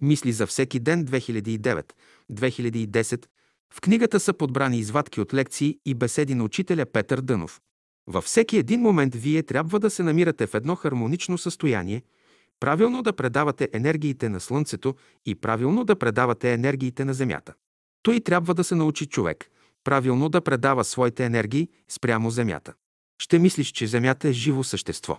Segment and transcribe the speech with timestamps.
[0.00, 3.26] Мисли за всеки ден 2009-2010.
[3.74, 7.60] В книгата са подбрани извадки от лекции и беседи на учителя Петър Дънов.
[8.06, 12.02] Във всеки един момент вие трябва да се намирате в едно хармонично състояние,
[12.60, 14.94] правилно да предавате енергиите на Слънцето
[15.26, 17.54] и правилно да предавате енергиите на Земята.
[18.02, 19.50] Той трябва да се научи човек
[19.86, 22.74] правилно да предава своите енергии спрямо Земята.
[23.18, 25.18] Ще мислиш, че Земята е живо същество.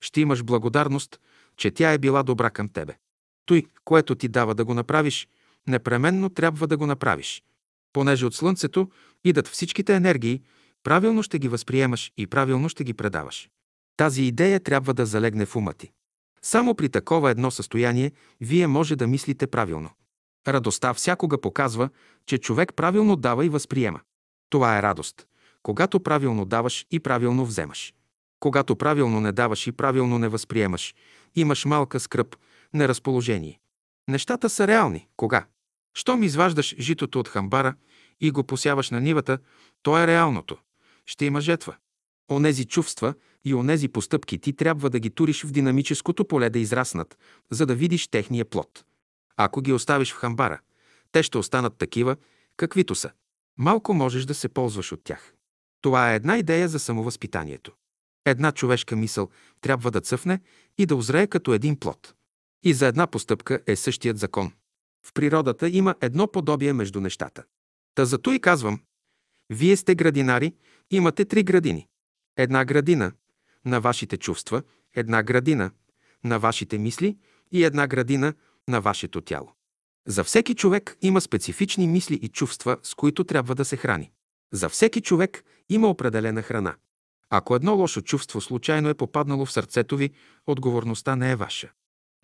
[0.00, 1.20] Ще имаш благодарност,
[1.56, 2.96] че тя е била добра към тебе.
[3.46, 5.28] Той, което ти дава да го направиш,
[5.66, 7.42] непременно трябва да го направиш.
[7.92, 8.90] Понеже от Слънцето
[9.24, 10.42] идат всичките енергии,
[10.82, 13.48] правилно ще ги възприемаш и правилно ще ги предаваш.
[13.96, 15.90] Тази идея трябва да залегне в ума ти.
[16.42, 19.90] Само при такова едно състояние вие може да мислите правилно.
[20.48, 21.88] Радостта всякога показва,
[22.26, 24.00] че човек правилно дава и възприема.
[24.50, 25.26] Това е радост,
[25.62, 27.94] когато правилно даваш и правилно вземаш.
[28.40, 30.94] Когато правилно не даваш и правилно не възприемаш,
[31.34, 32.36] имаш малка скръп,
[32.76, 33.60] неразположение.
[34.08, 35.08] Нещата са реални.
[35.16, 35.46] Кога?
[35.94, 37.74] Щом изваждаш житото от хамбара
[38.20, 39.38] и го посяваш на нивата,
[39.82, 40.56] то е реалното.
[41.06, 41.76] Ще има жетва.
[42.30, 47.18] Онези чувства и онези постъпки ти трябва да ги туриш в динамическото поле да израснат,
[47.50, 48.84] за да видиш техния плод.
[49.36, 50.60] Ако ги оставиш в хамбара,
[51.12, 52.16] те ще останат такива,
[52.56, 53.10] каквито са.
[53.58, 55.34] Малко можеш да се ползваш от тях.
[55.80, 57.72] Това е една идея за самовъзпитанието.
[58.24, 60.40] Една човешка мисъл трябва да цъфне
[60.78, 62.14] и да озрее като един плод.
[62.66, 64.52] И за една постъпка е същият закон.
[65.06, 67.44] В природата има едно подобие между нещата.
[67.94, 68.80] Та зато и казвам,
[69.50, 70.54] вие сте градинари,
[70.90, 71.88] имате три градини.
[72.36, 73.12] Една градина
[73.64, 74.62] на вашите чувства,
[74.94, 75.70] една градина
[76.24, 77.18] на вашите мисли
[77.52, 78.34] и една градина
[78.68, 79.52] на вашето тяло.
[80.06, 84.12] За всеки човек има специфични мисли и чувства, с които трябва да се храни.
[84.52, 86.74] За всеки човек има определена храна.
[87.30, 90.10] Ако едно лошо чувство случайно е попаднало в сърцето ви,
[90.46, 91.72] отговорността не е ваша.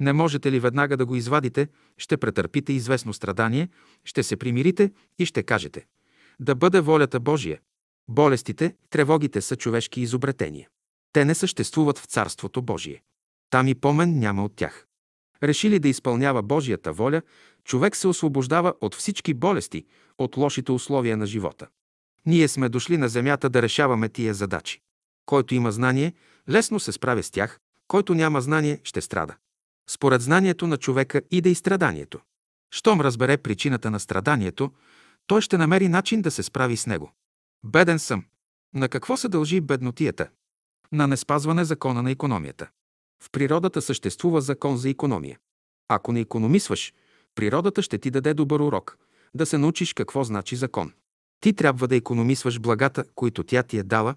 [0.03, 3.69] Не можете ли веднага да го извадите, ще претърпите известно страдание,
[4.05, 5.87] ще се примирите и ще кажете
[6.41, 7.61] «Да бъде волята Божия».
[8.09, 10.69] Болестите, тревогите са човешки изобретения.
[11.13, 13.03] Те не съществуват в Царството Божие.
[13.51, 14.87] Там и помен няма от тях.
[15.43, 17.23] Реши ли да изпълнява Божията воля,
[17.65, 19.85] човек се освобождава от всички болести,
[20.19, 21.67] от лошите условия на живота.
[22.27, 24.81] Ние сме дошли на земята да решаваме тия задачи.
[25.27, 26.15] Който има знание,
[26.49, 29.37] лесно се справя с тях, който няма знание, ще страда.
[29.89, 32.21] Според знанието на човека иде и страданието.
[32.75, 34.73] Щом разбере причината на страданието,
[35.27, 37.13] той ще намери начин да се справи с него.
[37.65, 38.25] Беден съм.
[38.75, 40.29] На какво се дължи беднотията?
[40.93, 42.69] На неспазване закона на економията.
[43.23, 45.39] В природата съществува закон за економия.
[45.89, 46.95] Ако не економисваш,
[47.35, 48.99] природата ще ти даде добър урок,
[49.35, 50.93] да се научиш какво значи закон.
[51.41, 54.15] Ти трябва да економисваш благата, които тя ти е дала,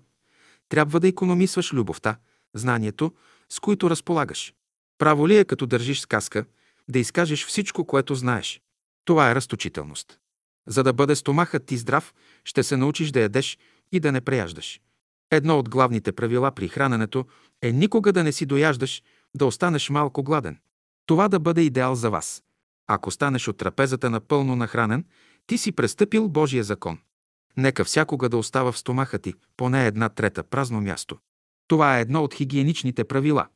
[0.70, 2.18] трябва да економисваш любовта,
[2.54, 3.14] знанието,
[3.50, 4.54] с които разполагаш.
[4.98, 6.46] Право ли е, като държиш сказка,
[6.88, 8.62] да изкажеш всичко, което знаеш?
[9.06, 10.20] Това е разточителност.
[10.68, 12.14] За да бъде стомахът ти здрав,
[12.44, 13.58] ще се научиш да ядеш
[13.92, 14.82] и да не преяждаш.
[15.32, 17.26] Едно от главните правила при храненето
[17.62, 19.04] е никога да не си дояждаш,
[19.36, 20.60] да останеш малко гладен.
[21.06, 22.44] Това да бъде идеал за вас.
[22.88, 25.06] Ако станеш от трапезата напълно нахранен,
[25.48, 27.00] ти си престъпил Божия закон.
[27.58, 31.18] Нека всякога да остава в стомаха ти поне една трета празно място.
[31.68, 33.48] Това е едно от хигиеничните правила.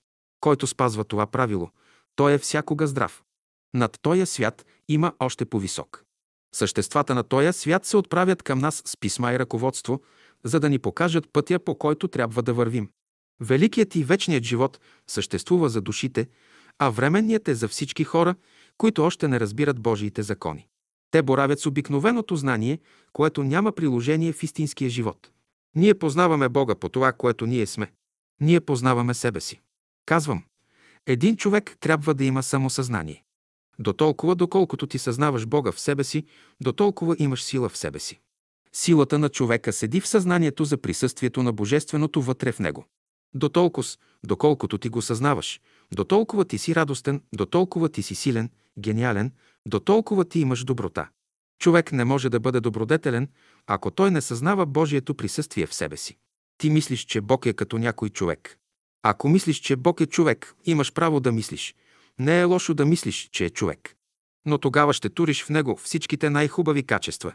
[0.41, 1.69] Който спазва това правило,
[2.15, 3.23] той е всякога здрав.
[3.73, 6.03] Над този свят има още по-висок.
[6.55, 10.01] Съществата на този свят се отправят към нас с писма и ръководство,
[10.43, 12.89] за да ни покажат пътя, по който трябва да вървим.
[13.41, 16.27] Великият и вечният живот съществува за душите,
[16.79, 18.35] а временният е за всички хора,
[18.77, 20.67] които още не разбират Божиите закони.
[21.11, 22.79] Те боравят с обикновеното знание,
[23.13, 25.31] което няма приложение в истинския живот.
[25.75, 27.91] Ние познаваме Бога по това, което ние сме.
[28.41, 29.61] Ние познаваме себе си.
[30.09, 30.43] Казвам,
[31.07, 33.23] един човек трябва да има самосъзнание.
[33.79, 36.25] До толкова, доколкото ти съзнаваш Бога в себе си,
[36.61, 38.19] до толкова имаш сила в себе си.
[38.73, 42.85] Силата на човека седи в съзнанието за присъствието на Божественото вътре в него.
[43.33, 43.87] До толкова,
[44.25, 45.61] доколкото ти го съзнаваш,
[45.91, 48.49] до толкова ти си радостен, до толкова ти си силен,
[48.79, 49.31] гениален,
[49.67, 51.09] до толкова ти имаш доброта.
[51.59, 53.29] Човек не може да бъде добродетелен,
[53.67, 56.17] ако той не съзнава Божието присъствие в себе си.
[56.57, 58.59] Ти мислиш, че Бог е като някой човек.
[59.03, 61.75] Ако мислиш, че Бог е човек, имаш право да мислиш.
[62.19, 63.95] Не е лошо да мислиш, че е човек.
[64.45, 67.33] Но тогава ще туриш в него всичките най-хубави качества.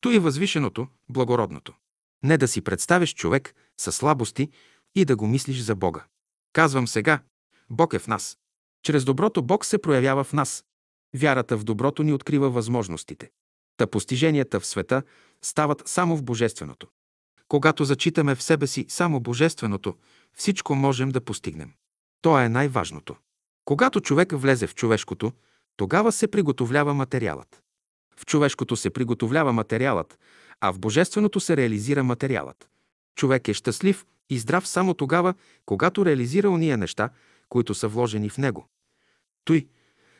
[0.00, 1.74] То и възвишеното, благородното.
[2.22, 4.50] Не да си представяш човек със слабости
[4.94, 6.04] и да го мислиш за Бога.
[6.52, 7.22] Казвам сега,
[7.70, 8.38] Бог е в нас.
[8.82, 10.64] Чрез доброто Бог се проявява в нас.
[11.14, 13.30] Вярата в доброто ни открива възможностите.
[13.76, 15.02] Та постиженията в света
[15.42, 16.86] стават само в Божественото.
[17.48, 19.96] Когато зачитаме в себе си само Божественото,
[20.36, 21.72] всичко можем да постигнем.
[22.22, 23.16] То е най-важното.
[23.64, 25.32] Когато човек влезе в човешкото,
[25.76, 27.62] Тогава се приготовлява материалът.
[28.16, 30.18] В човешкото се приготовлява материалът,
[30.60, 32.68] а в божественото се реализира материалът.
[33.16, 35.34] Човек е щастлив и здрав само тогава,
[35.66, 37.10] когато реализира уния неща,
[37.48, 38.68] които са вложени в него.
[39.44, 39.66] Той,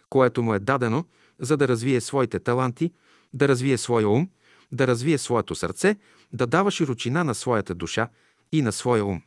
[0.09, 1.05] което му е дадено,
[1.38, 2.93] за да развие своите таланти,
[3.35, 4.29] да развие своя ум,
[4.73, 5.97] да развие своето сърце,
[6.32, 8.09] да дава широчина на своята душа
[8.53, 9.23] и на своя ум.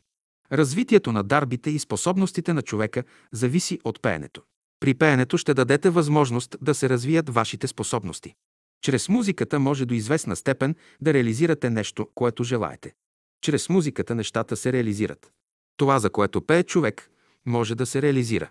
[0.52, 4.42] Развитието на дарбите и способностите на човека зависи от пеенето.
[4.80, 8.34] При пеенето ще дадете възможност да се развият вашите способности.
[8.82, 12.94] Чрез музиката може до известна степен да реализирате нещо, което желаете.
[13.42, 15.32] Чрез музиката нещата се реализират.
[15.78, 17.10] Това, за което пее човек,
[17.46, 18.50] може да се реализира.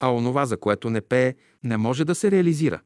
[0.00, 2.80] А онова, за което не пее, не може да се реализира.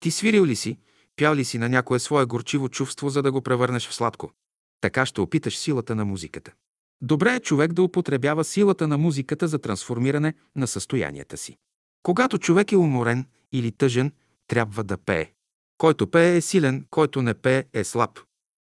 [0.00, 0.78] Ти свирил ли си,
[1.16, 4.32] пял ли си на някое свое горчиво чувство, за да го превърнеш в сладко?
[4.80, 6.52] Така ще опиташ силата на музиката.
[7.02, 11.56] Добре е човек да употребява силата на музиката за трансформиране на състоянията си.
[12.02, 14.12] Когато човек е уморен или тъжен,
[14.46, 15.32] трябва да пее.
[15.78, 18.20] Който пее е силен, който не пее е слаб.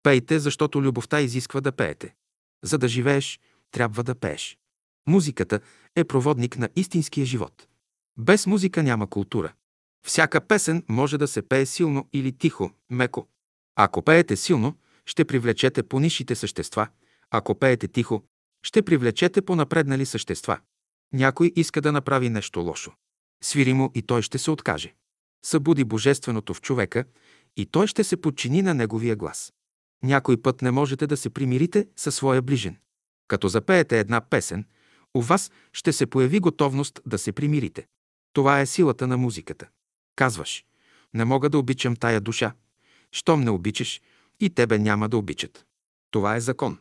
[0.04, 2.14] Пейте, защото любовта изисква да пеете.
[2.64, 3.40] За да живееш,
[3.72, 4.58] трябва да пееш.
[5.08, 5.60] Музиката
[5.96, 7.68] е проводник на истинския живот.
[8.18, 9.54] Без музика няма култура.
[10.06, 13.28] Всяка песен може да се пее силно или тихо, меко.
[13.76, 16.88] Ако пеете силно, ще привлечете по-нишите същества.
[17.32, 18.24] Ако пеете тихо,
[18.64, 20.60] ще привлечете по-напреднали същества.
[21.14, 22.94] Някой иска да направи нещо лошо.
[23.44, 24.94] Свири му и той ще се откаже.
[25.46, 27.06] Събуди божественото в човека
[27.58, 29.54] и той ще се подчини на неговия глас.
[30.04, 32.78] Някой път не можете да се примирите със своя ближен.
[33.28, 34.66] Като запеете една песен,
[35.14, 37.88] у вас ще се появи готовност да се примирите.
[38.34, 39.68] Това е силата на музиката.
[40.16, 40.66] Казваш,
[41.14, 42.54] не мога да обичам тая душа.
[43.12, 44.02] Щом не обичаш,
[44.40, 45.66] и тебе няма да обичат.
[46.12, 46.80] Това е закон.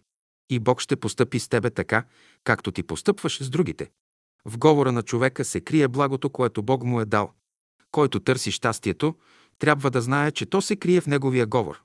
[0.50, 2.04] И Бог ще постъпи с тебе така,
[2.44, 3.90] както ти постъпваш с другите.
[4.44, 7.32] В говора на човека се крие благото, което Бог му е дал.
[7.90, 9.14] Който търси щастието,
[9.58, 11.80] трябва да знае, че то се крие в неговия говор.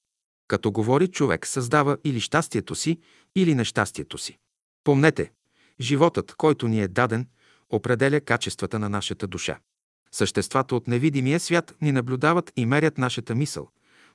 [0.48, 3.00] Като говори, човек създава или щастието си,
[3.36, 4.38] или нещастието си.
[4.84, 5.32] Помнете,
[5.80, 7.28] животът, който ни е даден,
[7.70, 9.60] определя качествата на нашата душа.
[10.12, 13.70] Съществата от невидимия свят ни наблюдават и мерят нашата мисъл,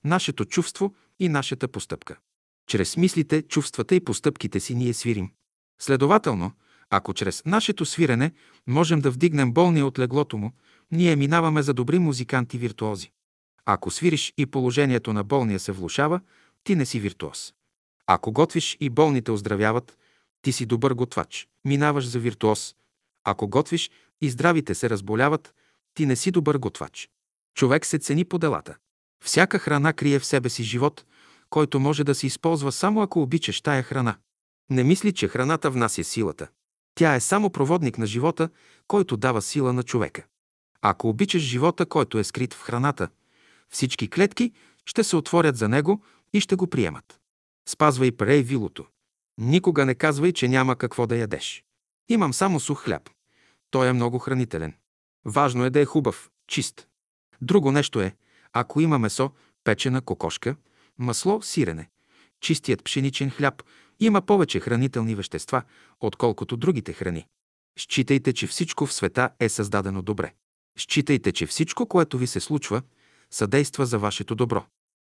[0.04, 2.16] нашето чувство и нашата постъпка.
[2.66, 5.30] Чрез мислите, чувствата и постъпките си ние свирим.
[5.80, 6.52] Следователно,
[6.90, 8.32] ако чрез нашето свирене
[8.66, 10.52] можем да вдигнем болния от леглото му,
[10.90, 13.10] ние минаваме за добри музиканти виртуози.
[13.66, 16.20] Ако свириш и положението на болния се влушава,
[16.64, 17.54] ти не си виртуоз.
[18.06, 19.98] Ако готвиш и болните оздравяват,
[20.42, 22.74] ти си добър готвач, минаваш за виртуоз.
[23.24, 23.90] Ако готвиш
[24.20, 25.54] и здравите се разболяват,
[25.94, 27.08] ти не си добър готвач.
[27.54, 28.76] Човек се цени по делата.
[29.24, 31.04] Всяка храна крие в себе си живот,
[31.50, 34.16] който може да се използва само ако обичаш тая храна.
[34.70, 36.48] Не мисли, че храната внася силата.
[36.94, 38.48] Тя е само проводник на живота,
[38.86, 40.24] който дава сила на човека.
[40.82, 43.08] Ако обичаш живота, който е скрит в храната,
[43.68, 44.52] всички клетки
[44.86, 46.02] ще се отворят за него
[46.32, 47.20] и ще го приемат.
[47.68, 48.86] Спазвай прей вилото.
[49.38, 51.64] Никога не казвай, че няма какво да ядеш.
[52.08, 53.10] Имам само сух хляб.
[53.70, 54.74] Той е много хранителен.
[55.24, 56.88] Важно е да е хубав, чист.
[57.40, 58.16] Друго нещо е,
[58.52, 59.30] ако има месо,
[59.64, 60.56] печена кокошка,
[60.98, 61.88] масло, сирене.
[62.40, 63.62] Чистият пшеничен хляб
[64.00, 65.62] има повече хранителни вещества,
[66.00, 67.26] отколкото другите храни.
[67.78, 70.32] Считайте, че всичко в света е създадено добре.
[70.78, 72.82] Считайте, че всичко, което ви се случва,
[73.30, 74.64] съдейства за вашето добро.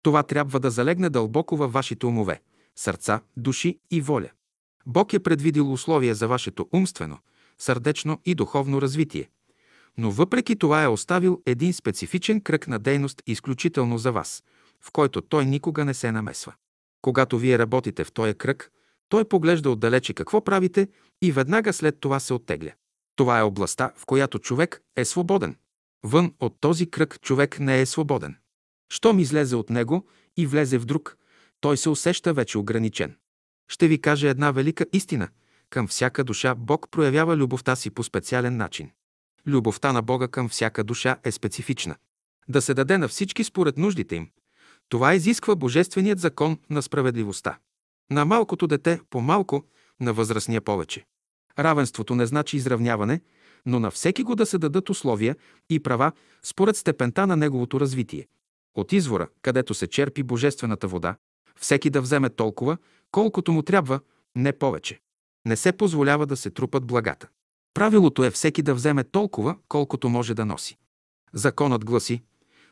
[0.03, 2.41] Това трябва да залегне дълбоко във вашите умове,
[2.75, 4.29] сърца, души и воля.
[4.85, 7.17] Бог е предвидил условия за вашето умствено,
[7.57, 9.29] сърдечно и духовно развитие.
[9.97, 14.43] Но въпреки това е оставил един специфичен кръг на дейност изключително за вас,
[14.81, 16.53] в който той никога не се намесва.
[17.01, 18.71] Когато вие работите в този кръг,
[19.09, 20.87] той поглежда отдалече какво правите
[21.21, 22.71] и веднага след това се оттегля.
[23.15, 25.55] Това е областта, в която човек е свободен.
[26.03, 28.37] Вън от този кръг човек не е свободен.
[28.89, 30.07] Щом излезе от него
[30.37, 31.17] и влезе в друг,
[31.61, 33.15] той се усеща вече ограничен.
[33.67, 35.29] Ще ви кажа една велика истина.
[35.69, 38.91] Към всяка душа Бог проявява любовта си по специален начин.
[39.47, 41.95] Любовта на Бога към всяка душа е специфична.
[42.47, 44.29] Да се даде на всички според нуждите им.
[44.91, 47.57] Това изисква божественият закон на справедливостта.
[48.11, 49.63] На малкото дете по-малко,
[49.99, 51.05] на възрастния повече.
[51.59, 53.21] Равенството не значи изравняване,
[53.65, 55.35] но на всеки го да се дадат условия
[55.69, 56.11] и права
[56.43, 58.27] според степента на неговото развитие.
[58.75, 61.15] От извора, където се черпи божествената вода,
[61.59, 62.77] всеки да вземе толкова,
[63.11, 63.99] колкото му трябва,
[64.35, 64.99] не повече.
[65.45, 67.27] Не се позволява да се трупат благата.
[67.73, 70.77] Правилото е всеки да вземе толкова, колкото може да носи.
[71.33, 72.21] Законът гласи,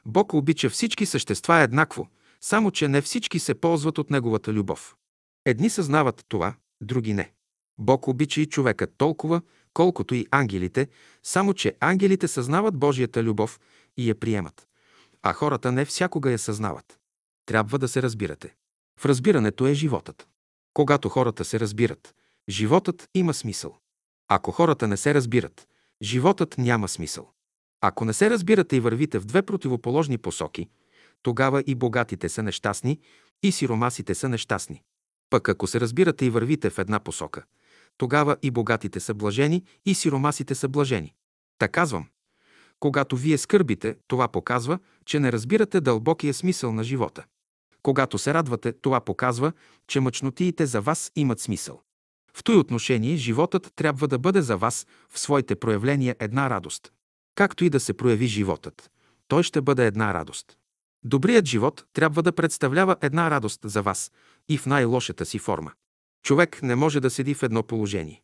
[0.06, 2.08] Бог обича всички същества еднакво,
[2.42, 4.96] само че не всички се ползват от Неговата любов.
[5.46, 7.32] Едни съзнават това, други не.
[7.78, 9.42] Бог обича и човека толкова,
[9.74, 10.88] колкото и ангелите,
[11.24, 13.60] само че ангелите съзнават Божията любов
[13.98, 14.68] и я приемат.
[15.22, 17.00] А хората не всякога я съзнават.
[17.46, 18.56] Трябва да се разбирате.
[19.00, 20.28] В разбирането е животът.
[20.74, 22.16] Когато хората се разбират,
[22.50, 23.78] животът има смисъл.
[24.28, 25.68] Ако хората не се разбират,
[26.02, 27.32] животът няма смисъл.
[27.82, 30.70] Ако не се разбирате и вървите в две противоположни посоки,
[31.24, 33.00] тогава и богатите са нещастни,
[33.44, 34.84] и сиромасите са нещастни.
[35.30, 37.44] Пък ако се разбирате и вървите в една посока,
[37.98, 41.14] тогава и богатите са блажени, и сиромасите са блажени.
[41.58, 42.08] Та казвам,
[42.80, 47.26] когато вие скърбите, това показва, че не разбирате дълбокия смисъл на живота.
[47.84, 49.52] Когато се радвате, това показва,
[49.88, 51.82] че мъчнотиите за вас имат смисъл.
[52.34, 56.92] В той отношение животът трябва да бъде за вас в своите проявления една радост.
[57.36, 58.92] Както и да се прояви животът,
[59.28, 60.58] той ще бъде една радост.
[61.04, 64.12] Добрият живот трябва да представлява една радост за вас
[64.50, 65.72] и в най-лошата си форма.
[66.24, 68.22] Човек не може да седи в едно положение.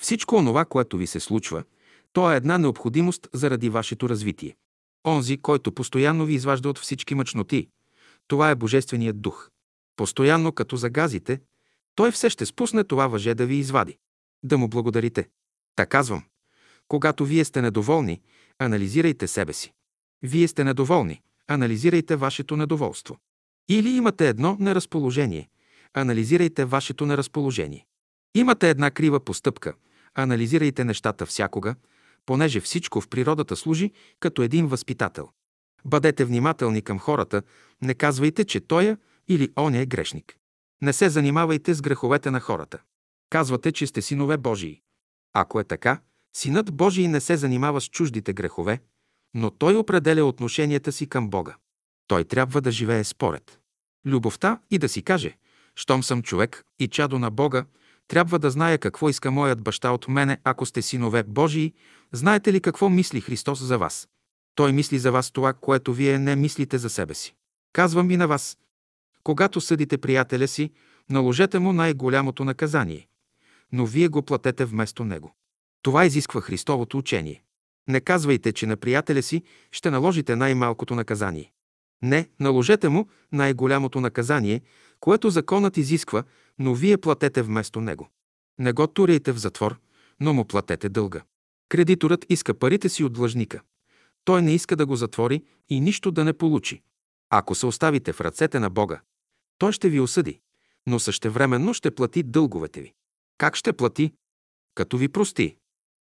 [0.00, 1.64] Всичко онова, което ви се случва,
[2.12, 4.56] то е една необходимост заради вашето развитие.
[5.06, 7.68] Онзи, който постоянно ви изважда от всички мъчноти,
[8.28, 9.50] това е Божественият дух.
[9.96, 11.40] Постоянно, като загазите,
[11.94, 13.98] той все ще спусне това въже да ви извади.
[14.42, 15.28] Да му благодарите.
[15.76, 16.24] Та казвам,
[16.88, 18.20] когато вие сте недоволни,
[18.58, 19.72] анализирайте себе си.
[20.22, 23.18] Вие сте недоволни, анализирайте вашето недоволство.
[23.68, 25.48] Или имате едно неразположение,
[25.94, 27.86] анализирайте вашето неразположение.
[28.34, 29.74] Имате една крива постъпка,
[30.14, 31.74] анализирайте нещата всякога,
[32.26, 35.28] понеже всичко в природата служи като един възпитател.
[35.84, 37.42] Бъдете внимателни към хората,
[37.82, 38.98] не казвайте, че тоя
[39.28, 40.36] или оня е грешник.
[40.82, 42.78] Не се занимавайте с греховете на хората.
[43.30, 44.80] Казвате, че сте синове Божии.
[45.32, 46.00] Ако е така,
[46.36, 48.80] синът Божий не се занимава с чуждите грехове,
[49.34, 51.56] но той определя отношенията си към Бога.
[52.06, 53.58] Той трябва да живее според
[54.06, 55.36] любовта и да си каже,
[55.76, 57.64] щом съм човек и чадо на Бога,
[58.08, 61.74] трябва да зная какво иска моят баща от мене, ако сте синове Божии.
[62.12, 64.08] Знаете ли какво мисли Христос за вас?
[64.54, 67.34] Той мисли за вас това, което вие не мислите за себе си.
[67.72, 68.58] Казвам и на вас.
[69.22, 70.72] Когато съдите приятеля си,
[71.10, 73.08] наложете му най-голямото наказание,
[73.72, 75.34] но вие го платете вместо него.
[75.82, 77.42] Това изисква Христовото учение.
[77.88, 79.42] Не казвайте, че на приятеля си
[79.72, 81.52] ще наложите най-малкото наказание.
[82.02, 84.60] Не, наложете му най-голямото наказание,
[85.00, 86.24] което законът изисква,
[86.58, 88.08] но вие платете вместо него.
[88.58, 89.78] Не го туряйте в затвор,
[90.20, 91.22] но му платете дълга.
[91.68, 93.60] Кредиторът иска парите си от длъжника.
[94.24, 96.82] Той не иска да го затвори и нищо да не получи.
[97.30, 99.00] Ако се оставите в ръцете на Бога,
[99.58, 100.40] той ще ви осъди,
[100.86, 102.92] но същевременно ще плати дълговете ви.
[103.38, 104.12] Как ще плати?
[104.74, 105.56] Като ви прости.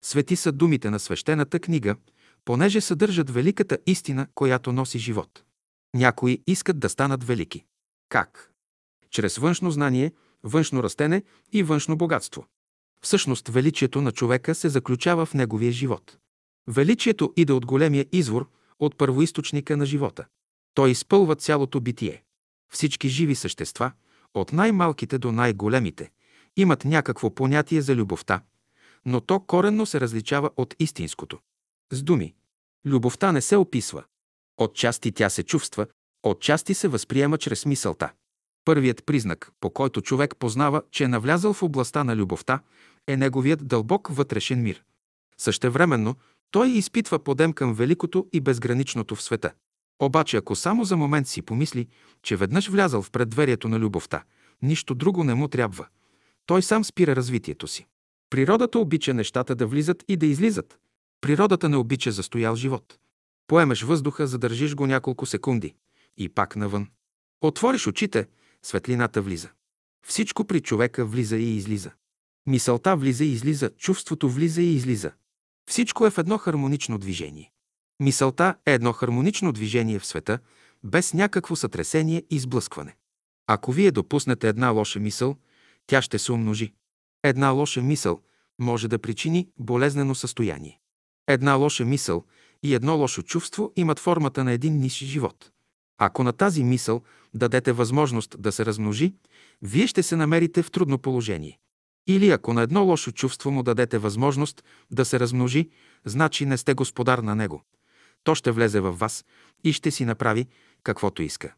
[0.06, 1.96] Свети са думите на свещената книга,
[2.44, 5.44] понеже съдържат великата истина, която носи живот.
[5.94, 7.64] Някои искат да станат велики.
[8.08, 8.52] Как?
[9.10, 12.46] Чрез външно знание, външно растене и външно богатство.
[13.02, 16.18] Всъщност величието на човека се заключава в неговия живот.
[16.68, 20.24] Величието иде от големия извор, от първоисточника на живота.
[20.74, 22.22] Той изпълва цялото битие.
[22.72, 23.92] Всички живи същества,
[24.34, 26.10] от най-малките до най-големите,
[26.56, 28.40] имат някакво понятие за любовта,
[29.06, 31.38] но то коренно се различава от истинското.
[31.92, 32.34] С думи,
[32.86, 34.04] любовта не се описва.
[34.56, 35.86] Отчасти тя се чувства,
[36.22, 38.12] отчасти се възприема чрез мисълта.
[38.64, 42.60] Първият признак, по който човек познава, че е навлязал в областта на любовта,
[43.06, 44.84] е неговият дълбок вътрешен мир.
[45.38, 46.14] Същевременно,
[46.50, 49.52] той изпитва подем към великото и безграничното в света.
[50.02, 51.88] Обаче, ако само за момент си помисли,
[52.22, 54.24] че веднъж влязал в предверието на любовта,
[54.62, 55.86] нищо друго не му трябва,
[56.46, 57.86] той сам спира развитието си.
[58.34, 60.78] Природата обича нещата да влизат и да излизат.
[61.20, 62.98] Природата не обича застоял живот.
[63.46, 65.74] Поемеш въздуха, задържиш го няколко секунди
[66.16, 66.88] и пак навън.
[67.40, 68.26] Отвориш очите,
[68.62, 69.48] светлината влиза.
[70.06, 71.90] Всичко при човека влиза и излиза.
[72.46, 75.12] Мисълта влиза и излиза, чувството влиза и излиза.
[75.70, 77.52] Всичко е в едно хармонично движение.
[78.00, 80.38] Мисълта е едно хармонично движение в света,
[80.84, 82.96] без някакво сътресение и сблъскване.
[83.46, 85.36] Ако вие допуснете една лоша мисъл,
[85.86, 86.72] тя ще се умножи.
[87.24, 88.20] Една лоша мисъл
[88.58, 90.80] може да причини болезнено състояние.
[91.28, 92.24] Една лоша мисъл
[92.62, 95.50] и едно лошо чувство имат формата на един ниш живот.
[95.98, 97.02] Ако на тази мисъл
[97.34, 99.14] дадете възможност да се размножи,
[99.62, 101.58] вие ще се намерите в трудно положение.
[102.06, 105.70] Или ако на едно лошо чувство му дадете възможност да се размножи,
[106.04, 107.62] значи не сте господар на него.
[108.24, 109.24] То ще влезе в вас
[109.64, 110.46] и ще си направи
[110.82, 111.54] каквото иска.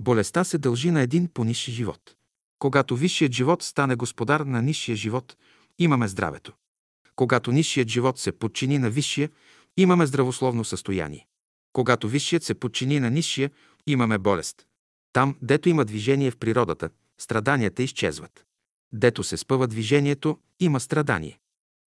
[0.00, 2.14] Болестта се дължи на един понисши живот.
[2.60, 5.36] Когато висшият живот стане господар на нисшия живот,
[5.78, 6.52] имаме здравето.
[7.16, 9.30] Когато нисшият живот се подчини на висшия,
[9.76, 11.26] имаме здравословно състояние.
[11.72, 13.50] Когато висшият се подчини на нисшия,
[13.86, 14.66] имаме болест.
[15.12, 18.44] Там, дето има движение в природата, страданията изчезват.
[18.92, 21.38] Дето се спъва движението, има страдание.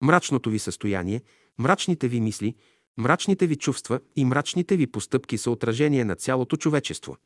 [0.02, 1.22] Мрачното ви състояние,
[1.58, 2.54] мрачните ви мисли,
[2.98, 7.16] Мрачните ви чувства и мрачните ви постъпки са отражение на цялото човечество,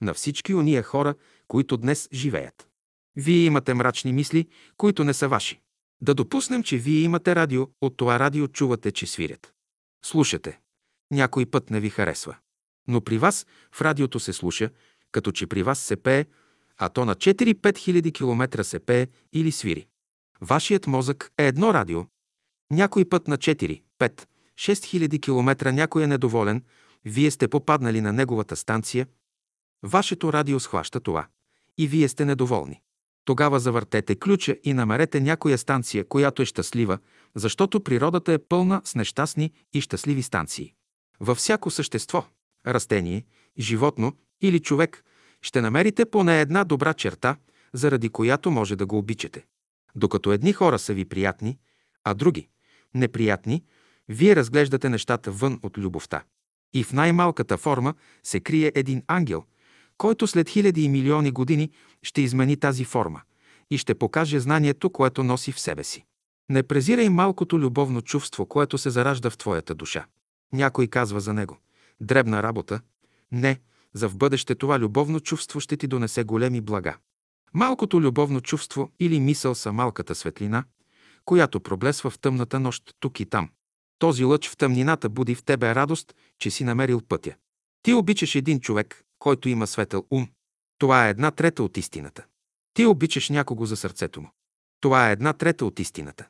[0.00, 1.14] на всички уния хора,
[1.48, 2.71] които днес живеят.
[3.16, 5.60] Вие имате мрачни мисли, които не са ваши.
[6.00, 9.52] Да допуснем, че вие имате радио, от това радио чувате, че свирят.
[10.04, 10.60] Слушате.
[11.10, 12.36] Някой път не ви харесва.
[12.88, 14.70] Но при вас в радиото се слуша,
[15.12, 16.24] като че при вас се пее,
[16.78, 19.86] а то на 4-5 хиляди километра се пее или свири.
[20.40, 22.06] Вашият мозък е едно радио.
[22.70, 26.64] Някой път на 4, 5, 6 хиляди километра някой е недоволен,
[27.04, 29.06] вие сте попаднали на неговата станция,
[29.82, 31.26] вашето радио схваща това
[31.78, 32.80] и вие сте недоволни.
[33.24, 36.98] Тогава завъртете ключа и намерете някоя станция, която е щастлива,
[37.34, 40.74] защото природата е пълна с нещастни и щастливи станции.
[41.20, 42.26] Във всяко същество,
[42.66, 43.24] растение,
[43.58, 45.04] животно или човек
[45.42, 47.36] ще намерите поне една добра черта,
[47.72, 49.44] заради която може да го обичате.
[49.94, 51.58] Докато едни хора са ви приятни,
[52.04, 52.48] а други–
[52.94, 53.64] неприятни,
[54.08, 56.24] вие разглеждате нещата вън от любовта.
[56.74, 59.44] И в най-малката форма се крие един ангел,
[60.02, 61.70] който след хиляди и милиони години
[62.02, 63.20] ще измени тази форма
[63.70, 66.04] и ще покаже знанието, което носи в себе си.
[66.50, 70.06] Не презирай малкото любовно чувство, което се заражда в твоята душа.
[70.52, 71.58] Някой казва за него.
[72.00, 72.80] Дребна работа.
[73.32, 73.60] Не,
[73.94, 76.96] за в бъдеще това любовно чувство ще ти донесе големи блага.
[77.54, 80.64] Малкото любовно чувство или мисъл са малката светлина,
[81.24, 83.48] която проблесва в тъмната нощ тук и там.
[83.98, 87.34] Този лъч в тъмнината буди в тебе радост, че си намерил пътя.
[87.82, 90.28] Ти обичаш един човек, който има светъл ум.
[90.78, 92.24] Това е една трета от истината.
[92.74, 94.30] Ти обичаш някого за сърцето му.
[94.80, 96.26] Това е една трета от истината.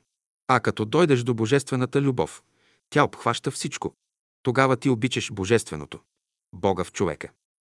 [0.48, 2.42] А като дойдеш до божествената любов,
[2.90, 3.94] тя обхваща всичко.
[4.42, 6.00] Тогава ти обичаш божественото.
[6.54, 7.28] Бога в човека.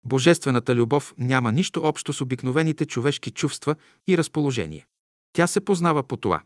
[0.04, 3.76] Божествената любов няма нищо общо с обикновените човешки чувства
[4.08, 4.86] и разположения.
[5.32, 6.42] Тя се познава по това.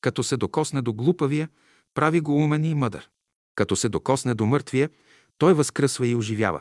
[0.00, 1.48] Като се докосне до глупавия,
[1.94, 3.08] прави го умен и мъдър.
[3.54, 4.90] Като се докосне до мъртвия,
[5.38, 6.60] той възкръсва и оживява.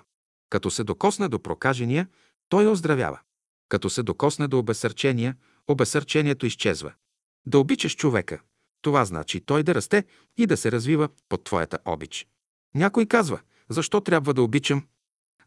[0.53, 2.07] Като се докосне до прокажения,
[2.49, 3.19] той оздравява.
[3.69, 5.35] Като се докосне до обесърчения,
[5.67, 6.93] обесърчението изчезва.
[7.45, 8.41] Да обичаш човека,
[8.81, 10.03] това значи той да расте
[10.37, 12.27] и да се развива под твоята обич.
[12.75, 14.87] Някой казва, защо трябва да обичам?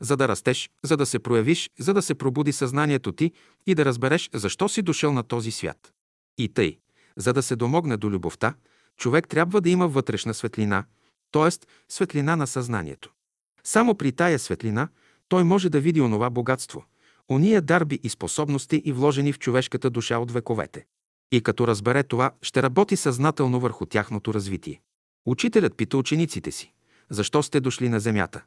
[0.00, 3.32] За да растеш, за да се проявиш, за да се пробуди съзнанието ти
[3.66, 5.92] и да разбереш защо си дошъл на този свят.
[6.38, 6.78] И тъй,
[7.16, 8.54] за да се домогне до любовта,
[8.96, 10.84] човек трябва да има вътрешна светлина,
[11.32, 11.50] т.е.
[11.88, 13.15] светлина на съзнанието.
[13.66, 14.88] Само при тая светлина
[15.28, 16.84] той може да види онова богатство,
[17.28, 20.86] ония дарби и способности и вложени в човешката душа от вековете.
[21.32, 24.80] И като разбере това, ще работи съзнателно върху тяхното развитие.
[25.26, 26.72] Учителят пита учениците си,
[27.10, 28.44] защо сте дошли на земята?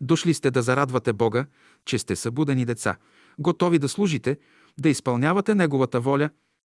[0.00, 1.46] Дошли сте да зарадвате Бога,
[1.84, 2.96] че сте събудени деца,
[3.38, 4.38] готови да служите,
[4.78, 6.30] да изпълнявате Неговата воля.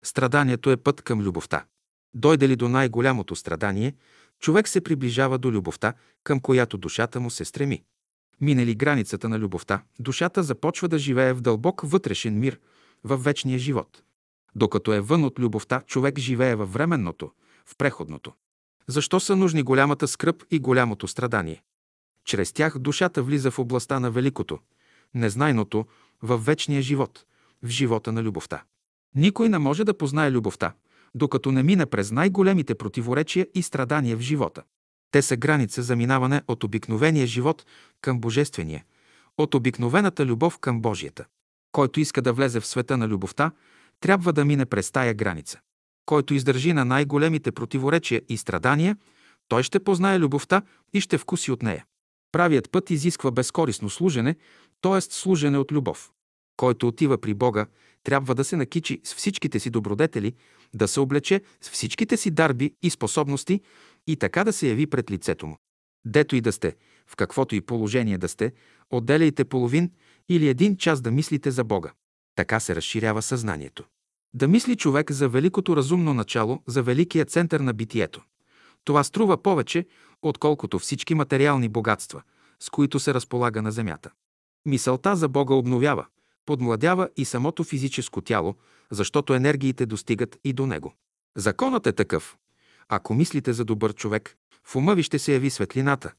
[0.05, 1.65] Страданието е път към любовта.
[2.13, 3.93] Дойде ли до най-голямото страдание,
[4.39, 5.93] човек се приближава до любовта,
[6.23, 7.83] към която душата му се стреми.
[8.41, 12.59] Мине ли границата на любовта, душата започва да живее в дълбок вътрешен мир,
[13.03, 14.03] в вечния живот.
[14.55, 17.31] Докато е вън от любовта, човек живее във временното,
[17.65, 18.33] в преходното.
[18.87, 21.63] Защо са нужни голямата скръп и голямото страдание?
[22.25, 24.59] Чрез тях душата влиза в областта на великото,
[25.13, 25.85] незнайното,
[26.21, 27.25] в вечния живот,
[27.63, 28.63] в живота на любовта.
[29.15, 30.73] Никой не може да познае любовта,
[31.15, 34.63] докато не мине през най-големите противоречия и страдания в живота.
[35.11, 37.65] Те са граница за минаване от обикновения живот
[38.01, 38.83] към божествения,
[39.37, 41.25] от обикновената любов към Божията.
[41.71, 43.51] Който иска да влезе в света на любовта,
[43.99, 45.59] трябва да мине през тая граница.
[46.05, 48.97] Който издържи на най-големите противоречия и страдания,
[49.47, 50.61] той ще познае любовта
[50.93, 51.85] и ще вкуси от нея.
[52.31, 54.35] Правият път изисква безкорисно служене,
[54.81, 55.01] т.е.
[55.01, 56.11] служене от любов.
[56.57, 57.65] Който отива при Бога,
[58.03, 60.33] трябва да се накичи с всичките си добродетели,
[60.73, 63.61] да се облече с всичките си дарби и способности
[64.07, 65.57] и така да се яви пред лицето му.
[66.05, 66.75] Дето и да сте,
[67.07, 68.53] в каквото и положение да сте,
[68.89, 69.91] отделяйте половин
[70.29, 71.91] или един час да мислите за Бога.
[72.35, 73.83] Така се разширява съзнанието.
[74.33, 78.21] Да мисли човек за великото разумно начало, за великия център на битието.
[78.83, 79.85] Това струва повече,
[80.21, 82.21] отколкото всички материални богатства,
[82.59, 84.11] с които се разполага на земята.
[84.65, 86.05] Мисълта за Бога обновява,
[86.45, 88.55] подмладява и самото физическо тяло,
[88.91, 90.93] защото енергиите достигат и до него.
[91.37, 92.37] Законът е такъв.
[92.89, 96.13] Ако мислите за добър човек, в ума ви ще се яви светлината,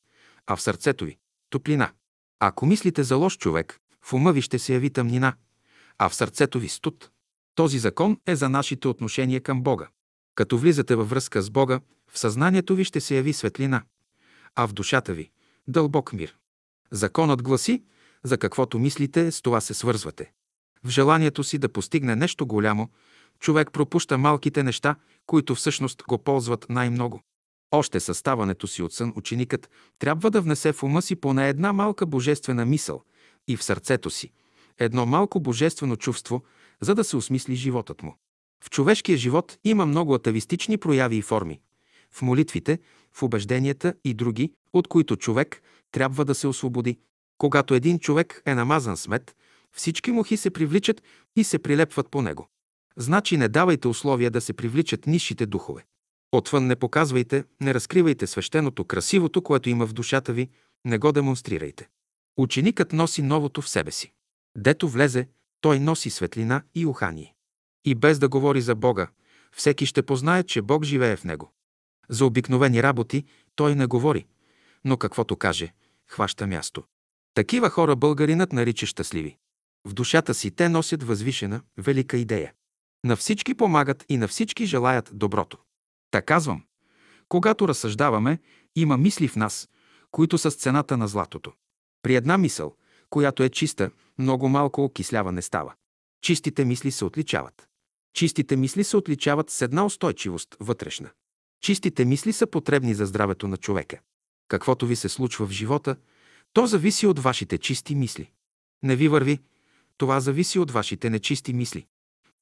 [0.46, 1.16] а в сърцето ви–
[1.50, 1.90] топлина.
[2.40, 5.34] Ако мислите за лош човек, в ума ви ще се яви тъмнина,
[5.98, 7.10] а в сърцето ви– студ.
[7.54, 9.88] Този закон е за нашите отношения към Бога.
[10.34, 11.80] Като влизате във връзка с Бога,
[12.12, 13.82] в съзнанието ви ще се яви светлина,
[14.54, 15.30] а в душата ви–
[15.68, 16.36] дълбок мир.
[16.90, 17.84] Законът гласи,
[18.24, 20.32] за каквото мислите, с това се свързвате.
[20.84, 22.88] В желанието си да постигне нещо голямо,
[23.40, 27.20] човек пропуща малките неща, които всъщност го ползват най-много.
[27.72, 31.72] Още със ставането си от сън ученикът трябва да внесе в ума си поне една
[31.72, 33.02] малка божествена мисъл
[33.48, 34.32] и в сърцето си
[34.78, 36.42] едно малко божествено чувство,
[36.80, 38.16] за да се осмисли животът му.
[38.64, 41.60] В човешкия живот има много атавистични прояви и форми.
[42.10, 42.78] В молитвите,
[43.12, 46.98] в убежденията и други, от които човек трябва да се освободи.
[47.38, 49.36] Когато един човек е намазан с мед,
[49.72, 51.02] всички мухи се привличат
[51.36, 52.48] и се прилепват по него.
[52.96, 55.84] Значи не давайте условия да се привличат низшите духове.
[56.32, 60.48] Отвън не показвайте, не разкривайте свещеното, красивото, което има в душата ви,
[60.84, 61.88] не го демонстрирайте.
[62.36, 64.12] Ученикът носи новото в себе си.
[64.56, 65.28] Дето влезе,
[65.60, 67.34] той носи светлина и ухание.
[67.84, 69.08] И без да говори за Бога,
[69.52, 71.52] всеки ще познае, че Бог живее в него.
[72.08, 74.26] За обикновени работи той не говори,
[74.84, 75.72] но каквото каже,
[76.06, 76.84] хваща място.
[77.36, 79.36] Такива хора българинът нарича щастливи.
[79.84, 82.52] В душата си те носят възвишена, велика идея.
[83.04, 85.58] На всички помагат и на всички желаят доброто.
[86.10, 86.64] Та казвам,
[87.28, 88.38] когато разсъждаваме,
[88.76, 89.68] има мисли в нас,
[90.10, 91.52] които са с цената на златото.
[92.02, 92.76] При една мисъл,
[93.10, 95.74] която е чиста, много малко окисляване става.
[96.22, 97.68] Чистите мисли се отличават.
[98.14, 101.10] Чистите мисли се отличават с една устойчивост вътрешна.
[101.60, 104.00] Чистите мисли са потребни за здравето на човека.
[104.48, 105.96] Каквото ви се случва в живота,
[106.56, 108.30] то зависи от вашите чисти мисли.
[108.82, 109.38] Не ви върви,
[109.96, 111.86] това зависи от вашите нечисти мисли.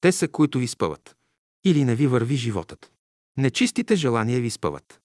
[0.00, 1.16] Те са, които ви спъват.
[1.64, 2.92] Или не ви върви животът.
[3.36, 5.00] Нечистите желания ви спъват.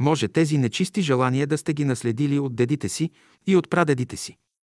[0.00, 3.10] Може тези нечисти желания да сте ги наследили от дедите си
[3.46, 4.36] и от прадедите си.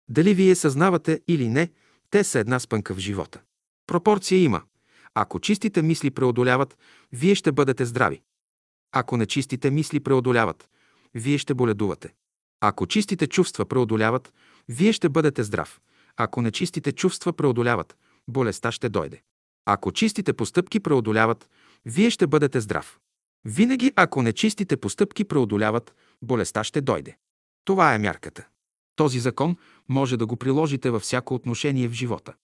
[0.09, 1.71] Дали вие съзнавате или не,
[2.11, 3.41] те са една спънка в живота.
[3.87, 4.63] Пропорция има.
[5.15, 6.79] Ако чистите мисли преодоляват,
[7.13, 8.23] вие ще бъдете здрави.
[8.93, 10.69] Ако нечистите мисли преодоляват,
[11.15, 12.15] вие ще боледувате.
[12.67, 14.33] Ако чистите чувства преодоляват,
[14.69, 15.81] вие ще бъдете здрав.
[16.17, 17.97] Ако нечистите чувства преодоляват,
[18.29, 19.23] болестта ще дойде.
[19.67, 21.49] Ако чистите постъпки преодоляват,
[21.85, 22.99] вие ще бъдете здрав.
[23.45, 27.17] Винаги, ако нечистите постъпки преодоляват, болестта ще дойде.
[27.65, 28.47] Това е мярката.
[28.97, 29.57] Този закон
[29.89, 32.35] може да го приложите във всяко отношение в живота.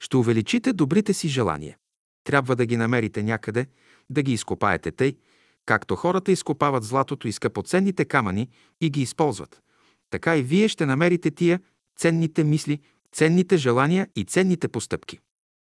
[0.00, 1.76] Ще увеличите добрите си желания.
[2.24, 3.66] Трябва да ги намерите някъде,
[4.10, 5.16] да ги изкопаете тъй,
[5.66, 8.48] както хората изкопават златото и скъпоценните камъни
[8.80, 9.62] и ги използват.
[10.10, 11.60] Така и вие ще намерите тия
[11.98, 12.80] ценните мисли,
[13.12, 15.18] ценните желания и ценните постъпки.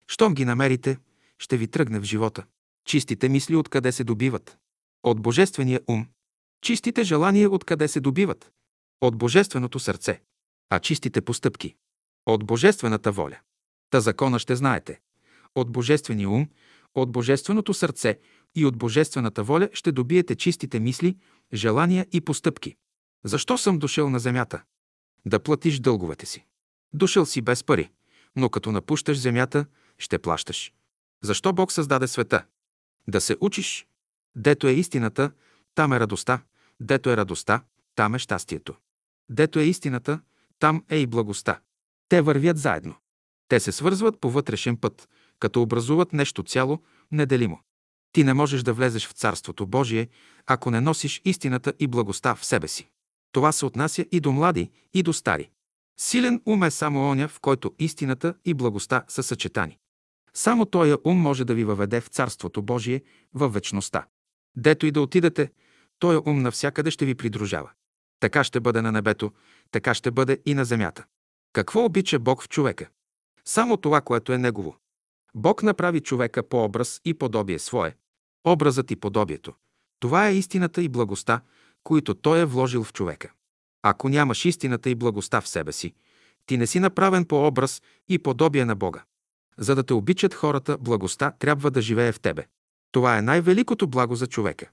[0.09, 0.99] Щом ги намерите,
[1.39, 2.45] ще ви тръгне в живота.
[2.85, 4.59] Чистите мисли откъде се добиват?
[5.03, 6.07] От Божествения ум.
[6.63, 8.51] Чистите желания откъде се добиват?
[9.01, 10.21] От Божественото сърце.
[10.71, 11.75] А чистите постъпки?
[12.27, 13.37] От Божествената воля.
[13.91, 15.01] Та закона ще знаете.
[15.55, 16.49] От Божествения ум,
[16.95, 18.19] от Божественото сърце
[18.61, 21.17] и от Божествената воля ще добиете чистите мисли,
[21.53, 22.77] желания и постъпки.
[23.25, 24.63] Защо съм дошъл на земята?
[25.27, 26.45] Да платиш дълговете си.
[26.93, 27.91] Дошъл си без пари,
[28.37, 29.67] но като напущаш земята,
[29.99, 30.73] ще плащаш.
[31.23, 32.45] Защо Бог създаде света?
[33.09, 33.87] Да се учиш.
[34.37, 35.33] Дето е истината,
[35.75, 36.43] там е радостта.
[36.81, 37.63] Дето е радостта,
[37.95, 38.75] там е щастието.
[39.31, 40.21] Дето е истината,
[40.59, 41.61] там е и благостта.
[42.09, 42.95] Те вървят заедно.
[43.49, 47.61] Те се свързват по вътрешен път, като образуват нещо цяло, неделимо.
[48.13, 50.09] Ти не можеш да влезеш в Царството Божие,
[50.47, 52.89] ако не носиш истината и благостта в себе си.
[53.33, 55.51] Това се отнася и до млади, и до стари.
[56.01, 59.79] Силен ум е само оня, в който истината и благостта са съчетани.
[60.35, 63.03] Само този ум може да ви въведе в Царството Божие,
[63.35, 64.07] във вечността.
[64.57, 65.51] Дето и да отидете,
[65.99, 67.71] този ум навсякъде ще ви придружава.
[68.21, 69.33] Така ще бъде на небето,
[69.71, 71.05] така ще бъде и на земята.
[71.53, 72.89] Какво обича Бог в човека?
[73.45, 74.77] Само това, което е Негово.
[75.35, 77.97] Бог направи човека по образ и подобие свое.
[78.45, 79.55] Образът и подобието.
[80.01, 81.41] Това е истината и благостта,
[81.85, 83.33] които Той е вложил в човека.
[83.83, 85.95] Ако нямаш истината и благостта в себе си,
[86.47, 89.05] ти не си направен по образ и подобие на Бога.
[89.59, 92.47] За да те обичат хората, благостта трябва да живее в тебе.
[92.93, 94.71] Това е най-великото благо за човека.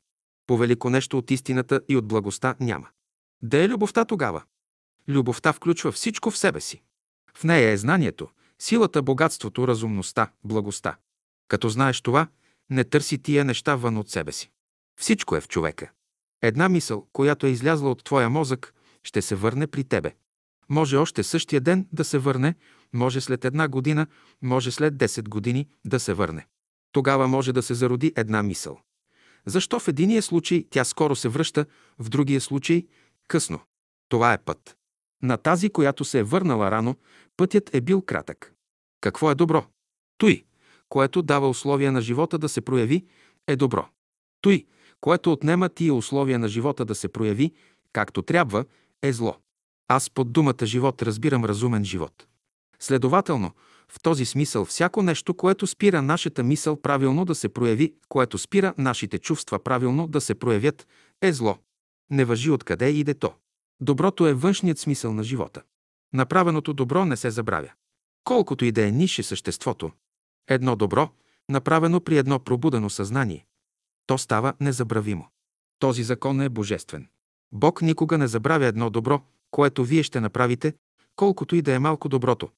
[0.47, 2.87] По-велико нещо от истината и от благостта няма.
[3.41, 4.43] Де е любовта тогава?
[5.07, 6.81] Любовта включва всичко в себе си.
[7.37, 10.97] В нея е знанието, силата, богатството, разумността, благостта.
[11.47, 12.27] Като знаеш това,
[12.69, 14.51] не търси тия неща вън от себе си.
[14.99, 15.91] Всичко е в човека.
[16.41, 20.15] Една мисъл, която е излязла от твоя мозък, ще се върне при тебе.
[20.69, 22.55] Може още същия ден да се върне,
[22.93, 24.07] може след една година,
[24.41, 26.47] може след 10 години да се върне.
[26.91, 28.79] Тогава може да се зароди една мисъл.
[29.45, 31.65] Защо в единия случай тя скоро се връща,
[31.99, 32.87] в другия случай
[33.27, 33.59] късно?
[34.09, 34.77] Това е път.
[35.25, 36.95] На тази, която се е върнала рано,
[37.37, 38.53] пътят е бил кратък.
[39.01, 39.65] Какво е добро?
[40.17, 40.43] Той,
[40.89, 43.05] което дава условия на живота да се прояви,
[43.47, 43.87] е добро.
[44.41, 44.65] Той,
[45.01, 47.51] което отнема тия условия на живота да се прояви,
[47.93, 48.65] както трябва,
[49.03, 49.35] е зло.
[49.87, 52.27] Аз под думата живот разбирам разумен живот.
[52.79, 53.51] Следователно,
[53.89, 58.73] в този смисъл всяко нещо, което спира нашата мисъл правилно да се прояви, което спира
[58.77, 60.87] нашите чувства правилно да се проявят,
[61.21, 61.57] е зло.
[62.11, 63.33] Не въжи откъде иде то.
[63.81, 65.61] Доброто е външният смисъл на живота.
[66.13, 67.71] Направеното добро не се забравя.
[68.23, 69.91] Колкото и да е нише съществото,
[70.47, 71.09] едно добро,
[71.49, 73.45] направено при едно пробудено съзнание,
[74.07, 75.27] то става незабравимо.
[75.79, 77.07] Този закон е божествен.
[77.51, 80.73] Бог никога не забравя едно добро, което вие ще направите,
[81.15, 82.49] колкото и да е малко доброто.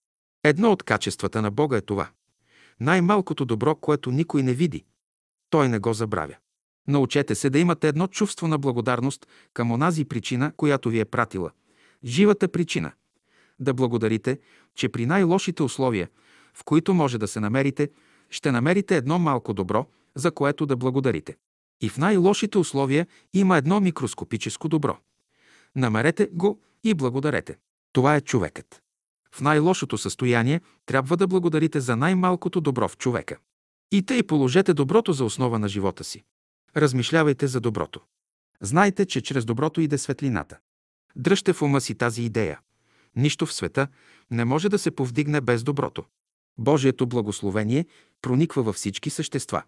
[0.43, 2.09] Едно от качествата на Бога е това.
[2.79, 4.85] Най-малкото добро, което никой не види,
[5.49, 6.35] той не го забравя.
[6.87, 11.51] Научете се да имате едно чувство на благодарност към онази причина, която ви е пратила.
[12.03, 12.91] Живата причина.
[13.59, 14.39] Да благодарите,
[14.75, 16.09] че при най-лошите условия,
[16.53, 17.89] в които може да се намерите,
[18.29, 21.37] ще намерите едно малко добро, за което да благодарите.
[21.81, 24.97] И в най-лошите условия има едно микроскопическо добро.
[25.75, 27.57] Намерете го и благодарете.
[27.93, 28.81] Това е човекът.
[29.31, 33.37] В най-лошото състояние трябва да благодарите за най-малкото добро в човека.
[33.91, 36.23] И тъй положете доброто за основа на живота си.
[36.77, 38.01] Размишлявайте за доброто.
[38.61, 40.57] Знайте, че чрез доброто иде светлината.
[41.15, 42.59] Дръжте в ума си тази идея.
[43.15, 43.87] Нищо в света
[44.31, 46.03] не може да се повдигне без доброто.
[46.57, 47.85] Божието благословение
[48.21, 49.63] прониква във всички същества.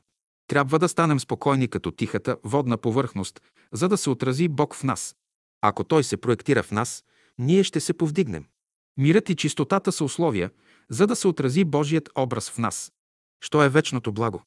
[0.48, 3.42] Трябва да станем спокойни като тихата водна повърхност,
[3.72, 5.16] за да се отрази Бог в нас.
[5.62, 7.04] Ако Той се проектира в нас,
[7.38, 8.46] ние ще се повдигнем.
[8.98, 10.52] Мирът и чистотата са условия,
[10.90, 12.92] за да се отрази Божият образ в нас.
[13.42, 14.44] Що е вечното благо?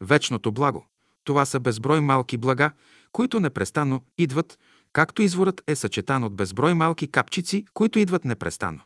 [0.00, 0.86] Вечното благо–
[1.28, 2.70] това са безброй малки блага,
[3.12, 4.58] които непрестанно идват,
[4.92, 8.80] както изворът е съчетан от безброй малки капчици, които идват непрестанно.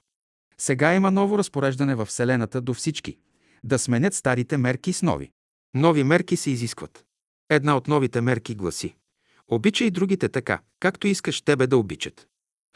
[0.59, 3.19] Сега има ново разпореждане във Вселената до всички–
[3.65, 5.31] да сменят старите мерки с нови.
[5.75, 7.05] Нови мерки се изискват.
[7.51, 8.95] Една от новите мерки гласи–
[9.49, 12.27] обичай другите така, както искаш тебе да обичат.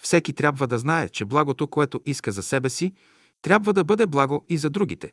[0.03, 2.93] Всеки трябва да знае, че благото, което иска за себе си,
[3.43, 5.13] трябва да бъде благо и за другите.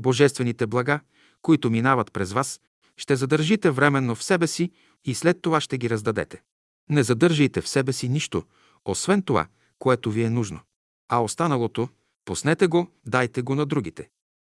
[0.00, 1.00] Божествените блага,
[1.42, 2.60] които минават през вас,
[2.96, 4.70] ще задържите временно в себе си
[5.04, 6.42] и след това ще ги раздадете.
[6.90, 8.44] Не задържайте в себе си нищо,
[8.84, 9.46] освен това,
[9.78, 10.60] което ви е нужно.
[11.08, 11.88] А останалото,
[12.24, 14.08] пуснете го, дайте го на другите.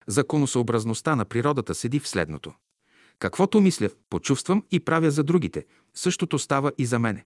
[0.06, 2.52] Законосъобразността на природата седи в следното.
[3.18, 7.24] Каквото мисля, почувствам и правя за другите, същото става и за мене.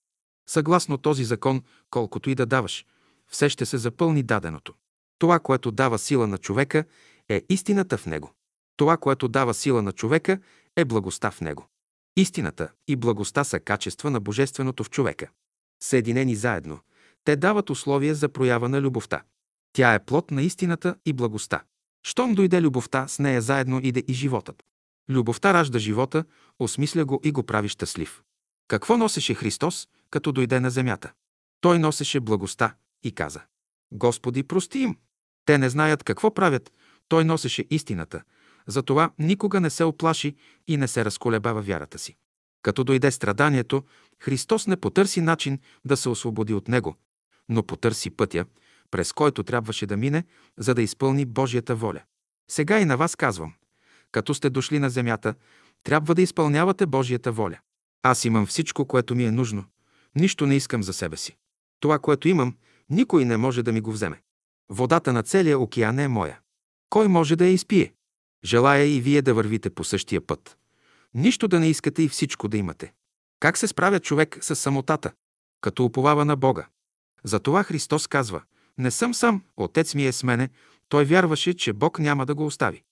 [0.49, 2.87] Съгласно този закон, колкото и да даваш,
[3.29, 4.75] все ще се запълни даденото.
[5.19, 6.85] Това, което дава сила на човека,
[7.29, 8.33] е истината в него.
[8.77, 10.39] Това, което дава сила на човека,
[10.77, 11.67] е благостта в него.
[12.17, 15.31] Истината и благостта са качества на Божественото в човека.
[15.83, 16.81] Съединени заедно,
[17.25, 19.23] те дават условия за проява на любовта.
[19.73, 21.63] Тя е плод на истината и благостта.
[22.07, 24.63] Щом дойде любовта, с нея заедно иде и животът.
[25.11, 26.25] Любовта ражда живота,
[26.59, 28.23] осмисля го и го прави щастлив.
[28.69, 31.13] Какво носеше Христос, като дойде на земята?
[31.61, 33.43] Той носеше благостта и каза
[33.93, 34.97] Господи, прости им!
[35.45, 36.73] Те не знаят какво правят.
[37.09, 38.23] Той носеше истината,
[38.67, 40.37] затова никога не се оплаши
[40.69, 42.17] и не се разколебава вярата си.
[42.63, 43.85] Като дойде страданието,
[44.21, 46.97] Христос не потърси начин да се освободи от него,
[47.49, 48.45] но потърси пътя,
[48.91, 50.25] през който трябваше да мине,
[50.59, 52.03] за да изпълни Божията воля.
[52.51, 53.53] Сега и на вас казвам,
[54.13, 55.35] като сте дошли на земята,
[55.83, 57.59] трябва да изпълнявате Божията воля.
[58.03, 59.65] Аз имам всичко, което ми е нужно.
[60.15, 61.37] Нищо не искам за себе си.
[61.81, 62.57] Това, което имам,
[62.91, 64.23] никой не може да ми го вземе.
[64.71, 66.41] Водата на целия океан е моя.
[66.91, 67.93] Кой може да я изпие?
[68.45, 70.59] Желая и вие да вървите по същия път.
[71.15, 72.93] Нищо да не искате и всичко да имате.
[73.41, 75.13] Как се справя човек с самотата?
[75.61, 76.67] Като уповава на Бога.
[77.25, 78.43] Затова Христос казва,
[78.79, 80.49] не съм сам, Отец ми е с мене,
[80.89, 82.83] той вярваше, че Бог няма да го остави.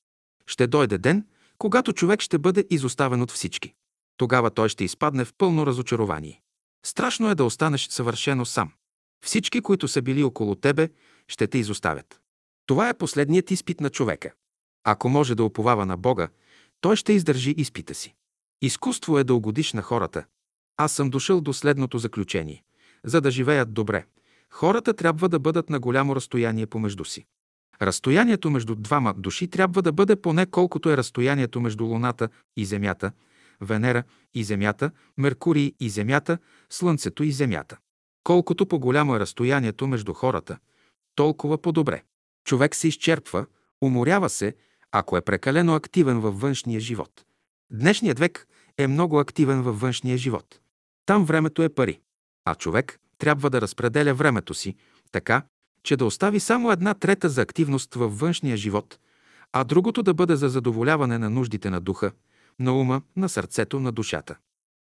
[0.47, 1.27] Ще дойде ден,
[1.59, 3.75] когато човек ще бъде изоставен от всички.
[4.17, 6.41] Тогава той ще изпадне в пълно разочарование.
[6.87, 8.73] Страшно е да останеш съвършено сам.
[9.25, 10.89] Всички, които са били около тебе,
[11.29, 12.21] ще те изоставят.
[12.67, 14.33] Това е последният изпит на човека.
[14.85, 16.29] Ако може да уповава на Бога,
[16.81, 18.15] той ще издържи изпита си.
[18.63, 20.25] Изкуство е да угодиш на хората.
[20.77, 22.63] Аз съм дошъл до следното заключение.
[23.05, 24.05] За да живеят добре,
[24.51, 27.27] хората трябва да бъдат на голямо разстояние помежду си.
[27.83, 33.13] Разстоянието между двама души трябва да бъде поне колкото е разстоянието между Луната и Земята,
[33.61, 34.03] Венера
[34.35, 36.39] и Земята, Меркурий и Земята,
[36.71, 37.79] Слънцето и Земята.
[38.25, 40.59] Колкото по-голямо е разстоянието между хората,
[41.15, 42.03] толкова по-добре.
[42.45, 43.47] Човек се изчерпва,
[43.83, 44.55] уморява се,
[44.93, 47.25] ако е прекалено активен във външния живот.
[47.71, 48.47] Днешният век
[48.79, 50.61] е много активен във външния живот.
[51.07, 52.01] Там времето е пари.
[52.45, 54.77] А човек трябва да разпределя времето си
[55.13, 55.43] така,
[55.83, 58.99] че да остави само една трета за активност във външния живот,
[59.53, 62.13] а другото да бъде за задоволяване на нуждите на духа,
[62.59, 64.37] на ума, на сърцето, на душата.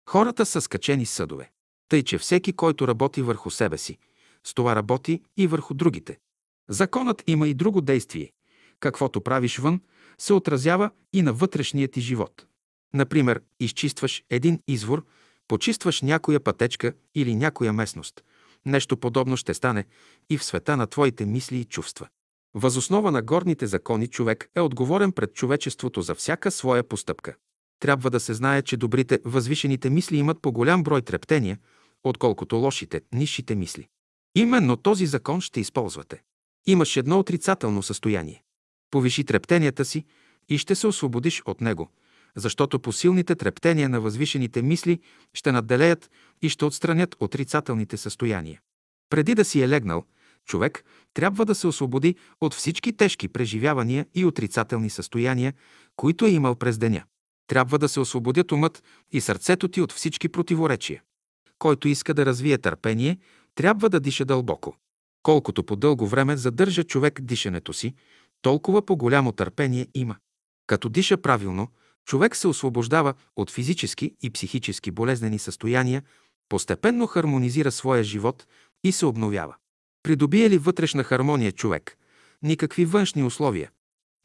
[0.09, 1.51] Хората са скачени съдове.
[1.89, 3.97] Тъй, че всеки, който работи върху себе си,
[4.43, 6.17] с това работи и върху другите.
[6.69, 8.31] Законът има и друго действие.
[8.79, 9.81] Каквото правиш вън,
[10.21, 12.45] се отразява и на вътрешния ти живот.
[12.93, 15.05] Например, изчистваш един извор,
[15.47, 18.23] почистваш някоя пътечка или някоя местност.
[18.65, 19.85] Нещо подобно ще стане
[20.29, 22.07] и в света на твоите мисли и чувства.
[22.53, 27.35] Възоснова на горните закони човек е отговорен пред човечеството за всяка своя постъпка.
[27.79, 31.59] Трябва да се знае, че добрите, възвишените мисли имат по голям брой трептения,
[32.03, 33.87] отколкото лошите, низшите мисли.
[34.35, 36.21] Именно този закон ще използвате.
[36.65, 38.43] Имаш едно отрицателно състояние.
[38.91, 40.05] Повиши трептенията си
[40.49, 41.89] и ще се освободиш от него,
[42.35, 44.99] защото по силните трептения на възвишените мисли
[45.33, 48.61] ще надделеят и ще отстранят отрицателните състояния.
[49.09, 50.05] Преди да си е легнал,
[50.45, 55.53] човек трябва да се освободи от всички тежки преживявания и отрицателни състояния,
[55.95, 57.03] които е имал през деня.
[57.47, 61.01] Трябва да се освободят умът и сърцето ти от всички противоречия.
[61.59, 63.17] Който иска да развие търпение,
[63.55, 64.75] трябва да диша дълбоко.
[65.23, 67.93] Колкото по-дълго време задържа човек дишането си,
[68.41, 70.15] толкова по-голямо търпение има.
[70.67, 71.67] Като диша правилно,
[72.05, 76.03] човек се освобождава от физически и психически болезнени състояния,
[76.49, 78.47] постепенно хармонизира своя живот
[78.83, 79.55] и се обновява.
[80.03, 81.97] Придобие ли вътрешна хармония човек,
[82.41, 83.71] никакви външни условия,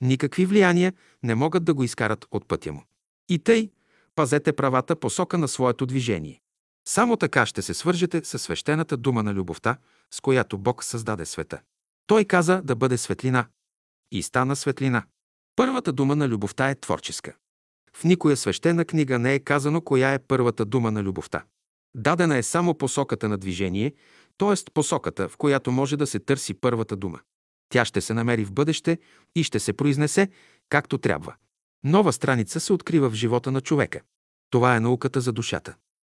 [0.00, 2.84] никакви влияния не могат да го изкарат от пътя му.
[3.28, 3.70] И тъй,
[4.14, 6.40] пазете правата посока на своето движение.
[6.88, 9.76] Само така ще се свържете със свещената дума на любовта,
[10.10, 11.60] с която Бог създаде света.
[12.06, 13.46] Той каза да бъде светлина.
[14.12, 15.04] И стана светлина.
[15.56, 17.34] Първата дума на любовта е творческа.
[17.96, 21.44] В никоя свещена книга не е казано коя е първата дума на любовта.
[21.94, 23.94] Дадена е само посоката на движение,
[24.38, 24.70] т.е.
[24.74, 27.20] посоката, в която може да се търси първата дума.
[27.68, 28.98] Тя ще се намери в бъдеще
[29.34, 30.28] и ще се произнесе
[30.68, 31.34] както трябва.
[31.84, 34.00] Нова страница се открива в живота на човека.
[34.50, 35.74] Това е науката за душата.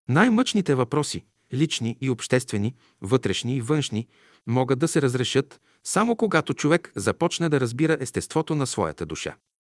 [0.08, 1.24] Най-мъчните въпроси,
[1.54, 4.08] лични и обществени, вътрешни и външни,
[4.46, 9.36] могат да се разрешат само когато човек започне да разбира естеството на своята душа.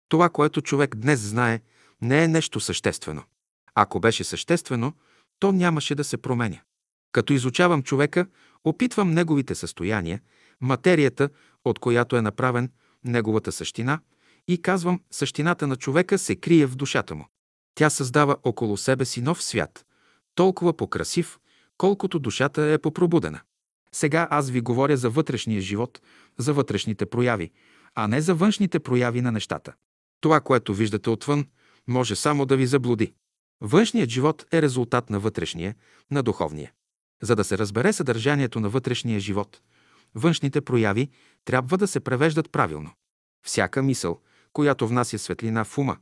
[0.10, 1.62] Това, което човек днес знае,
[2.02, 3.24] не е нещо съществено.
[3.76, 4.93] Ако беше съществено,
[5.39, 6.62] то нямаше да се променя.
[7.12, 8.28] Като изучавам човека,
[8.63, 10.21] опитвам неговите състояния,
[10.62, 11.30] материята,
[11.65, 12.71] от която е направен,
[13.04, 14.00] неговата същина
[14.47, 17.28] и казвам, същината на човека се крие в душата му.
[17.76, 19.86] Тя създава около себе си нов свят,
[20.36, 21.39] толкова по-красив,
[21.78, 23.41] колкото душата е попробудена.
[23.95, 26.01] Сега аз ви говоря за вътрешния живот,
[26.38, 27.51] за вътрешните прояви,
[27.95, 29.73] а не за външните прояви на нещата.
[30.21, 31.45] Това, което виждате отвън,
[31.88, 33.13] може само да ви заблуди.
[33.62, 35.75] Външният живот е резултат на вътрешния,
[36.12, 36.71] на духовния.
[37.21, 39.62] За да се разбере съдържанието на вътрешния живот,
[40.15, 41.10] външните прояви
[41.45, 42.91] трябва да се превеждат правилно.
[43.45, 44.19] Всяка мисъл,
[44.54, 45.97] която внася светлина в ума,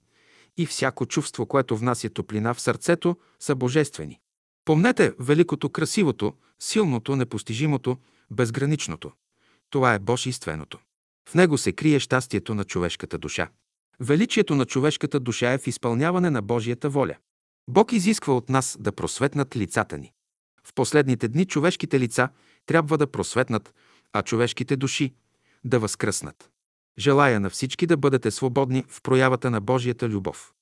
[0.58, 4.20] и всяко чувство, което внася топлина в сърцето, са божествени.
[4.66, 7.98] Помнете великото, красивото, силното, непостижимото,
[8.32, 9.12] безграничното.
[9.70, 10.80] Това е Божиственото.
[11.30, 13.50] В него се крие щастието на човешката душа.
[14.00, 17.16] Величието на човешката душа е в изпълняване на Божията воля.
[17.70, 20.12] Бог изисква от нас да просветнат лицата ни.
[20.64, 22.30] В последните дни човешките лица
[22.66, 23.74] трябва да просветнат,
[24.14, 25.14] а човешките души
[25.64, 26.50] да възкръснат.
[27.00, 30.54] Желая на всички да бъдете свободни в проявата на Божията любов.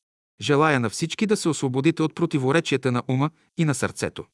[0.41, 4.25] Желая на всички да се освободите от противоречията на ума и на сърцето.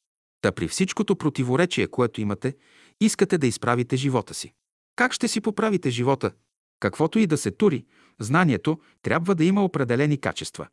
[0.44, 2.56] Та при всичкото противоречие, което имате,
[3.00, 4.52] искате да изправите живота си.
[4.96, 6.32] Как ще си поправите живота?
[6.80, 7.84] Каквото и да се тури,
[8.20, 10.68] знанието трябва да има определени качества.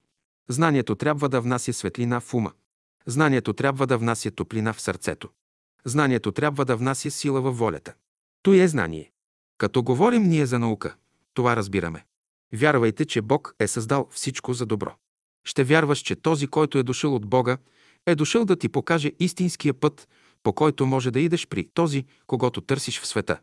[0.49, 2.51] Знанието трябва да внася светлина в ума.
[3.05, 5.29] Знанието трябва да внася топлина в сърцето.
[5.85, 7.93] Знанието трябва да внася сила във волята.
[8.43, 9.11] То е знание.
[9.57, 10.95] Като говорим ние за наука,
[11.33, 12.05] това разбираме.
[12.53, 14.95] Вярвайте, че Бог е създал всичко за добро.
[15.45, 17.57] Ще вярваш, че този, който е дошъл от Бога,
[18.05, 20.07] е дошъл да ти покаже истинския път,
[20.43, 23.39] по който може да идеш при този, когато търсиш в света.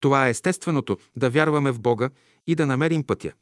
[0.00, 2.10] Това е естественото да вярваме в Бога
[2.46, 3.32] и да намерим пътя.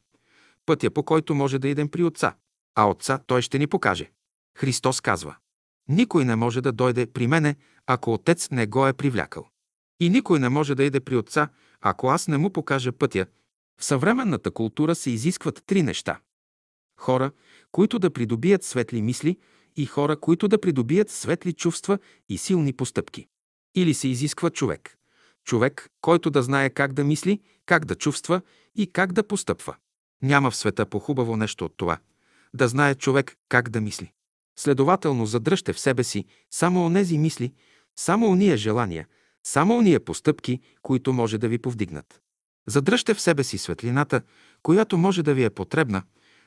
[0.65, 2.35] Пътя, по който може да идем при Отца.
[2.75, 4.11] А Отца Той ще ни покаже.
[4.57, 5.35] Христос казва
[5.89, 7.55] Никой не може да дойде при мене,
[7.87, 9.47] ако Отец не го е привлякал.
[9.99, 11.49] И никой не може да иде при Отца,
[11.81, 13.25] ако аз не му покажа пътя.
[13.79, 16.19] В съвременната култура се изискват три неща.
[16.99, 17.31] Хора,
[17.71, 19.37] които да придобият светли мисли
[19.75, 23.27] и хора, които да придобият светли чувства и силни постъпки.
[23.75, 24.97] Или се изисква човек.
[25.45, 28.41] Човек, който да знае как да мисли, как да чувства
[28.75, 29.75] и как да постъпва.
[30.21, 31.97] Няма в света по-хубаво нещо от това.
[32.53, 34.11] Да знае човек как да мисли.
[34.59, 37.53] Следователно, задръжте в себе си само онези мисли,
[37.95, 39.07] само ония желания,
[39.43, 42.21] само ония постъпки, които може да ви повдигнат.
[42.67, 44.21] Задръжте в себе си светлината,
[44.63, 46.03] която може да ви е потребна.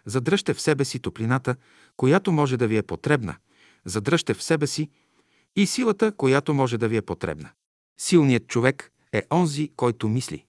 [0.07, 1.57] Задръжте в себе си топлината,
[1.97, 3.37] която може да ви е потребна.
[3.85, 4.91] Задръжте в себе си
[5.57, 7.51] и силата, която може да ви е потребна.
[8.01, 10.45] Силният човек е онзи, който мисли.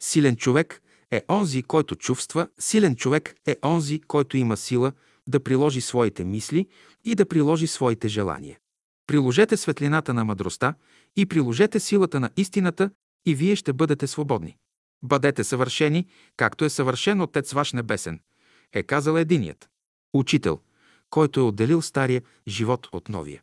[0.00, 2.48] Силен човек е онзи, който чувства.
[2.58, 4.92] Силен човек е онзи, който има сила
[5.26, 6.66] да приложи своите мисли
[7.04, 8.58] и да приложи своите желания.
[9.06, 10.74] Приложете светлината на мъдростта
[11.16, 12.90] и приложете силата на истината
[13.26, 14.56] и вие ще бъдете свободни.
[15.02, 16.06] Бъдете съвършени,
[16.36, 18.20] както е съвършен Отец ваш небесен,
[18.72, 19.68] е казал единият.
[20.14, 20.60] Учител,
[21.10, 23.42] който е отделил стария живот от новия.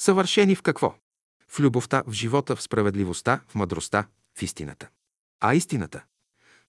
[0.00, 0.94] Съвършени в какво?
[1.48, 4.06] В любовта, в живота, в справедливостта, в мъдростта,
[4.38, 4.88] в истината.
[5.40, 6.04] А истината?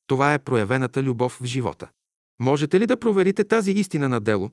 [0.07, 1.89] Това е проявената любов в живота.
[2.39, 4.51] Можете ли да проверите тази истина на дело?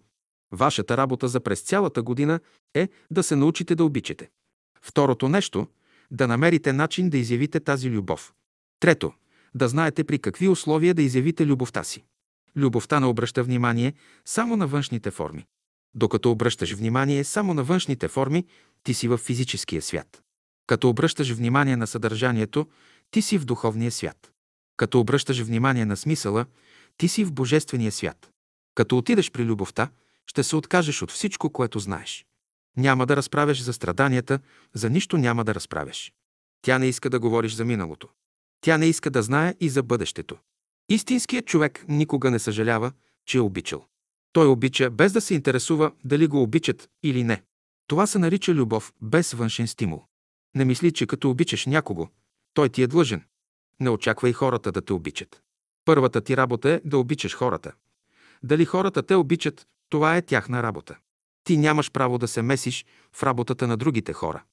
[0.53, 2.41] Вашата работа за през цялата година
[2.75, 4.31] е да се научите да обичате.
[4.83, 5.67] Второто нещо–
[6.11, 8.35] да намерите начин да изявите тази любов.
[8.81, 9.13] Трето–
[9.55, 12.05] да знаете при какви условия да изявите любовта си.
[12.57, 13.95] Любовта не обръща внимание
[14.25, 15.47] само на външните форми.
[15.95, 18.47] Докато обръщаш внимание само на външните форми,
[18.83, 20.23] ти си в физическия свят.
[20.67, 22.67] Като обръщаш внимание на съдържанието,
[23.11, 24.33] ти си в духовния свят.
[24.77, 26.47] Като обръщаш внимание на смисъла,
[26.97, 28.31] ти си в божествения свят.
[28.75, 29.91] Като отидеш при любовта,
[30.27, 32.27] ще се откажеш от всичко, което знаеш.
[32.77, 34.39] Няма да разправяш за страданията,
[34.75, 36.13] за нищо няма да разправяш.
[36.63, 38.09] Тя не иска да говориш за миналото.
[38.61, 40.37] Тя не иска да знае и за бъдещето.
[40.89, 42.93] Истинският човек никога не съжалява,
[43.27, 43.87] че е обичал.
[44.33, 47.43] Той обича без да се интересува дали го обичат или не.
[47.87, 50.05] Това се нарича любов без външен стимул.
[50.55, 52.09] Не мисли, че като обичаш някого,
[52.55, 53.25] той ти е длъжен.
[53.81, 55.43] Не очаквай хората да те обичат.
[55.85, 57.73] Първата ти работа е да обичаш хората.
[58.43, 60.97] Дали хората те обичат, това е тяхна работа.
[61.45, 64.45] Ти нямаш право да се месиш в работата на другите хора.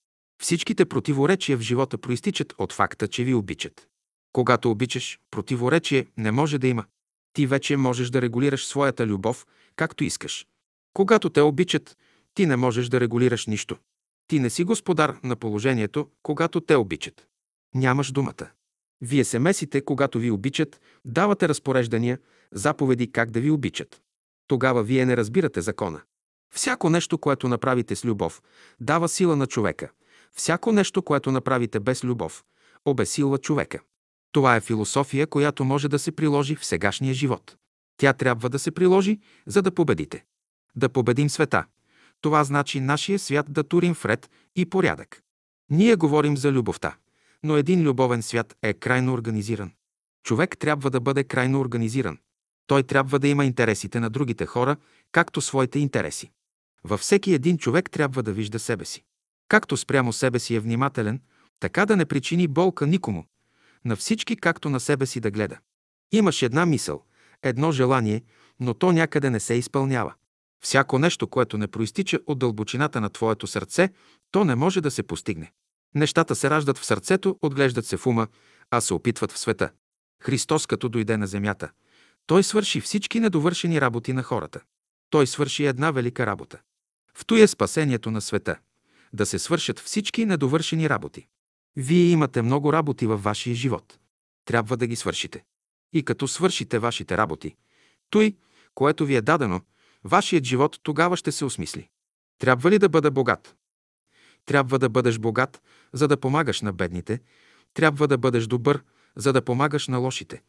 [0.41, 3.87] Всичките противоречия в живота проистичат от факта, че ви обичат.
[4.33, 6.85] Когато обичаш, противоречие не може да има.
[7.33, 10.47] Ти вече можеш да регулираш своята любов, както искаш.
[10.93, 11.97] Когато те обичат,
[12.33, 13.77] ти не можеш да регулираш нищо.
[14.27, 17.27] Ти не си господар на положението, когато те обичат.
[17.75, 18.49] Нямаш думата.
[19.01, 22.19] Вие се месите, когато ви обичат, давате разпореждания,
[22.51, 24.01] заповеди как да ви обичат.
[24.47, 26.01] Тогава вие не разбирате закона.
[26.53, 28.41] Всяко нещо, което направите с любов,
[28.79, 29.91] дава сила на човека.
[30.31, 32.43] Всяко нещо, което направите без любов,
[32.85, 33.79] обесилва човека.
[34.33, 37.57] Това е философия, която може да се приложи в сегашния живот.
[37.97, 40.25] Тя трябва да се приложи, за да победите.
[40.75, 41.65] Да победим света.
[42.21, 45.21] Това значи нашия свят да турим вред и порядък.
[45.69, 46.95] Ние говорим за любовта,
[47.43, 49.71] но един любовен свят е крайно организиран.
[50.23, 52.17] Човек трябва да бъде крайно организиран.
[52.67, 54.77] Той трябва да има интересите на другите хора,
[55.11, 56.31] както своите интереси.
[56.83, 59.03] Във всеки един човек трябва да вижда себе си.
[59.47, 61.21] Както спрямо себе си е внимателен,
[61.59, 63.25] така да не причини болка никому,
[63.85, 65.57] на всички както на себе си да гледа.
[66.11, 67.03] Имаш една мисъл,
[67.43, 68.23] едно желание,
[68.59, 70.13] но то някъде не се изпълнява.
[70.63, 73.89] Всяко нещо, което не проистича от дълбочината на твоето сърце,
[74.31, 75.51] то не може да се постигне.
[75.95, 78.27] Нещата се раждат в сърцето, отглеждат се в ума,
[78.71, 79.71] а се опитват в света.
[80.21, 81.71] Христос, като дойде на земята,
[82.25, 84.61] той свърши всички недовършени работи на хората.
[85.09, 86.59] Той свърши една велика работа.
[87.17, 88.59] В той е спасението на света.
[89.13, 91.27] Да се свършат всички недовършени работи.
[91.75, 93.99] Вие имате много работи във вашия живот.
[94.45, 95.43] Трябва да ги свършите.
[95.93, 97.55] И като свършите вашите работи,
[98.09, 98.35] той,
[98.75, 99.61] което ви е дадено,
[100.03, 101.89] вашият живот тогава ще се осмисли.
[102.39, 103.55] Трябва ли да бъда богат?
[104.45, 105.61] Трябва да бъдеш богат,
[105.93, 107.21] за да помагаш на бедните.
[107.73, 108.83] Трябва да бъдеш добър,
[109.15, 110.41] за да помагаш на лошите.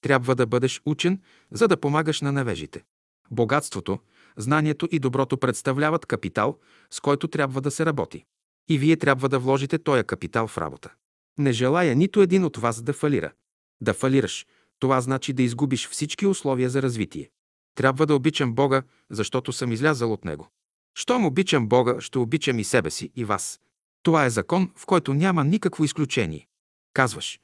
[0.00, 1.20] Трябва да бъдеш учен,
[1.50, 2.84] за да помагаш на невежите.
[3.30, 3.98] Богатството,
[4.36, 6.58] знанието и доброто представляват капитал,
[6.90, 8.24] с който трябва да се работи.
[8.68, 10.92] И вие трябва да вложите този капитал в работа.
[11.38, 13.32] Не желая нито един от вас да фалира.
[13.80, 14.46] Да фалираш,
[14.78, 17.30] това значи да изгубиш всички условия за развитие.
[17.74, 20.48] Трябва да обичам Бога, защото съм излязал от Него.
[20.94, 23.60] Щом обичам Бога, ще обичам и себе си, и вас.
[24.02, 26.46] Това е закон, в който няма никакво изключение.
[26.92, 27.40] Казваш,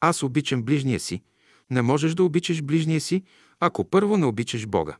[0.00, 1.22] аз обичам ближния си.
[1.70, 3.22] Не можеш да обичаш ближния си,
[3.60, 4.96] ако първо не обичаш Бога.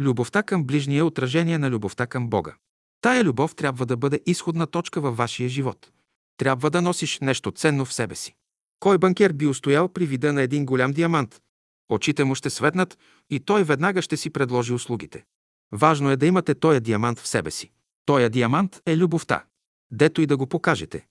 [0.00, 2.54] Любовта към ближния е отражение на любовта към Бога.
[3.02, 5.90] Тая любов трябва да бъде изходна точка във вашия живот.
[6.36, 8.34] Трябва да носиш нещо ценно в себе си.
[8.80, 11.40] Кой банкер би устоял при вида на един голям диамант?
[11.88, 12.98] Очите му ще светнат
[13.30, 15.24] и той веднага ще си предложи услугите.
[15.72, 17.70] Важно е да имате този диамант в себе си.
[18.04, 19.44] Тоя диамант е любовта.
[19.90, 21.06] Дето и да го покажете.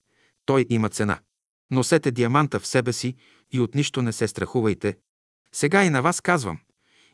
[0.46, 1.18] Той има цена.
[1.70, 3.16] Носете диаманта в себе си
[3.52, 4.96] и от нищо не се страхувайте.
[5.54, 6.58] Сега и на вас казвам.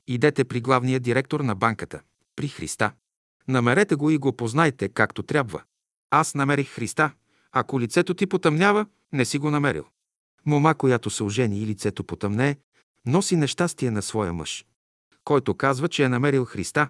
[0.07, 2.01] Идете при главния директор на банката,
[2.37, 2.93] при Христа.
[3.49, 5.63] Намерете го и го познайте както трябва.
[6.11, 7.11] Аз намерих Христа.
[7.53, 9.85] Ако лицето ти потъмнява, не си го намерил.
[10.47, 12.57] Мома, която се ожени и лицето потъмнее,
[13.07, 14.67] носи нещастие на своя мъж.
[15.25, 16.89] Който казва, че е намерил Христа,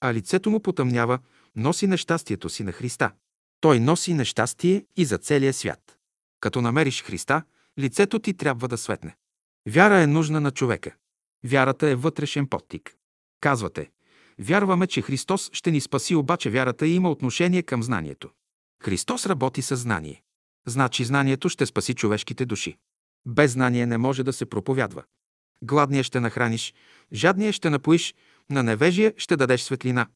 [0.00, 1.18] а лицето му потъмнява,
[1.56, 3.12] носи нещастието си на Христа.
[3.60, 5.98] Той носи нещастие и за целия свят.
[6.40, 7.42] Като намериш Христа,
[7.78, 9.16] лицето ти трябва да светне.
[9.68, 10.94] Вяра е нужна на човека.
[11.44, 12.94] Вярата е вътрешен подтик.
[13.40, 13.90] Казвате,
[14.38, 18.30] вярваме, че Христос ще ни спаси, обаче вярата има отношение към знанието.
[18.82, 20.22] Христос работи със знание.
[20.66, 22.76] Значи знанието ще спаси човешките души.
[23.26, 25.02] Без знание не може да се проповядва.
[25.62, 26.74] Гладния ще нахраниш,
[27.12, 28.14] жадния ще напоиш,
[28.50, 30.06] на невежия ще дадеш светлина.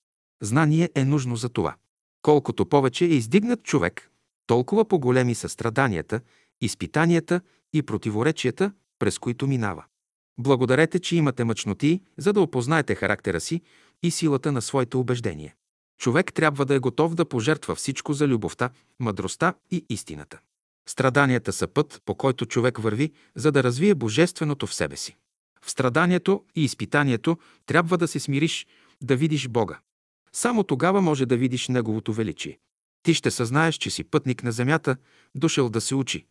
[0.42, 1.74] Знание е нужно за това.
[2.22, 4.10] Колкото повече е издигнат човек,
[4.46, 6.20] толкова по-големи са страданията,
[6.60, 7.40] изпитанията
[7.72, 9.84] и противоречията, през които минава.
[10.38, 13.60] Благодарете, че имате мъчноти, за да опознаете характера си
[14.02, 15.54] и силата на своите убеждения.
[15.98, 20.40] Човек трябва да е готов да пожертва всичко за любовта, мъдростта и истината.
[20.88, 25.16] Страданията са път, по който човек върви, за да развие божественото в себе си.
[25.62, 28.66] В страданието и изпитанието трябва да се смириш,
[29.02, 29.78] да видиш Бога.
[30.32, 32.58] Само тогава може да видиш Неговото величие.
[33.02, 34.96] Ти ще съзнаеш, че си пътник на земята,
[35.34, 36.26] дошъл да се учи.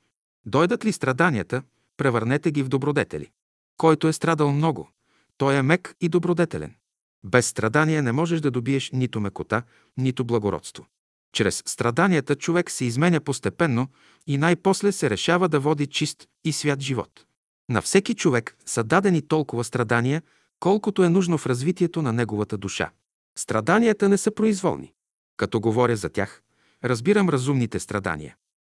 [0.45, 1.63] Дойдат ли страданията,
[1.97, 3.31] превърнете ги в добродетели.
[3.77, 4.89] Който е страдал много,
[5.37, 6.75] той е мек и добродетелен.
[7.23, 9.63] Без страдания не можеш да добиеш нито мекота,
[9.97, 10.87] нито благородство.
[11.33, 13.87] Чрез страданията човек се изменя постепенно
[14.27, 17.25] и най-после се решава да води чист и свят живот.
[17.69, 20.21] На всеки човек са дадени толкова страдания,
[20.59, 22.91] колкото е нужно в развитието на неговата душа.
[23.37, 24.93] Страданията не са произволни.
[25.37, 26.41] Като говоря за тях,
[26.83, 28.35] разбирам разумните страдания.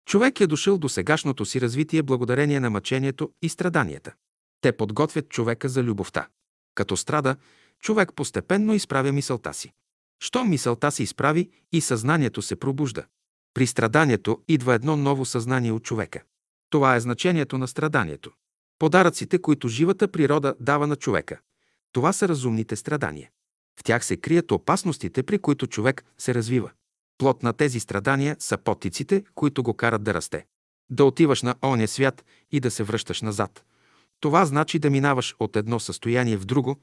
[0.05, 4.13] Човек е дошъл до сегашното си развитие благодарение на мъчението и страданията.
[4.61, 6.27] Те подготвят човека за любовта.
[6.75, 7.35] Като страда,
[7.81, 9.73] човек постепенно изправя мисълта си.
[10.23, 13.05] Що мисълта се изправи и съзнанието се пробужда.
[13.53, 16.23] При страданието идва едно ново съзнание от човека.
[16.69, 18.31] Това е значението на страданието.
[18.79, 21.39] Подаръците, които живата природа дава на човека.
[21.91, 23.29] Това са разумните страдания.
[23.79, 26.71] В тях се крият опасностите, при които човек се развива.
[27.17, 30.45] Плод на тези страдания са потиците, които го карат да расте.
[30.89, 33.63] Да отиваш на оня свят и да се връщаш назад.
[34.19, 36.79] Това значи да минаваш от едно състояние в друго,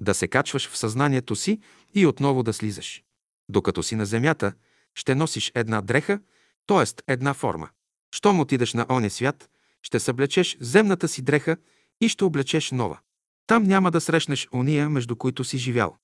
[0.00, 1.60] да се качваш в съзнанието си
[1.94, 3.02] и отново да слизаш.
[3.48, 4.52] Докато си на земята,
[4.94, 6.20] ще носиш една дреха,
[6.66, 7.12] т.е.
[7.12, 7.68] една форма.
[8.14, 9.50] Щом отидеш на оня свят,
[9.82, 11.56] ще съблечеш земната си дреха
[12.00, 12.98] и ще облечеш нова.
[13.46, 15.96] Там няма да срещнеш уния, между които си живял.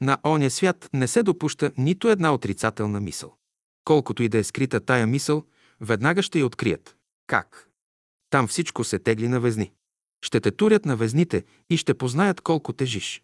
[0.00, 3.34] На оня свят не се допуща нито една отрицателна мисъл.
[3.84, 5.44] Колкото и да е скрита тая мисъл,
[5.80, 6.96] веднага ще я открият.
[7.26, 7.68] Как?
[8.30, 9.72] Там всичко се тегли на везни.
[10.22, 13.22] Ще те турят на везните и ще познаят колко тежиш.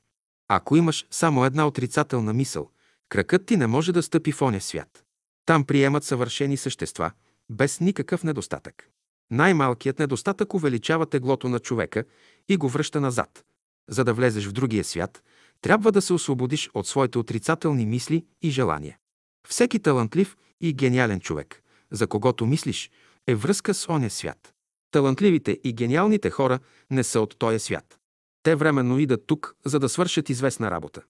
[0.49, 2.71] Ако имаш само една отрицателна мисъл,
[3.09, 5.05] кракът ти не може да стъпи в оня свят.
[5.47, 7.11] Там приемат съвършени същества,
[7.51, 8.89] без никакъв недостатък.
[9.31, 12.05] Най-малкият недостатък увеличава теглото на човека
[12.49, 13.45] и го връща назад.
[13.89, 15.23] За да влезеш в другия свят,
[15.61, 18.99] трябва да се освободиш от своите отрицателни мисли и желания.
[19.49, 22.91] Всеки талантлив и гениален човек, за когото мислиш,
[23.27, 24.55] е връзка с оня свят.
[24.91, 26.59] Талантливите и гениалните хора
[26.91, 27.99] не са от този свят.
[28.47, 31.03] Те временно идат тук, за да свършат известна работа.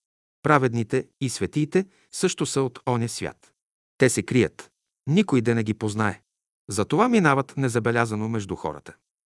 [0.43, 3.53] Праведните и светиите също са от оня свят.
[3.99, 4.71] Те се крият.
[5.07, 6.23] Никой да не ги познае.
[6.69, 8.95] Затова минават незабелязано между хората.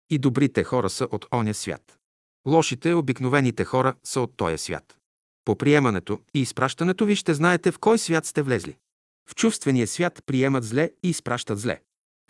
[0.09, 1.97] И добрите хора са от оня свят.
[2.47, 4.97] Лошите, обикновените хора са от този свят.
[5.45, 8.77] По приемането и изпращането ви ще знаете в кой свят сте влезли.
[9.29, 11.81] В чувствения свят приемат зле и изпращат зле.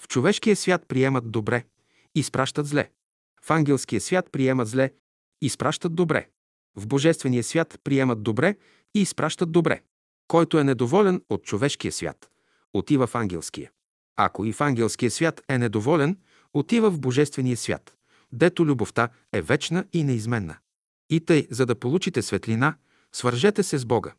[0.01, 1.65] В човешкия свят приемат добре
[2.15, 2.89] и изпращат зле.
[3.41, 4.91] В ангелския свят приемат зле
[5.41, 6.29] изпращат добре.
[6.75, 8.57] В божествения свят приемат добре
[8.95, 9.81] и изпращат добре.
[10.27, 12.29] Който е недоволен от човешкия свят,
[12.73, 13.71] отива в ангелския.
[14.15, 16.17] Ако и в ангелския свят е недоволен,
[16.53, 17.95] отива в божествения свят,
[18.31, 20.57] дето любовта е вечна и неизменна.
[21.09, 22.75] И тъй, за да получите светлина,
[23.11, 24.13] свържете се с Бога.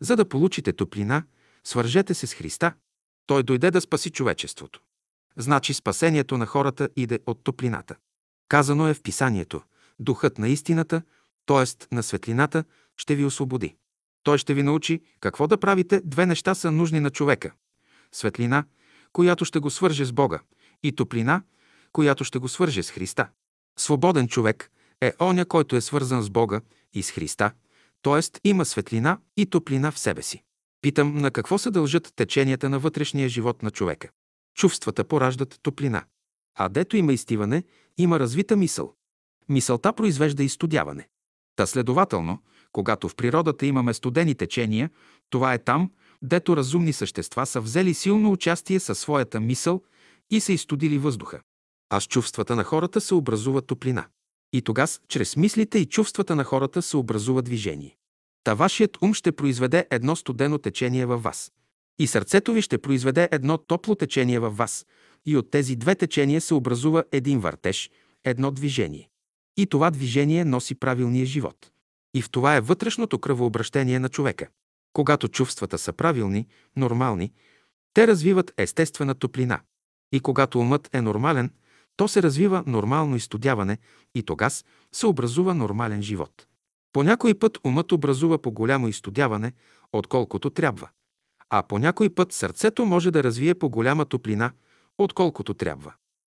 [0.00, 1.22] За да получите топлина,
[1.64, 2.74] свържете се с Христа.
[3.26, 4.80] Той дойде да спаси човечеството.
[5.36, 7.96] Значи спасението на хората иде от топлината.
[8.48, 9.62] Казано е в писанието–
[9.98, 11.02] духът на истината,
[11.46, 11.94] т.е.
[11.94, 12.64] на светлината,
[12.96, 13.76] ще ви освободи.
[14.22, 16.00] Той ще ви научи какво да правите.
[16.04, 17.52] Две неща са нужни на човека–
[18.12, 18.64] светлина,
[19.12, 20.40] която ще го свърже с Бога,
[20.82, 21.42] и топлина,
[21.92, 23.28] която ще го свърже с Христа.
[23.78, 24.70] Свободен човек
[25.00, 26.60] е оня, който е свързан с Бога
[26.92, 27.52] и с Христа,
[28.02, 28.48] т.е.
[28.48, 30.42] има светлина и топлина в себе си.
[30.82, 34.08] Питам, на какво се дължат теченията на вътрешния живот на човека?
[34.54, 36.04] Чувствата пораждат топлина.
[36.54, 37.64] А дето има изтиване,
[37.98, 38.94] има развита мисъл.
[39.48, 41.08] Мисълта произвежда изстудяване.
[41.56, 42.38] Та следователно,
[42.72, 44.90] когато в природата имаме студени течения,
[45.30, 45.90] това е там,
[46.22, 49.82] дето разумни същества са взели силно участие със своята мисъл
[50.30, 51.40] и са изстудили въздуха.
[51.90, 54.06] А с чувствата на хората се образува топлина.
[54.52, 57.96] И тогас, чрез мислите и чувствата на хората се образува движение.
[58.44, 61.52] Та вашият ум ще произведе едно студено течение във вас.
[61.98, 64.86] И сърцето ви ще произведе едно топло течение във вас.
[65.26, 67.90] И от тези две течения се образува един въртеж,
[68.24, 69.08] едно движение.
[69.56, 71.70] И това движение носи правилния живот.
[72.14, 74.48] И в това е вътрешното кръвообращение на човека.
[74.92, 76.46] Когато чувствата са правилни,
[76.76, 77.32] нормални,
[77.94, 79.60] Те развиват естествена топлина.
[80.12, 81.50] И когато умът е нормален,
[81.96, 83.78] то се развива нормално изтодяване
[84.14, 86.46] и тогас се образува нормален живот.
[86.92, 89.52] По някой път умът образува по голямо изтодяване,
[89.92, 90.88] отколкото трябва.
[91.50, 94.52] А по някой път сърцето може да развие по голяма топлина,
[94.98, 95.94] отколкото трябва.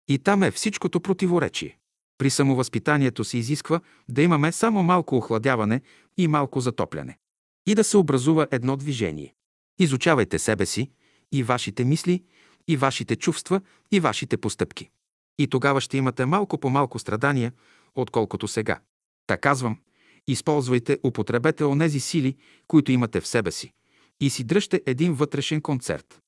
[0.09, 1.79] И там е всичкото противоречие.
[2.19, 5.81] При самовъзпитанието се изисква да имаме само малко охладяване
[6.17, 7.19] и малко затопляне.
[7.67, 9.35] И да се образува едно движение.
[9.79, 10.91] Изучавайте себе си
[11.33, 12.25] и вашите мисли,
[12.69, 13.61] и вашите чувства,
[13.93, 14.91] и вашите постъпки.
[15.39, 17.53] И тогава ще имате малко по малко страдания,
[17.95, 18.81] отколкото сега.
[19.27, 19.79] Та казвам,
[20.27, 22.37] използвайте, употребете онези сили,
[22.69, 23.73] които имате в себе си
[24.21, 26.21] и си дръжте един вътрешен концерт.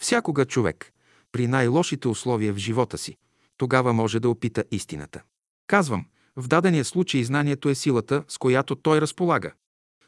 [0.00, 0.92] Всякога човек,
[1.32, 3.16] при най-лошите условия в живота си,
[3.56, 5.22] тогава може да опита истината.
[5.68, 6.04] Казвам,
[6.36, 9.52] в дадения случай знанието е силата, с която той разполага.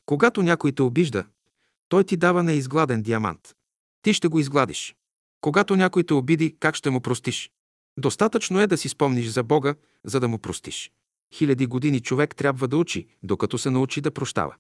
[0.07, 1.25] Когато някой те обижда,
[1.89, 3.55] той ти дава неизгладен диамант.
[4.03, 4.97] Ти ще го изгладиш.
[5.41, 7.51] Когато някой те обиди, как ще му простиш?
[7.99, 10.93] Достатъчно е да си спомниш за Бога, за да му простиш.
[11.35, 14.55] Хиляди години човек трябва да учи, докато се научи да прощава.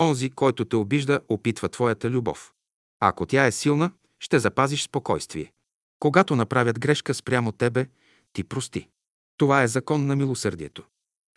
[0.00, 2.52] Онзи, който те обижда, опитва твоята любов.
[3.00, 3.90] Ако тя е силна,
[4.20, 5.52] ще запазиш спокойствие.
[5.98, 7.86] Когато направят грешка спрямо тебе,
[8.32, 8.88] ти прости.
[9.36, 10.82] Това е закон на милосърдието.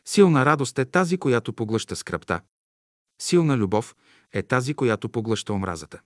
[0.05, 2.41] Силна радост е тази, която поглъща скръпта.
[3.21, 3.95] Силна любов
[4.33, 6.01] е тази, която поглъща омразата.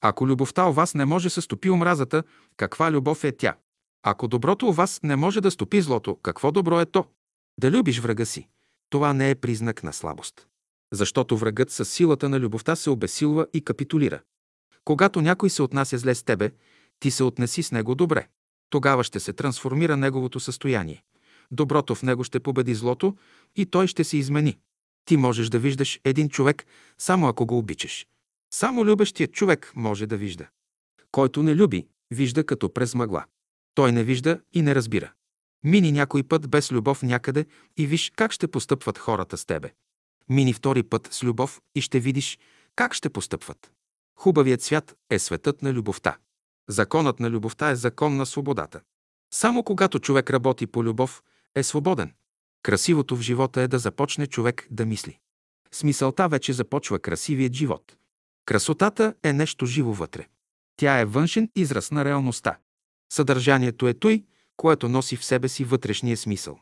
[0.00, 2.22] Ако любовта у вас не може да стопи омразата,
[2.56, 3.56] каква любов е тя?
[4.02, 7.06] Ако доброто у вас не може да стопи злото, какво добро е то?
[7.60, 8.48] Да любиш врага си,
[8.90, 10.46] това не е признак на слабост.
[10.92, 14.20] Защото врагът с силата на любовта се обесилва и капитулира.
[14.84, 16.50] Когато някой се отнася зле с тебе,
[17.00, 18.28] ти се отнеси с него добре.
[18.70, 21.02] Тогава ще се трансформира неговото състояние.
[21.50, 23.16] Доброто в него ще победи злото
[23.56, 24.58] и той ще се измени.
[25.04, 26.66] Ти можеш да виждаш един човек,
[26.98, 28.06] само ако го обичаш.
[28.54, 30.48] Само любещият човек може да вижда.
[31.12, 33.24] Който не люби, вижда като през мъгла.
[33.74, 35.12] Той не вижда и не разбира.
[35.64, 37.46] Мини някой път без любов някъде
[37.76, 39.72] и виж как ще постъпват хората с тебе.
[40.28, 42.38] Мини втори път с любов и ще видиш
[42.76, 43.72] как ще постъпват.
[44.18, 46.16] Хубавият свят е светът на любовта.
[46.68, 48.80] Законът на любовта е закон на свободата.
[49.32, 51.22] Само когато човек работи по любов,
[51.54, 52.12] е свободен.
[52.62, 55.18] Красивото в живота е да започне човек да мисли.
[55.72, 57.96] Смисълта вече започва красивият живот.
[58.46, 60.26] Красотата е нещо живо вътре.
[60.76, 62.58] Тя е външен израз на реалността.
[63.12, 64.24] Съдържанието е той,
[64.56, 66.60] което носи в себе си вътрешния смисъл.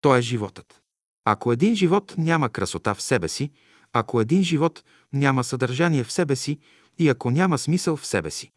[0.00, 0.82] То е животът.
[1.24, 3.50] Ако един живот няма красота в себе си,
[3.92, 6.58] ако един живот няма съдържание в себе си
[6.98, 8.52] и ако няма смисъл в себе си,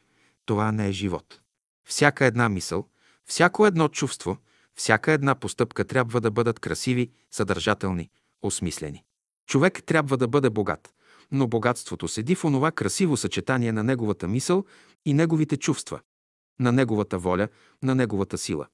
[0.46, 1.42] това не е живот.
[1.88, 2.88] Всяка една мисъл,
[3.26, 4.38] всяко едно чувство,
[4.76, 8.10] всяка една постъпка трябва да бъдат красиви, съдържателни,
[8.42, 9.04] осмислени.
[9.48, 10.94] Човек трябва да бъде богат,
[11.32, 14.66] но богатството седи в онова красиво съчетание на неговата мисъл
[15.06, 16.00] и неговите чувства,
[16.60, 17.48] на неговата воля,
[17.84, 18.68] на неговата сила.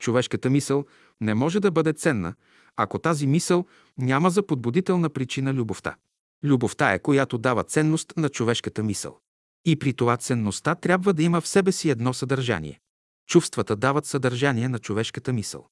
[0.00, 0.84] Човешката мисъл
[1.20, 2.34] не може да бъде ценна,
[2.76, 3.66] ако тази мисъл
[3.98, 5.96] няма за подбудителна причина любовта.
[6.44, 9.18] Любовта е, която дава ценност на човешката мисъл.
[9.64, 12.80] И при това ценността трябва да има в себе си едно съдържание.
[13.26, 15.66] Чувствата дават съдържание на човешката мисъл.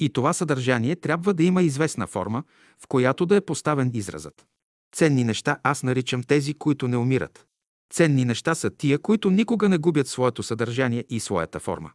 [0.00, 2.44] И това съдържание трябва да има известна форма,
[2.78, 4.46] в която да е поставен изразът.
[4.92, 7.46] Ценни неща аз наричам тези, които не умират.
[7.92, 11.90] Ценни неща са тия, които никога не губят своето съдържание и своята форма.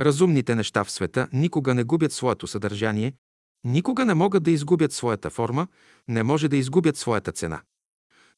[0.00, 3.14] Разумните неща в света никога не губят своето съдържание,
[3.64, 5.66] никога не могат да изгубят своята форма,
[6.08, 7.60] не може да изгубят своята цена.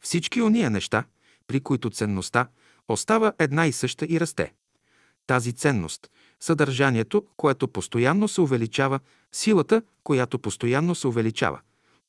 [0.01, 1.05] Всички ония неща,
[1.47, 2.49] при които ценността
[2.89, 4.53] остава една и съща и расте.
[5.31, 6.11] Тази ценност,
[6.41, 9.01] съдържанието, което постоянно се увеличава,
[9.33, 11.61] силата, която постоянно се увеличава.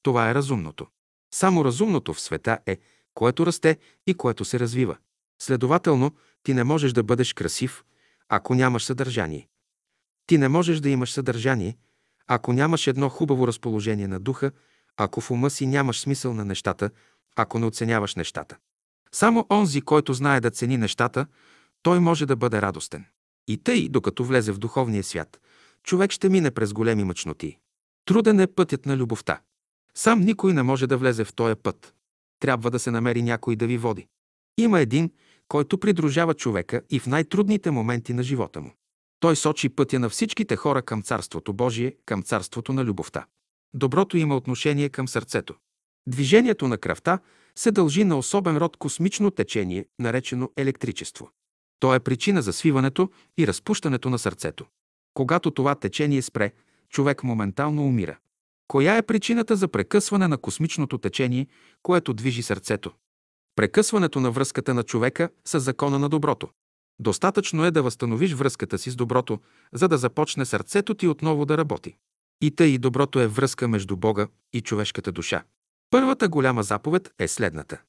[0.02, 0.88] Това е разумното.
[1.34, 2.78] Само разумното в света е,
[3.14, 4.98] което расте и което се развива.
[5.42, 6.12] Следователно,
[6.44, 7.84] ти не можеш да бъдеш красив,
[8.30, 9.48] ако нямаш съдържание.
[10.28, 11.78] Ти не можеш да имаш съдържание,
[12.28, 14.52] ако нямаш едно хубаво разположение на духа,
[14.98, 16.90] ако в ума си нямаш смисъл на нещата,
[17.36, 18.58] ако не оценяваш нещата.
[19.12, 21.26] Само онзи, който знае да цени нещата,
[21.82, 23.06] той може да бъде радостен.
[23.48, 25.42] И тъй, докато влезе в духовния свят,
[25.84, 27.58] човек ще мине през големи мъчноти.
[28.06, 29.42] Труден е пътят на любовта.
[29.96, 31.94] Сам никой не може да влезе в този път.
[32.40, 34.08] Трябва да се намери някой да ви води.
[34.58, 35.12] Има един,
[35.48, 38.74] който придружава човека и в най-трудните моменти на живота му.
[39.20, 43.26] Той сочи пътя на всичките хора към Царството Божие, към Царството на любовта.
[43.74, 45.56] Доброто има отношение към сърцето.
[46.08, 47.20] Движението на кръвта
[47.56, 51.30] се дължи на особен род космично течение, наречено електричество.
[51.82, 54.66] То е причина за свиването и разпущането на сърцето.
[55.14, 56.52] Когато това течение спре,
[56.90, 58.18] човек моментално умира.
[58.68, 61.48] Коя е причината за прекъсване на космичното течение,
[61.84, 62.92] което движи сърцето?
[63.56, 66.50] Прекъсването на връзката на човека с закона на доброто.
[67.00, 69.40] Достатъчно е да възстановиш връзката си с доброто,
[69.74, 71.96] за да започне сърцето ти отново да работи.
[72.42, 75.44] И тъй и доброто е връзка между Бога и човешката душа.
[75.90, 77.82] Първата голяма заповед е следната.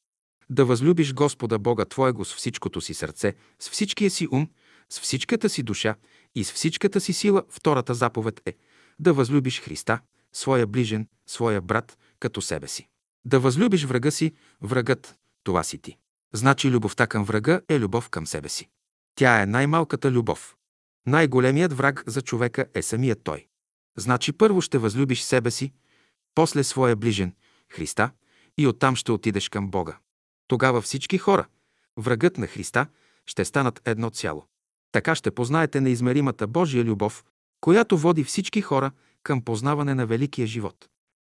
[0.52, 4.48] Да възлюбиш Господа Бога Твоего с всичкото си сърце, с всичкия си ум,
[4.90, 5.94] с всичката си душа
[6.34, 7.42] и с всичката си сила.
[7.48, 8.54] Втората заповед е
[8.98, 10.00] да възлюбиш Христа,
[10.32, 12.88] своя ближен, своя брат, като себе си.
[13.24, 14.32] Да възлюбиш врага си,
[14.62, 15.96] врагът, това си ти.
[16.32, 18.68] Значи любовта към врага е любов към себе си.
[19.14, 20.56] Тя е най-малката любов.
[21.06, 23.46] Най-големият враг за човека е самият той.
[23.98, 25.72] Значи първо ще възлюбиш себе си,
[26.34, 27.34] после своя ближен,
[27.68, 28.10] Христа,
[28.58, 29.98] и оттам ще отидеш към Бога.
[30.52, 31.46] Тогава всички хора,
[31.96, 32.86] врагът на Христа,
[33.26, 34.46] ще станат едно цяло.
[34.92, 37.24] Така ще познаете неизмеримата Божия любов,
[37.60, 38.90] която води всички хора
[39.22, 40.88] към познаване на великия живот.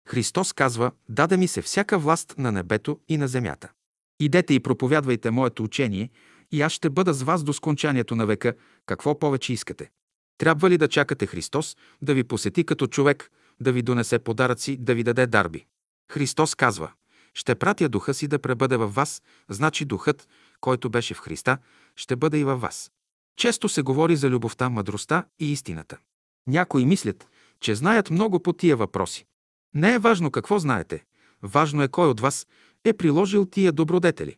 [0.08, 3.72] Христос казва, даде ми се всяка власт на небето и на земята.
[4.20, 6.10] Идете и проповядвайте моето учение,
[6.52, 8.54] и аз ще бъда с вас до скончанието на века.
[8.86, 9.90] Какво повече искате?
[10.38, 14.94] Трябва ли да чакате Христос да ви посети като човек, да ви донесе подаръци, да
[14.94, 15.66] ви даде дарби?
[16.12, 16.92] Христос казва,
[17.34, 20.28] ще пратя духа си да пребъде във вас, значи духът,
[20.60, 21.58] който беше в Христа,
[21.96, 22.92] ще бъде и във вас.
[23.36, 25.98] Често се говори за любовта, мъдростта и истината.
[26.46, 27.28] Някои мислят,
[27.60, 29.26] че знаят много по тия въпроси.
[29.74, 31.04] Не е важно какво знаете.
[31.42, 32.46] Важно е кой от вас
[32.84, 34.36] е приложил тия добродетели.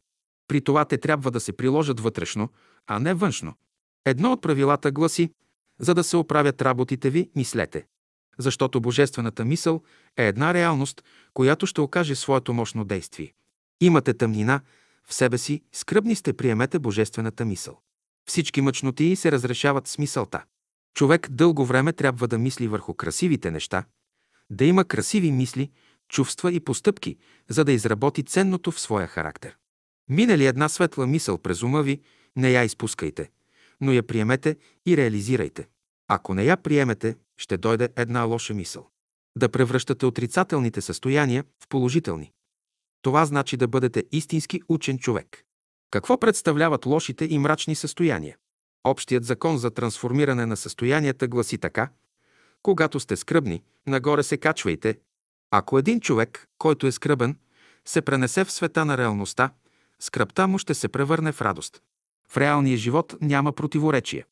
[0.48, 2.48] При това те трябва да се приложат вътрешно,
[2.86, 3.54] а не външно.
[4.04, 5.30] Едно от правилата гласи,
[5.78, 7.86] за да се оправят работите ви, мислете.
[8.38, 9.82] Защото божествената мисъл
[10.16, 11.04] е една реалност,
[11.34, 13.32] която ще окаже своето мощно действие.
[13.80, 14.60] Имате тъмнина
[15.08, 17.80] в себе си, скръбни сте, приемете божествената мисъл.
[18.28, 20.44] Всички мъчнотии се разрешават с мисълта.
[20.94, 23.84] Човек дълго време трябва да мисли върху красивите неща,
[24.50, 25.70] да има красиви мисли,
[26.08, 27.16] чувства и постъпки,
[27.48, 29.56] за да изработи ценното в своя характер.
[30.08, 32.00] Мине ли една светла мисъл през ума ви,
[32.36, 33.30] не я изпускайте,
[33.80, 34.56] но я приемете
[34.86, 35.68] и реализирайте.
[36.08, 38.88] Ако не я приемете, ще дойде една лоша мисъл.
[39.38, 42.32] Да превръщате отрицателните състояния в положителни.
[43.02, 45.44] Това значи да бъдете истински учен човек.
[45.90, 48.36] Какво представляват лошите и мрачни състояния?
[48.84, 51.88] Общият закон за трансформиране на състоянията гласи така–
[52.64, 54.98] когато сте скръбни, нагоре се качвайте.
[55.50, 57.36] Ако един човек, който е скръбен,
[57.84, 59.50] се пренесе в света на реалността,
[60.00, 61.82] скръпта му ще се превърне в радост.
[62.28, 64.24] В реалния живот няма противоречие.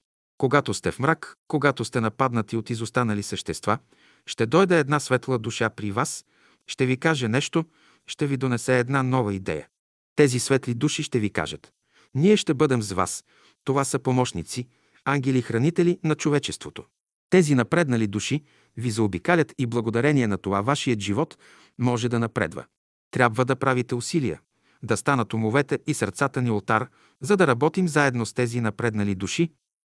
[0.42, 3.78] Когато сте в мрак, когато сте нападнати от изостанали същества,
[4.26, 6.24] ще дойде една светла душа при вас,
[6.66, 7.64] ще ви каже нещо,
[8.06, 9.68] ще ви донесе една нова идея.
[10.16, 11.72] Тези светли души ще ви кажат.
[12.14, 13.24] Ние ще бъдем с вас.
[13.64, 14.68] Това са помощници,
[15.04, 16.84] ангели-хранители на човечеството.
[17.30, 18.42] Тези напреднали души
[18.76, 21.38] ви заобикалят и благодарение на това вашият живот
[21.78, 22.64] може да напредва.
[23.10, 24.40] Трябва да правите усилия,
[24.82, 26.88] да станат умовете и сърцата ни ултар,
[27.20, 29.52] за да работим заедно с тези напреднали души.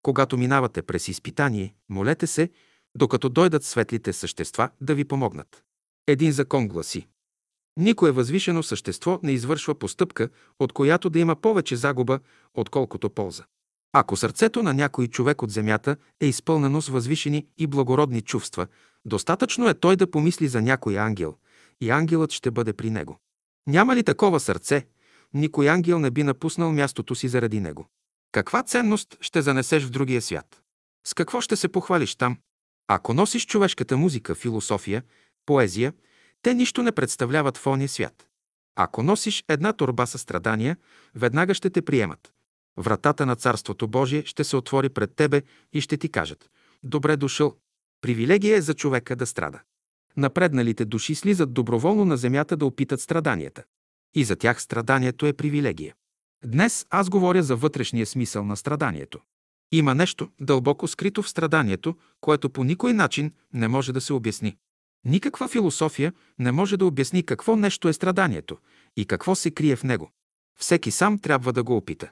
[0.07, 2.50] Когато минавате през изпитание, молете се,
[2.94, 5.62] докато дойдат светлите същества да ви помогнат.
[6.07, 7.07] Един закон гласи.
[7.76, 10.28] Никое възвишено същество не извършва постъпка,
[10.59, 12.20] от която да има повече загуба,
[12.54, 13.44] отколкото полза.
[13.92, 18.66] Ако сърцето на някой човек от земята е изпълнено с възвишени и благородни чувства,
[19.04, 21.34] достатъчно е той да помисли за някой ангел
[21.80, 23.18] и ангелът ще бъде при него.
[23.66, 24.86] Няма ли такова сърце,
[25.34, 27.86] никой ангел не би напуснал мястото си заради него.
[28.33, 30.62] Каква ценност ще занесеш в другия свят?
[31.07, 32.39] С какво ще се похвалиш там?
[32.89, 35.03] Ако носиш човешката музика, философия,
[35.47, 35.93] поезия,
[36.43, 38.27] те нищо не представляват в ония свят.
[38.77, 40.77] Ако носиш една турба със страдания,
[41.14, 42.33] веднага ще те приемат.
[42.77, 46.51] Вратата на Царството Божие ще се отвори пред тебе и ще ти кажат
[46.83, 47.57] «Добре дошъл».
[48.01, 49.61] Привилегия е за човека да страда.
[50.16, 53.64] Напредналите души слизат доброволно на земята да опитат страданията.
[54.14, 55.95] И за тях страданието е привилегия.
[56.45, 59.20] Днес аз говоря за вътрешния смисъл на страданието.
[59.72, 64.57] Има нещо дълбоко скрито в страданието, което по никой начин не може да се обясни.
[65.05, 68.59] Никаква философия не може да обясни какво нещо е страданието
[68.97, 70.11] и какво се крие в него.
[70.59, 72.11] Всеки сам трябва да го опита.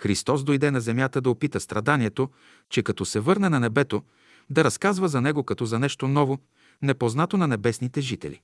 [0.00, 2.28] Христос дойде на земята да опита страданието,
[2.70, 4.02] че като се върне на небето,
[4.50, 6.38] да разказва за него като за нещо ново,
[6.82, 8.40] непознато на небесните жители.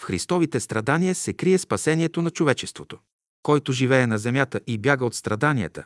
[0.00, 2.98] В Христовите страдания се крие спасението на човечеството.
[3.42, 5.84] Който живее на земята и бяга от страданията,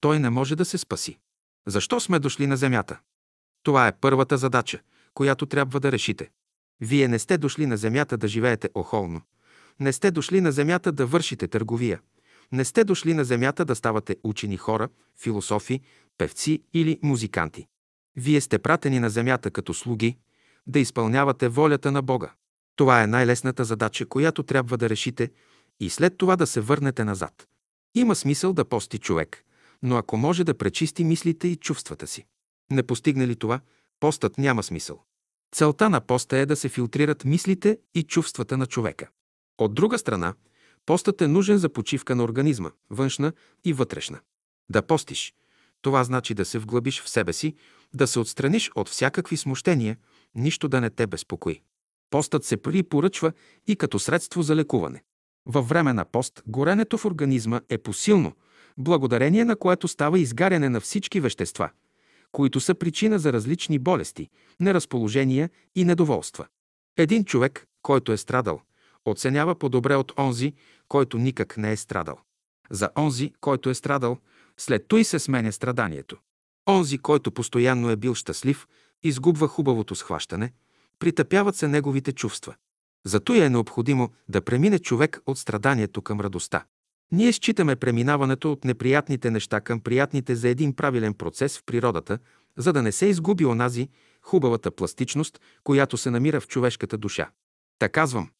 [0.00, 1.18] той не може да се спаси.
[1.66, 2.98] Защо сме дошли на земята?
[3.62, 4.80] Това е първата задача,
[5.14, 6.30] която трябва да решите.
[6.80, 9.22] Вие не сте дошли на земята да живеете охолно.
[9.80, 12.00] Не сте дошли на земята да вършите търговия.
[12.52, 14.88] Не сте дошли на земята да ставате учени хора,
[15.20, 15.80] философи,
[16.18, 17.66] певци или музиканти.
[18.16, 20.16] Вие сте пратени на земята като слуги,
[20.66, 22.32] да изпълнявате волята на Бога.
[22.76, 25.30] Това е най-лесната задача, която трябва да решите
[25.82, 27.48] и след това да се върнете назад.
[27.94, 29.44] Има смисъл да пости човек,
[29.82, 32.26] но ако може да пречисти мислите и чувствата си.
[32.70, 33.60] Не постигне ли това,
[34.00, 35.02] постът няма смисъл.
[35.54, 39.08] Целта на поста е да се филтрират мислите и чувствата на човека.
[39.58, 40.34] От друга страна,
[40.86, 43.32] постът е нужен за почивка на организма, външна
[43.64, 44.20] и вътрешна.
[44.70, 45.34] Да постиш,
[45.80, 47.54] това значи да се вглъбиш в себе си,
[47.94, 49.96] да се отстраниш от всякакви смущения,
[50.34, 51.62] нищо да не те безпокои.
[52.10, 53.32] Постът се припоръчва
[53.66, 55.02] и като средство за лекуване.
[55.46, 58.32] Във време на пост горенето в организма е посилно,
[58.78, 61.70] благодарение на което става изгаряне на всички вещества,
[62.32, 64.28] които са причина за различни болести,
[64.60, 66.46] неразположения и недоволства.
[66.96, 68.60] Един човек, който е страдал,
[69.04, 70.52] оценява по-добре от онзи,
[70.88, 72.18] който никак не е страдал.
[72.70, 74.18] За онзи, който е страдал,
[74.56, 76.16] след той се сменя страданието.
[76.68, 78.66] Онзи, който постоянно е бил щастлив,
[79.02, 80.52] изгубва хубавото схващане,
[80.98, 82.54] притъпяват се неговите чувства.
[83.04, 86.64] Зато е необходимо да премине човек от страданието към радостта.
[87.12, 92.18] Ние считаме преминаването от неприятните неща към приятните за един правилен процес в природата,
[92.56, 93.88] за да не се изгуби онази
[94.22, 97.30] хубавата пластичност, която се намира в човешката душа.
[97.78, 98.30] Та казвам,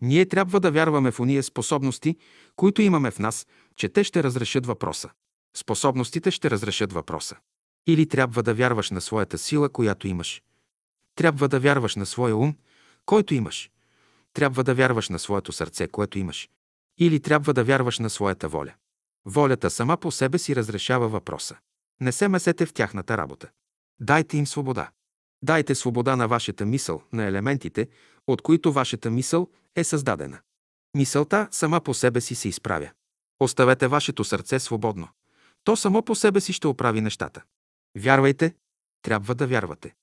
[0.00, 2.16] ние трябва да вярваме в уния способности,
[2.56, 3.46] които имаме в нас,
[3.76, 5.10] че те ще разрешат въпроса.
[5.56, 7.36] Способностите ще разрешат въпроса.
[7.86, 10.42] Или трябва да вярваш на своята сила, която имаш.
[11.14, 12.54] Трябва да вярваш на своя ум,
[13.06, 13.70] който имаш.
[14.36, 16.48] Трябва да вярваш на своето сърце, което имаш.
[16.98, 18.74] Или трябва да вярваш на своята воля.
[19.24, 21.56] Волята сама по себе си разрешава въпроса.
[22.00, 23.48] Не се месете в тяхната работа.
[24.00, 24.90] Дайте им свобода.
[25.42, 27.88] Дайте свобода на вашата мисъл, на елементите,
[28.26, 30.38] от които вашата мисъл е създадена.
[30.96, 32.90] Мисълта сама по себе си се изправя.
[33.40, 35.08] Оставете вашето сърце свободно.
[35.64, 37.42] То само по себе си ще оправи нещата.
[37.98, 38.54] Вярвайте,
[39.02, 39.94] трябва да вярвате.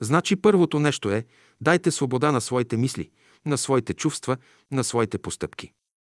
[0.00, 1.26] Значи първото нещо е
[1.60, 3.10] дайте свобода на своите мисли,
[3.46, 4.36] на своите чувства,
[4.70, 5.72] на своите постъпки.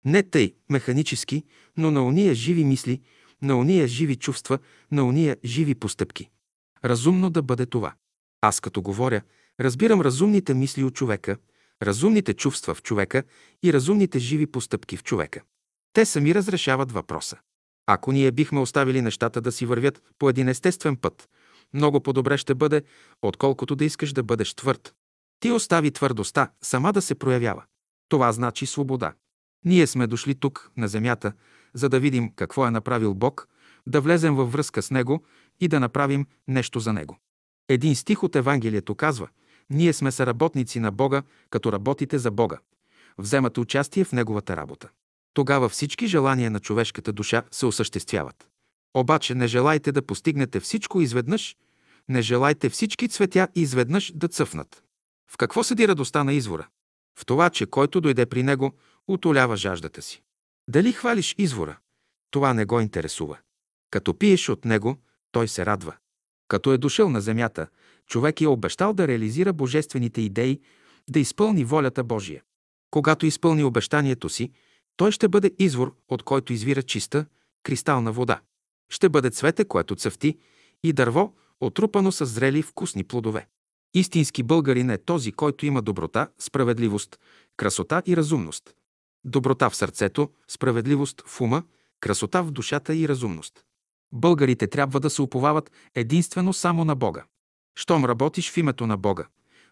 [0.06, 1.44] Не тъй, механически,
[1.78, 3.02] но на уния живи мисли,
[3.42, 4.60] на уния живи чувства,
[4.92, 6.30] на уния живи постъпки.
[6.86, 7.94] Разумно да бъде това.
[8.42, 9.22] Аз като говоря,
[9.60, 11.38] разбирам разумните мисли от човека,
[11.82, 13.24] разумните чувства в човека
[13.64, 15.42] и разумните живи постъпки в човека.
[15.94, 17.38] Те сами разрешават въпроса.
[17.88, 21.30] Ако ние бихме оставили нещата да си вървят по един естествен път,
[21.74, 22.84] много по-добре ще бъде,
[23.22, 24.94] отколкото да искаш да бъдеш твърд.
[25.44, 27.64] Ти остави твърдостта сама да се проявява.
[28.10, 29.14] Това значи свобода.
[29.66, 31.34] Ние сме дошли тук, на земята,
[31.74, 33.48] за да видим какво е направил Бог,
[33.88, 35.24] да влезем във връзка с Него
[35.60, 37.18] и да направим нещо за Него.
[37.70, 39.28] Един стих от Евангелието казва
[39.70, 42.58] «Ние сме съработници на Бога, като работите за Бога.
[43.18, 44.90] Вземате участие в Неговата работа.
[45.34, 48.50] Тогава всички желания на човешката душа се осъществяват.
[48.94, 51.56] Обаче не желайте да постигнете всичко изведнъж,
[52.10, 54.83] не желайте всички цветя изведнъж да цъфнат.
[55.34, 56.68] В какво седи радостта на извора?
[57.20, 58.74] В това, че който дойде при него,
[59.08, 60.24] утолява жаждата си.
[60.70, 61.78] Дали хвалиш извора?
[62.32, 63.38] Това не го интересува.
[63.92, 64.98] Като пиеш от него,
[65.32, 65.96] той се радва.
[66.48, 67.68] Като е дошъл на земята,
[68.08, 70.60] човек е обещал да реализира божествените идеи,
[71.10, 72.44] да изпълни волята Божия.
[72.92, 74.52] Когато изпълни обещанието си,
[74.98, 77.26] той ще бъде извор, от който извира чиста,
[77.64, 78.42] кристална вода.
[78.90, 80.38] Ще бъде цвете, което цъфти,
[80.84, 83.48] и дърво, отрупано с зрели вкусни плодове.
[83.94, 87.20] Истински българин е този, който има доброта, справедливост,
[87.58, 88.76] красота и разумност.
[89.26, 91.64] Доброта в сърцето, справедливост в ума,
[92.00, 93.64] красота в душата и разумност.
[94.14, 97.24] Българите трябва да се уповават единствено само на Бога.
[97.76, 99.28] Щом работиш в името на Бога,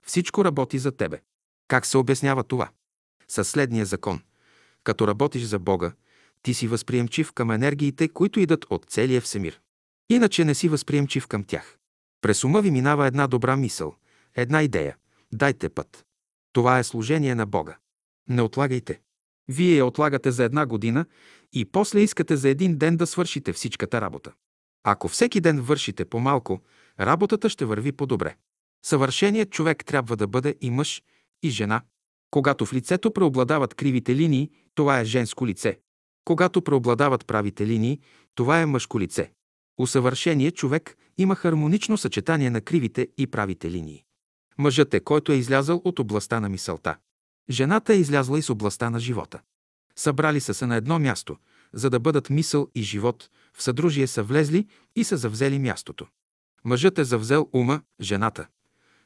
[0.06, 1.22] всичко работи за тебе.
[1.68, 2.70] Как се обяснява това?
[3.28, 4.22] Със следния закон.
[4.84, 5.92] Като работиш за Бога,
[6.44, 9.62] ти си възприемчив към енергиите, които идат от целия всемир.
[10.10, 11.78] Иначе не си възприемчив към тях.
[12.22, 13.96] През ума ви минава една добра мисъл,
[14.36, 14.98] една идея.
[15.34, 16.06] Дайте път.
[16.54, 17.78] Това е служение на Бога.
[18.30, 19.02] Не отлагайте.
[19.48, 21.06] Вие я отлагате за една година
[21.54, 24.32] и после искате за един ден да свършите всичката работа.
[24.84, 26.62] Ако всеки ден вършите по-малко,
[27.00, 28.36] работата ще върви по-добре.
[28.86, 31.04] Съвършеният човек трябва да бъде и мъж,
[31.44, 31.82] и жена.
[32.32, 35.80] Когато в лицето преобладават кривите линии, това е женско лице.
[36.26, 38.00] Когато преобладават правите линии,
[38.36, 39.32] това е мъжко лице.
[39.78, 44.04] Усъвършеният човек има хармонично съчетание на кривите и правите линии.
[44.62, 46.98] Мъжът е, който е излязъл от областта на мисълта.
[47.50, 49.42] Жената е излязла из областта на живота.
[49.96, 51.38] Събрали са се на едно място,
[51.74, 56.08] за да бъдат мисъл и живот, в съдружие са влезли и са завзели мястото.
[56.66, 58.48] Мъжът е завзел ума, жената,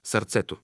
[0.03, 0.57] сърцето.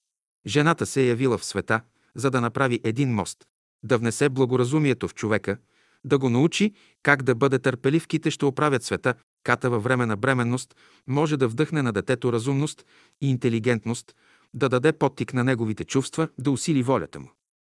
[0.47, 1.81] Жената се е явила в света,
[2.15, 3.45] за да направи един мост,
[3.83, 5.57] да внесе благоразумието в човека,
[6.03, 6.73] да го научи
[7.03, 9.13] как да бъде търпелив, ките ще оправят света,
[9.43, 10.75] ката във време на бременност
[11.07, 12.85] може да вдъхне на детето разумност
[13.21, 14.15] и интелигентност,
[14.53, 17.31] да даде подтик на неговите чувства, да усили волята му.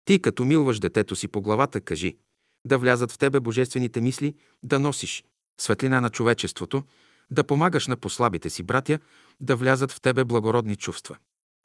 [0.06, 2.18] Ти, като милваш детето си по главата, кажи
[2.66, 5.24] да влязат в тебе божествените мисли, да носиш
[5.62, 6.84] светлина на човечеството,
[7.32, 9.00] да помагаш на послабите си братя
[9.40, 11.18] да влязат в тебе благородни чувства.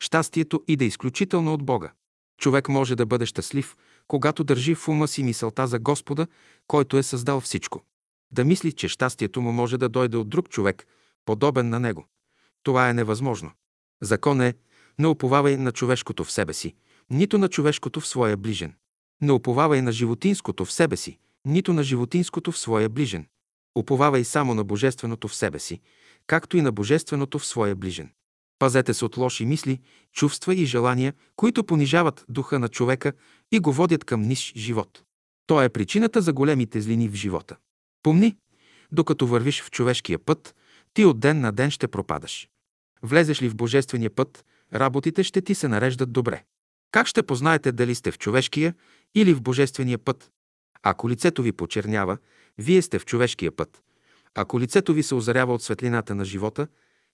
[0.02, 1.92] Щастието иде изключително от Бога.
[2.40, 3.76] Човек може да бъде щастлив,
[4.08, 6.26] когато държи в ума си мисълта за Господа,
[6.66, 7.84] който е създал всичко.
[8.30, 10.86] Да мисли, че щастието му може да дойде от друг човек,
[11.24, 12.06] подобен на него.
[12.62, 13.50] Това е невъзможно.
[14.02, 14.54] Закон е,
[15.00, 16.74] не уповавай на човешкото в себе си,
[17.10, 18.74] нито на човешкото в своя ближен.
[19.22, 23.26] Не уповавай на животинското в себе си, нито на животинското в своя ближен.
[23.78, 25.80] Уповавай само на божественото в себе си,
[26.26, 28.10] както и на божественото в своя ближен.
[28.58, 29.80] Пазете се от лоши мисли,
[30.12, 33.12] чувства и желания, които понижават духа на човека
[33.52, 35.02] и го водят към ниш живот.
[35.46, 37.56] То е причината за големите злини в живота.
[38.02, 38.36] Помни,
[38.92, 40.54] докато вървиш в човешкия път,
[40.94, 42.48] ти от ден на ден ще пропадаш.
[43.02, 44.44] Влезеш ли в божествения път,
[44.74, 46.44] работите ще ти се нареждат добре.
[46.90, 48.74] Как ще познаете дали сте в човешкия
[49.14, 50.30] или в божествения път?
[50.82, 52.18] Ако лицето ви почернява,
[52.58, 53.82] вие сте в човешкия път.
[54.34, 56.68] Ако лицето ви се озарява от светлината на живота,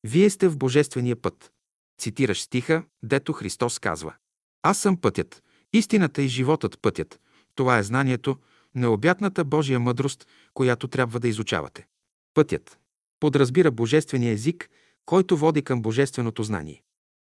[0.05, 1.53] вие сте в божествения път.
[2.01, 4.15] Цитираш стиха, дето Христос казва.
[4.63, 5.43] Аз съм пътят,
[5.73, 7.21] истината и животът пътят.
[7.55, 8.37] Това е знанието,
[8.75, 11.87] необятната Божия мъдрост, която трябва да изучавате.
[12.35, 12.79] Пътят
[13.21, 14.71] подразбира божествения език,
[15.07, 16.83] който води към божественото знание.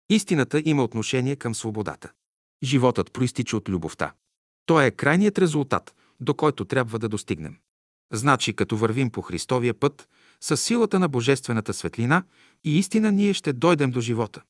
[0.10, 2.12] Истината има отношение към свободата.
[2.64, 4.14] Животът проистича от любовта.
[4.66, 7.58] Той е крайният резултат, до който трябва да достигнем.
[8.14, 10.10] Значи, като вървим по Христовия път,
[10.42, 12.24] с силата на Божествената светлина
[12.64, 14.42] и истина ние ще дойдем до живота.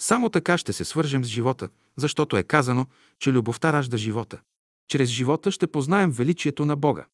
[0.00, 2.86] Само така ще се свържем с живота, защото е казано,
[3.18, 4.40] че любовта ражда живота.
[4.88, 7.06] Чрез живота ще познаем величието на Бога.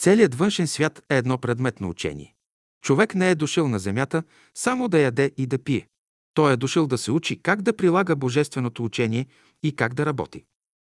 [0.00, 2.34] Целият външен свят е едно предметно учение.
[2.82, 4.22] Човек не е дошъл на земята
[4.54, 5.88] само да яде и да пие.
[6.34, 9.26] Той е дошъл да се учи как да прилага божественото учение
[9.62, 10.44] и как да работи.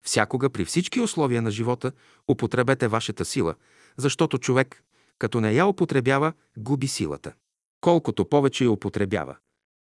[0.06, 1.92] Всякога при всички условия на живота
[2.28, 3.56] употребете вашата сила,
[3.98, 4.84] защото човек,
[5.20, 7.34] като не я употребява, губи силата.
[7.82, 9.36] Колкото повече я употребява,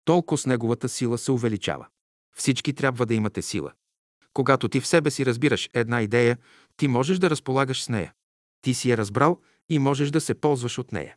[0.05, 1.87] толкова с неговата сила се увеличава.
[2.37, 3.73] Всички трябва да имате сила.
[4.33, 6.39] Когато ти в себе си разбираш една идея,
[6.77, 8.13] ти можеш да разполагаш с нея.
[8.63, 11.17] Ти си я разбрал и можеш да се ползваш от нея.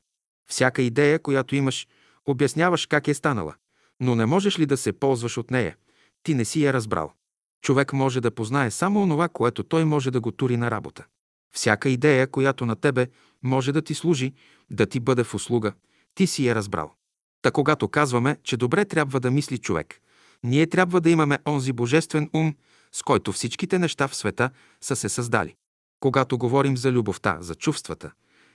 [0.49, 1.87] Всяка идея, която имаш,
[2.25, 3.55] обясняваш как е станала,
[3.99, 5.75] но не можеш ли да се ползваш от нея?
[6.23, 7.13] Ти не си я разбрал.
[7.61, 11.05] Човек може да познае само онова, което той може да го тури на работа.
[11.53, 13.07] Всяка идея, която на тебе
[13.43, 14.33] може да ти служи,
[14.71, 15.73] да ти бъде в услуга,
[16.15, 16.93] ти си я разбрал.
[17.41, 20.01] Та когато казваме, че добре трябва да мисли човек,
[20.43, 22.55] ние трябва да имаме онзи божествен ум,
[22.91, 24.49] с който всичките неща в света
[24.81, 25.55] са се създали.
[25.99, 28.11] Когато говорим за любовта, за чувствата,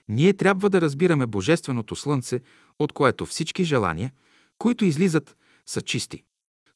[0.07, 2.41] ние трябва да разбираме божественото слънце,
[2.79, 4.11] от което всички желания,
[4.57, 6.23] които излизат, са чисти.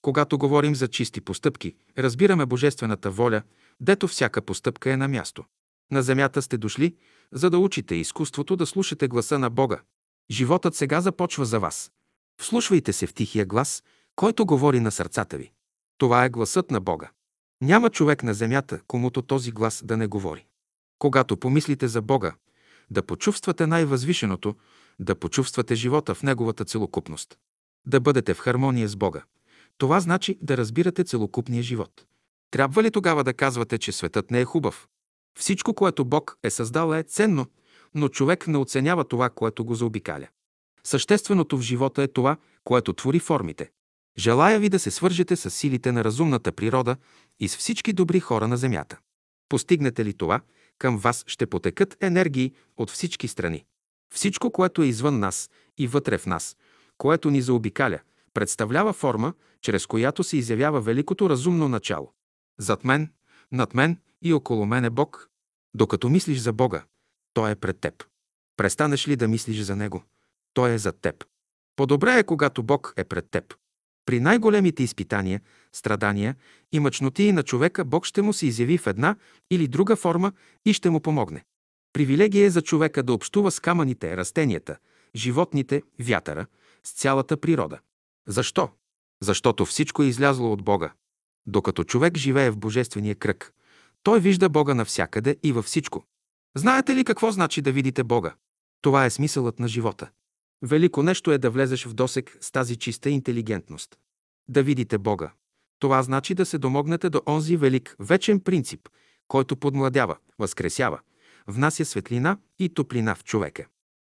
[0.02, 3.42] Когато говорим за чисти постъпки, разбираме божествената воля,
[3.80, 5.46] дето всяка постъпка е на място.
[5.92, 6.96] На земята сте дошли,
[7.32, 9.82] за да учите изкуството да слушате гласа на Бога.
[10.32, 11.92] Животът сега започва за вас.
[12.42, 13.84] Вслушвайте се в тихия глас,
[14.16, 15.52] който говори на сърцата ви.
[15.98, 17.10] Това е гласът на Бога.
[17.62, 20.46] Няма човек на земята, комуто този глас да не говори.
[21.00, 22.36] Когато помислите за Бога,
[22.90, 24.56] да почувствате най-възвишеното,
[25.00, 27.38] да почувствате живота в Неговата целокупност.
[27.86, 29.24] Да бъдете в хармония с Бога.
[29.78, 32.06] Това значи да разбирате целокупния живот.
[32.52, 34.88] Трябва ли тогава да казвате, че светът не е хубав?
[35.40, 37.46] Всичко, което Бог е създал е ценно,
[37.96, 40.28] но човек не оценява това, което го заобикаля.
[40.84, 43.72] Същественото в живота е това, което твори формите.
[44.18, 46.96] Желая ви да се свържете с силите на разумната природа
[47.40, 48.98] и с всички добри хора на Земята.
[49.50, 50.42] Постигнете ли това,
[50.78, 53.66] към вас ще потекат енергии от всички страни.
[54.14, 56.58] Всичко, което е извън нас и вътре в нас,
[57.00, 58.00] което ни заобикаля,
[58.34, 62.14] представлява форма, чрез която се изявява великото разумно начало.
[62.60, 63.12] Зад мен,
[63.52, 65.30] над мен и около мен е Бог.
[65.74, 66.84] Докато мислиш за Бога,
[67.34, 68.04] Той е пред теб.
[68.58, 70.04] Престанеш ли да мислиш за Него,
[70.54, 71.26] Той е зад теб.
[71.76, 73.56] По-добре е, когато Бог е пред теб.
[74.06, 75.42] При най-големите изпитания,
[75.74, 76.36] страдания
[76.72, 79.16] и мъчноти на човека Бог ще му се изяви в една
[79.52, 80.32] или друга форма
[80.66, 81.44] и ще му помогне.
[81.94, 84.78] Привилегия е за човека да общува с камъните, растенията,
[85.16, 86.46] животните, вятъра,
[86.84, 87.80] с цялата природа.
[88.28, 88.70] Защо?
[89.24, 90.94] Защото всичко е излязло от Бога.
[91.46, 93.54] Докато човек живее в Божествения кръг,
[94.04, 96.04] той вижда Бога навсякъде и във всичко.
[96.58, 98.36] Знаете ли какво значи да видите Бога?
[98.82, 100.10] Това е смисълът на живота.
[100.62, 103.98] Велико нещо е да влезеш в досек с тази чиста интелигентност.
[104.48, 105.32] Да видите Бога.
[105.80, 108.90] Това значи да се домогнете до онзи велик, вечен принцип,
[109.28, 111.00] който подмладява, възкресява,
[111.48, 113.66] внася светлина и топлина в човека.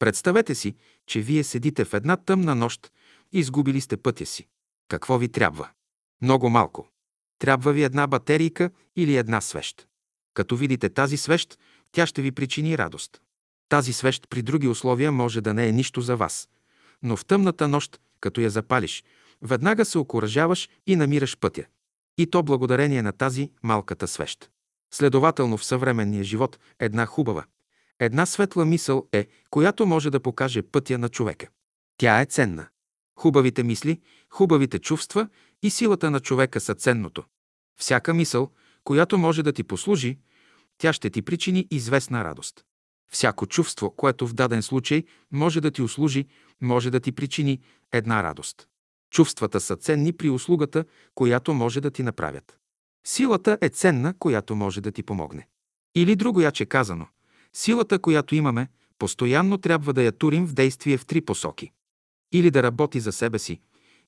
[0.03, 0.75] Представете си,
[1.07, 2.91] че вие седите в една тъмна нощ
[3.31, 4.47] и изгубили сте пътя си.
[4.87, 5.69] Какво ви трябва?
[6.21, 6.87] Много малко.
[7.39, 9.87] Трябва ви една батерийка или една свещ.
[10.33, 11.59] Като видите тази свещ,
[11.91, 13.21] тя ще ви причини радост.
[13.69, 16.49] Тази свещ при други условия може да не е нищо за вас,
[17.03, 19.03] но в тъмната нощ, като я запалиш,
[19.41, 21.65] веднага се окоръжаваш и намираш пътя.
[22.17, 24.49] И то благодарение на тази малката свещ.
[24.93, 27.45] Следователно в съвременния живот една хубава,
[27.99, 31.47] една светла мисъл е, която може да покаже пътя на човека.
[31.97, 32.67] Тя е ценна.
[33.19, 35.27] Хубавите мисли, хубавите чувства
[35.63, 37.23] и силата на човека са ценното.
[37.79, 38.51] Всяка мисъл,
[38.83, 40.17] която може да ти послужи,
[40.77, 42.65] тя ще ти причини известна радост.
[43.11, 46.27] Всяко чувство, което в даден случай може да ти услужи,
[46.61, 48.67] може да ти причини една радост.
[49.11, 50.85] Чувствата са ценни при услугата,
[51.15, 52.57] която може да ти направят.
[53.07, 55.47] Силата е ценна, която може да ти помогне.
[55.95, 57.07] Или друго яче казано,
[57.53, 58.67] силата, която имаме,
[58.99, 61.71] постоянно трябва да я турим в действие в три посоки.
[62.31, 63.61] Или да работи за себе си,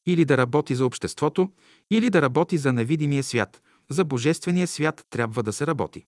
[0.06, 1.52] или да работи за обществото,
[1.92, 3.62] или да работи за невидимия свят.
[3.90, 6.06] За Божествения свят трябва да се работи.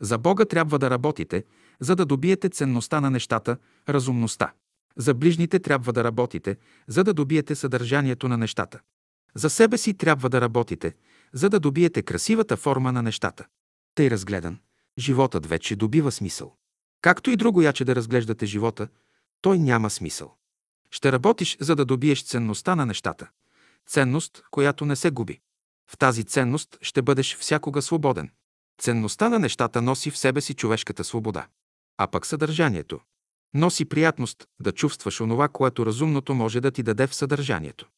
[0.00, 1.44] За Бога трябва да работите,
[1.80, 3.56] за да добиете ценността на нещата,
[3.88, 4.52] разумността.
[4.96, 8.80] За ближните трябва да работите, за да добиете съдържанието на нещата.
[9.34, 10.94] За себе си трябва да работите,
[11.32, 13.46] за да добиете красивата форма на нещата.
[13.94, 14.58] Тъй разгледан,
[14.98, 16.56] животът вече добива смисъл.
[17.00, 18.88] Както и друго яче да разглеждате живота,
[19.40, 20.34] той няма смисъл.
[20.90, 23.28] Ще работиш, за да добиеш ценността на нещата.
[23.86, 25.40] Ценност, която не се губи.
[25.90, 28.30] В тази ценност ще бъдеш всякога свободен.
[28.80, 31.46] Ценността на нещата носи в себе си човешката свобода.
[31.96, 33.00] А пък съдържанието.
[33.54, 37.88] Носи приятност да чувстваш онова, което разумното може да ти даде в съдържанието.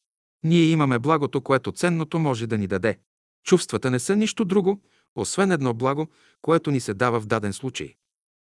[0.43, 2.99] Ние имаме благото, което ценното може да ни даде.
[3.43, 4.81] Чувствата не са нищо друго,
[5.15, 6.07] освен едно благо,
[6.41, 7.95] което ни се дава в даден случай.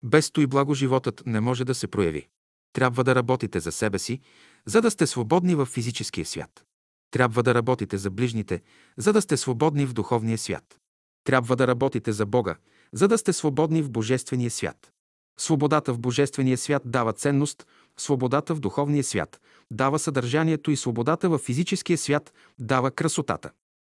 [0.02, 2.28] Без той благо животът не може да се прояви.
[2.72, 4.20] Трябва да работите за себе си,
[4.66, 6.64] за да сте свободни в физическия свят.
[7.10, 8.62] Трябва да работите за ближните,
[8.96, 10.78] за да сте свободни в духовния свят.
[11.24, 12.56] Трябва да работите за Бога,
[12.92, 14.92] за да сте свободни в Божествения свят.
[15.40, 19.40] Свободата в Божествения свят дава ценност, свободата в духовния свят
[19.70, 23.50] дава съдържанието и свободата в физическия свят дава красотата.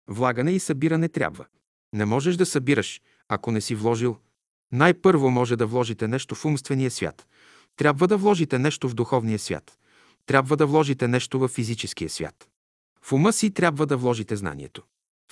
[0.09, 1.47] Влагане и събиране трябва.
[1.93, 4.17] Не можеш да събираш, ако не си вложил.
[4.73, 7.27] Най-първо може да вложите нещо в умствения свят.
[7.77, 9.79] Трябва да вложите нещо в духовния свят.
[10.27, 12.49] Трябва да вложите нещо в физическия свят.
[13.03, 14.83] В ума си трябва да вложите знанието.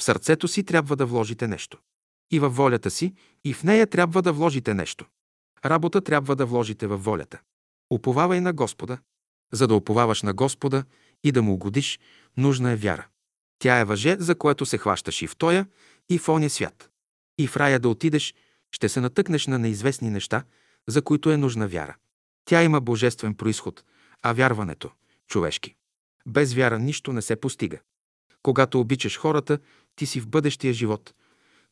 [0.01, 1.79] В сърцето си трябва да вложите нещо.
[2.31, 3.15] И във волята си,
[3.45, 5.07] и в нея трябва да вложите нещо.
[5.65, 7.41] Работа трябва да вложите във волята.
[7.91, 8.99] Уповавай на Господа.
[9.53, 10.85] За да уповаваш на Господа
[11.25, 12.01] и да му угодиш,
[12.37, 13.07] нужна е вяра.
[13.59, 15.67] Тя е въже, за което се хващаш и в тоя,
[16.09, 16.91] и в оня свят.
[17.39, 18.35] И в рая да отидеш,
[18.75, 20.45] ще се натъкнеш на неизвестни неща,
[20.87, 21.97] за които е нужна вяра.
[22.45, 23.85] Тя има божествен происход,
[24.23, 24.91] а вярването–
[25.29, 25.75] човешки.
[26.27, 27.79] Без вяра нищо не се постига.
[28.43, 29.59] Когато обичаш хората,
[29.97, 31.15] ти си в бъдещия живот.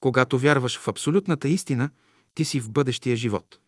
[0.00, 1.90] Когато вярваш в абсолютната истина,
[2.34, 3.58] ти си в бъдещия живот.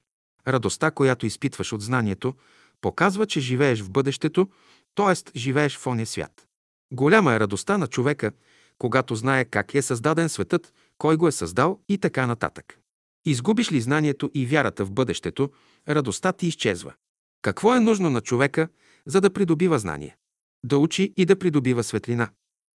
[0.49, 2.35] Радостта, която изпитваш от знанието,
[2.81, 4.49] показва, че живееш в бъдещето,
[4.95, 5.39] т.е.
[5.39, 6.47] живееш в ония свят.
[6.93, 8.33] Голяма е радостта на човека,
[8.79, 12.79] когато знае как е създаден светът, кой го е създал и така нататък.
[13.25, 15.51] Изгубиш ли знанието и вярата в бъдещето,
[15.89, 16.95] радостта ти изчезва.
[17.43, 18.69] Какво е нужно на човека,
[19.07, 20.17] за да придобива знание?
[20.65, 22.31] Да учи и да придобива светлина.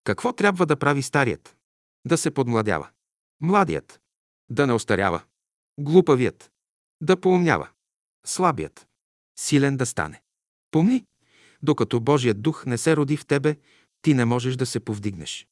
[0.04, 1.58] Какво трябва да прави старият?
[2.08, 2.90] Да се подмладява.
[3.42, 4.02] Младият.
[4.50, 5.22] Да не остарява.
[5.80, 6.52] Глупавият.
[7.02, 7.70] Да поумнява.
[8.26, 8.88] Слабият.
[9.40, 10.22] Силен да стане.
[10.72, 11.06] Помни,
[11.64, 13.56] докато Божият дух не се роди в тебе,
[14.02, 15.48] ти не можеш да се повдигнеш.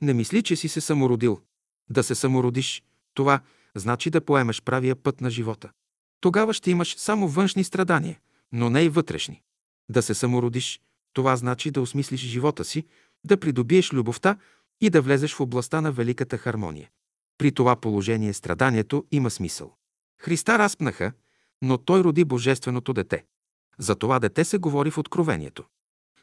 [0.00, 1.40] Не мисли, че си се самородил.
[1.90, 2.82] Да се самородиш,
[3.14, 3.40] това
[3.76, 5.70] значи да поемеш правия път на живота.
[6.20, 8.18] Тогава ще имаш само външни страдания,
[8.52, 9.42] но не и вътрешни.
[9.90, 10.80] Да се самородиш,
[11.12, 12.86] това значи да осмислиш живота си,
[13.24, 14.36] да придобиеш любовта
[14.80, 16.90] и да влезеш в областта на великата хармония.
[17.38, 19.74] При това положение страданието има смисъл.
[20.20, 21.12] Христа разпнаха,
[21.62, 23.24] но той роди божественото дете.
[23.78, 25.64] За това дете се говори в Откровението.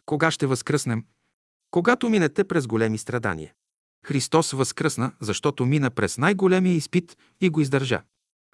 [0.06, 1.06] Кога ще възкръснем?
[1.72, 3.54] Когато минете през големи страдания.
[4.06, 8.02] Христос възкръсна, защото мина през най-големия изпит и го издържа.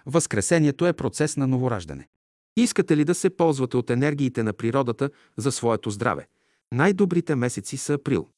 [0.06, 2.08] Възкресението е процес на новораждане.
[2.56, 6.26] Искате ли да се ползвате от енергиите на природата за своето здраве?
[6.72, 8.28] Най-добрите месеци са април.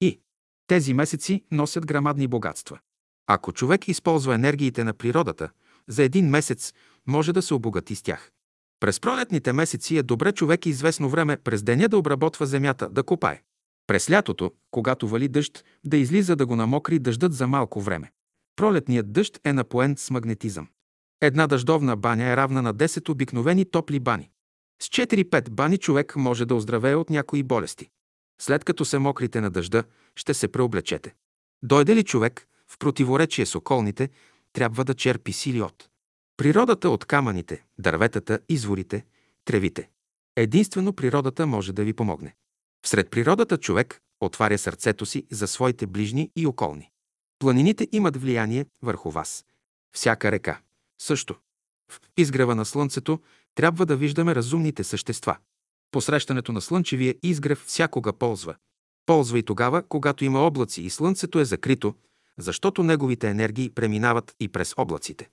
[0.00, 0.20] И
[0.66, 2.78] тези месеци носят грамадни богатства.
[3.26, 5.50] Ако човек използва енергиите на природата,
[5.88, 6.72] за един месец
[7.06, 8.30] може да се обогати с тях.
[8.80, 13.42] През пролетните месеци е добре човек известно време през деня да обработва земята, да копае.
[13.90, 18.12] През лятото, когато вали дъжд, да излиза да го намокри дъждът за малко време.
[18.56, 20.68] Пролетният дъжд е напоен с магнетизъм.
[21.20, 24.30] Една дъждовна баня е равна на 10 обикновени топли бани.
[24.82, 27.88] С 4-5 бани човек може да оздравее от някои болести.
[28.40, 29.84] След като се мокрите на дъжда,
[30.16, 31.14] ще се преоблечете.
[31.62, 34.08] Дойде ли човек в противоречие с околните,
[34.52, 35.88] трябва да черпи сили от
[36.36, 39.04] природата от камъните, дърветата, изворите,
[39.44, 39.90] тревите.
[40.36, 42.34] Единствено природата може да ви помогне.
[42.86, 46.90] Всред природата човек отваря сърцето си за своите ближни и околни.
[47.38, 49.44] Планините имат влияние върху вас.
[49.94, 50.60] Всяка река.
[51.00, 51.36] Също.
[51.92, 53.20] В изгрева на слънцето
[53.54, 55.36] трябва да виждаме разумните същества.
[55.90, 58.54] Посрещането на слънчевия изгрев всякога ползва.
[59.06, 61.94] Ползва и тогава, когато има облаци и слънцето е закрито,
[62.38, 65.28] защото неговите енергии преминават и през облаците.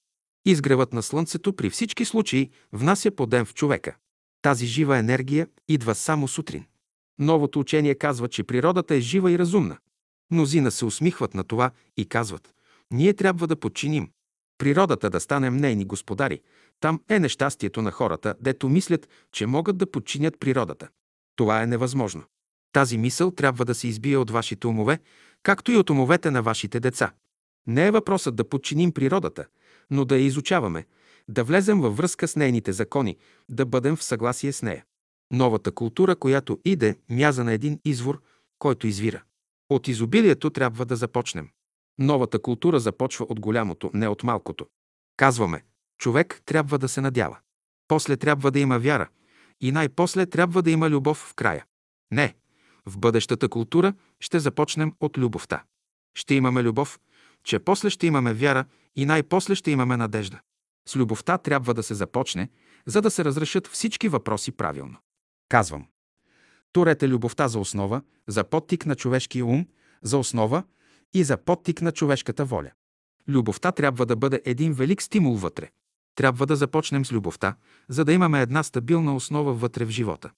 [0.45, 3.95] Изгревът на слънцето при всички случаи внася подем в човека.
[4.41, 6.65] Тази жива енергия идва само сутрин.
[7.19, 9.77] Новото учение казва, че природата е жива и разумна.
[10.31, 12.53] Мнозина се усмихват на това и казват,
[12.91, 14.09] ние трябва да подчиним.
[14.57, 16.41] Природата да станем нейни господари.
[16.79, 20.87] Там е нещастието на хората, дето мислят, че могат да подчинят природата.
[21.35, 22.23] Това е невъзможно.
[22.71, 24.99] Тази мисъл трябва да се избие от вашите умове,
[25.43, 27.11] както и от умовете на вашите деца.
[27.67, 29.45] Не е въпросът да подчиним природата,
[29.89, 30.85] но да я изучаваме,
[31.27, 33.17] да влезем във връзка с нейните закони,
[33.49, 34.85] да бъдем в съгласие с нея.
[35.31, 38.21] Новата култура, която иде, мяза на един извор,
[38.59, 39.23] който извира.
[39.69, 41.49] От изобилието трябва да започнем.
[41.99, 44.67] Новата култура започва от голямото, не от малкото.
[45.17, 45.63] Казваме,
[45.97, 47.37] човек трябва да се надява.
[47.87, 49.09] После трябва да има вяра
[49.61, 51.65] и най-после трябва да има любов в края.
[52.11, 52.35] Не,
[52.85, 55.63] в бъдещата култура ще започнем от любовта.
[56.15, 56.99] Ще имаме любов,
[57.43, 60.39] че после ще имаме вяра и най-после ще имаме надежда.
[60.87, 62.49] С любовта трябва да се започне,
[62.85, 64.97] за да се разрешат всички въпроси правилно.
[65.49, 65.87] Казвам.
[66.71, 69.67] Турете любовта за основа, за подтик на човешкия ум,
[70.01, 70.63] за основа
[71.13, 72.71] и за подтик на човешката воля.
[73.27, 75.69] Любовта трябва да бъде един велик стимул вътре.
[76.15, 77.55] Трябва да започнем с любовта,
[77.89, 80.31] за да имаме една стабилна основа вътре в живота.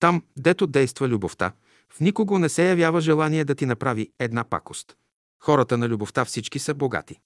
[0.00, 1.52] Там, дето действа любовта,
[1.92, 4.96] в никого не се явява желание да ти направи една пакост.
[5.42, 7.20] Хората на любовта всички са богати.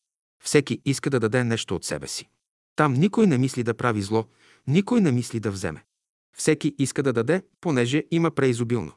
[0.45, 2.29] Всеки иска да даде нещо от себе си.
[2.77, 4.25] Там никой не мисли да прави зло,
[4.67, 5.85] никой не мисли да вземе.
[6.37, 8.93] Всеки иска да даде, понеже има преизобилно.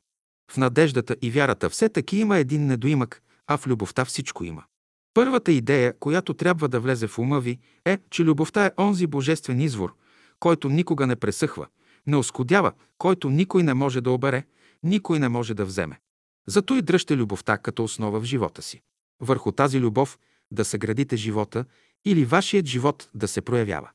[0.52, 4.64] В надеждата и вярата все таки има един недоимък, а в любовта всичко има.
[5.14, 9.62] Първата идея, която трябва да влезе в ума ви, е, че любовта е онзи божествен
[9.62, 9.96] извор,
[10.40, 11.68] който никога не пресъхва,
[12.08, 14.44] не оскудява, който никой не може да обере,
[14.84, 16.00] никой не може да вземе.
[16.48, 18.82] Зато и дръжте любовта като основа в живота си.
[19.22, 20.20] Върху тази любов
[20.52, 21.66] да съградите живота
[22.06, 23.90] или вашият живот да се проявява.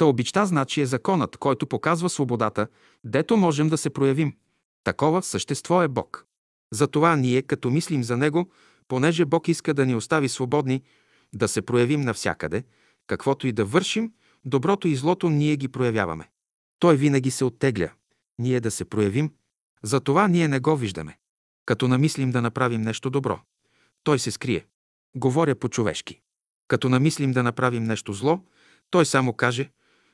[0.00, 2.66] Та обичта значи е законът, който показва свободата,
[3.04, 4.36] дето можем да се проявим.
[4.84, 6.26] Такова същество е Бог.
[6.72, 8.50] Затова ние, като мислим за Него,
[8.88, 10.82] понеже Бог иска да ни остави свободни,
[11.34, 12.64] да се проявим навсякъде,
[13.06, 14.12] каквото и да вършим,
[14.44, 16.28] доброто и злото ние ги проявяваме.
[16.78, 17.90] Той винаги се оттегля.
[18.38, 19.32] Ние да се проявим,
[19.82, 21.18] затова ние не го виждаме.
[21.66, 23.40] Като намислим да направим нещо добро,
[24.04, 24.66] той се скрие.
[25.16, 26.20] Говоря по-човешки.
[26.68, 28.40] Като намислим да направим нещо зло,
[28.90, 29.70] той само каже,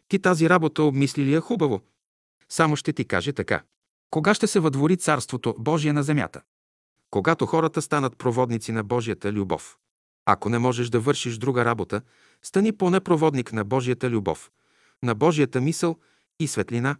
[0.08, 1.80] ти тази работа обмисли ли я хубаво?
[2.48, 3.62] Само ще ти каже така.
[4.10, 6.42] Кога ще се въдвори Царството Божие на земята?
[7.10, 9.78] Когато хората станат проводници на Божията любов.
[10.26, 12.02] Ако не можеш да вършиш друга работа,
[12.42, 14.50] стани поне проводник на Божията любов,
[15.02, 15.96] на Божията мисъл
[16.40, 16.96] и светлина,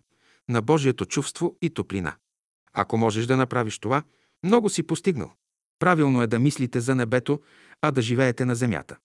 [0.49, 2.17] на Божието чувство и топлина.
[2.73, 4.03] Ако можеш да направиш това,
[4.43, 5.33] много си постигнал.
[5.79, 7.41] Правилно е да мислите за небето,
[7.83, 8.97] а да живеете на земята.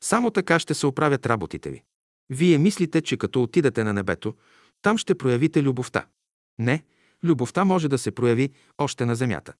[0.00, 1.82] Само така ще се оправят работите ви.
[2.30, 4.34] Вие мислите, че като отидете на небето,
[4.82, 6.06] там ще проявите любовта.
[6.58, 6.84] Не,
[7.24, 9.52] любовта може да се прояви още на земята.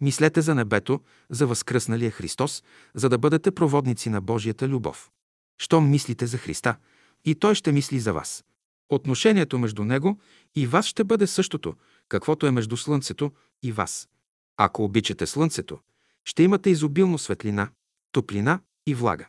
[0.00, 2.62] Мислете за небето, за възкръсналия Христос,
[2.94, 5.10] за да бъдете проводници на Божията любов.
[5.58, 6.76] Щом мислите за Христа,
[7.24, 8.44] и Той ще мисли за вас.
[8.88, 10.18] Отношението между Него
[10.54, 11.74] и вас ще бъде същото,
[12.08, 13.32] каквото е между Слънцето
[13.62, 14.08] и вас.
[14.56, 15.78] Ако обичате Слънцето,
[16.24, 17.70] ще имате изобилно светлина,
[18.12, 19.28] топлина и влага.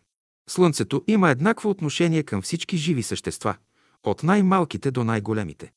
[0.52, 3.56] Слънцето има еднакво отношение към всички живи същества,
[4.03, 5.72] от най-малките до най-големите.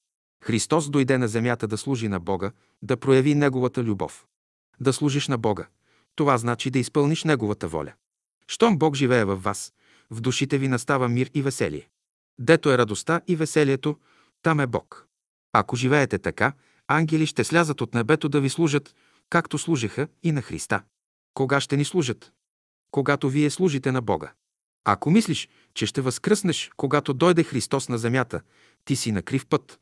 [0.44, 2.52] Христос дойде на земята да служи на Бога,
[2.82, 4.26] да прояви Неговата любов.
[4.80, 5.66] Да служиш на Бога,
[6.16, 7.92] това значи да изпълниш Неговата воля.
[8.48, 9.72] Щом Бог живее във вас,
[10.10, 11.88] в душите ви настава мир и веселие.
[12.38, 13.98] Дето е радостта и веселието,
[14.42, 15.06] там е Бог.
[15.52, 16.52] Ако живеете така,
[16.88, 18.94] ангели ще слязат от небето да ви служат,
[19.30, 20.82] както служеха и на Христа.
[21.34, 22.32] Кога ще ни служат?
[22.90, 24.32] Когато вие служите на Бога.
[24.84, 28.40] Ако мислиш, че ще възкръснеш, когато дойде Христос на земята,
[28.84, 29.80] ти си на крив път.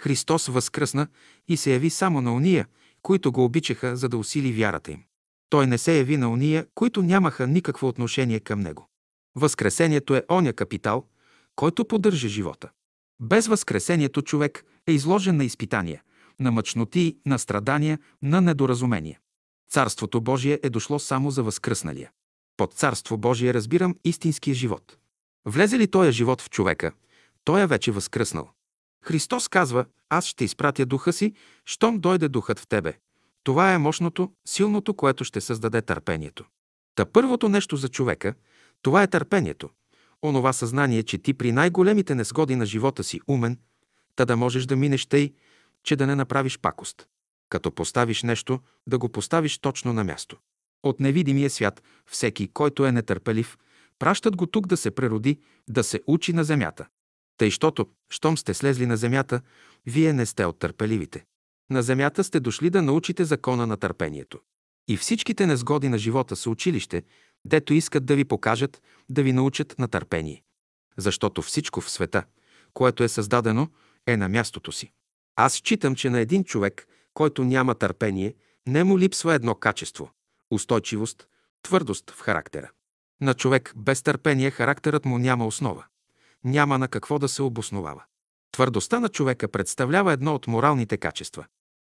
[0.00, 1.06] Христос възкръсна
[1.48, 2.66] и се яви само на уния,
[3.02, 5.02] които го обичаха, за да усили вярата им.
[5.50, 8.88] Той не се яви на уния, които нямаха никакво отношение към Него.
[9.36, 11.06] Възкресението е оня капитал,
[11.56, 12.70] който поддържа живота.
[13.20, 16.02] Без Възкресението човек е изложен на изпитания,
[16.40, 19.18] на мъчноти, на страдания, на недоразумения.
[19.70, 22.10] Царството Божие е дошло само за възкръсналия.
[22.56, 24.96] Под Царство Божие разбирам истинския живот.
[25.44, 26.92] Влезе ли този живот в човека,
[27.44, 28.50] той е вече възкръснал.
[29.04, 32.98] Христос казва, аз ще изпратя духа си, щом дойде духът в тебе.
[33.44, 36.44] Това е мощното, силното, което ще създаде търпението.
[36.94, 38.34] Та първото нещо за човека,
[38.82, 39.70] това е търпението.
[40.22, 43.58] Онова съзнание, че ти при най-големите несгоди на живота си умен,
[44.16, 45.32] та да можеш да минеш тъй,
[45.82, 47.08] че да не направиш пакост.
[47.48, 50.36] Като поставиш нещо, да го поставиш точно на място.
[50.84, 53.58] От невидимия свят всеки, който е нетърпелив,
[53.98, 56.86] пращат го тук да се прероди, да се учи на земята.
[57.36, 59.40] Тъй, щото, щом сте слезли на земята,
[59.86, 61.24] вие не сте от търпеливите.
[61.70, 64.40] На земята сте дошли да научите закона на търпението.
[64.88, 67.02] И всичките незгоди на живота са училище,
[67.44, 70.42] дето искат да ви покажат, да ви научат на търпение.
[70.96, 72.24] Защото всичко в света,
[72.74, 73.68] което е създадено,
[74.06, 74.92] е на мястото си.
[75.36, 78.34] Аз считам, че на един човек, който няма търпение,
[78.66, 80.10] не му липсва едно качество–
[80.54, 81.26] устойчивост,
[81.62, 82.70] твърдост в характера.
[83.20, 85.84] На човек без търпение характерът му няма основа.
[86.44, 88.04] Няма на какво да се обосновава.
[88.52, 91.46] Твърдостта на човека представлява едно от моралните качества.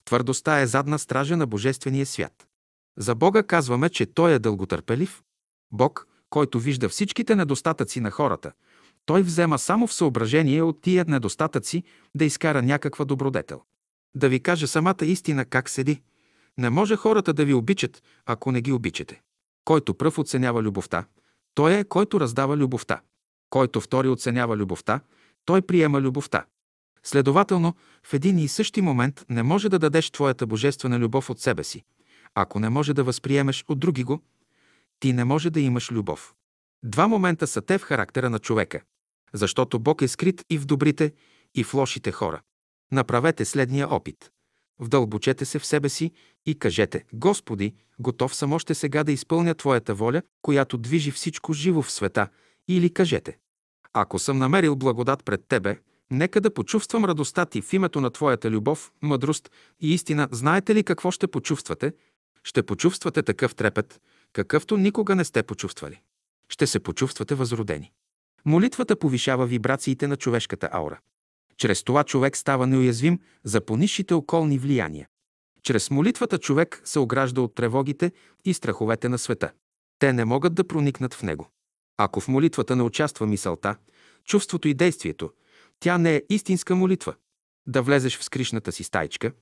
[0.04, 2.46] Твърдостта е задна стража на Божествения свят.
[2.98, 5.22] За Бога казваме, че Той е дълготърпелив.
[5.72, 8.52] Бог, който вижда всичките недостатъци на хората,
[9.06, 11.82] Той взема само в съображение от тия недостатъци
[12.14, 13.62] да изкара някаква добродетел.
[14.14, 16.02] Да ви кажа самата истина как седи.
[16.60, 19.20] Не може хората да ви обичат, ако не ги обичате.
[19.64, 21.04] Който пръв оценява любовта,
[21.54, 23.00] той е, който раздава любовта.
[23.50, 25.00] Който втори оценява любовта,
[25.44, 26.44] той приема любовта.
[27.02, 31.64] Следователно, в един и същи момент не може да дадеш твоята божествена любов от себе
[31.64, 31.84] си.
[32.34, 34.20] Ако не може да възприемеш от други го,
[34.98, 36.34] ти не може да имаш любов.
[36.84, 38.80] Два момента са те в характера на човека.
[39.32, 41.12] Защото Бог е скрит и в добрите,
[41.54, 42.40] и в лошите хора.
[42.92, 44.30] Направете следния опит.
[44.80, 46.12] Вдълбочете се в себе си
[46.46, 51.82] и кажете, Господи, готов съм още сега да изпълня Твоята воля, която движи всичко живо
[51.82, 52.28] в света,
[52.68, 53.38] или кажете,
[53.92, 55.78] ако съм намерил благодат пред Тебе,
[56.10, 59.50] нека да почувствам радостта Ти в името на Твоята любов, мъдрост
[59.80, 60.28] и истина.
[60.32, 61.92] Знаете ли какво ще почувствате?
[62.44, 64.00] Ще почувствате такъв трепет,
[64.32, 66.00] какъвто никога не сте почувствали.
[66.48, 67.92] Ще се почувствате възродени.
[68.44, 70.98] Молитвата повишава вибрациите на човешката аура.
[71.60, 75.08] Чрез това човек става неуязвим за понисшите околни влияния.
[75.62, 78.12] Чрез молитвата човек се огражда от тревогите
[78.44, 79.52] и страховете на света.
[79.98, 81.48] Те не могат да проникнат в него.
[81.96, 83.76] Ако в молитвата не участва мисълта,
[84.24, 85.30] чувството и действието,
[85.80, 87.14] тя не е истинска молитва.
[87.66, 89.32] Да влезеш в скришната си стайчка,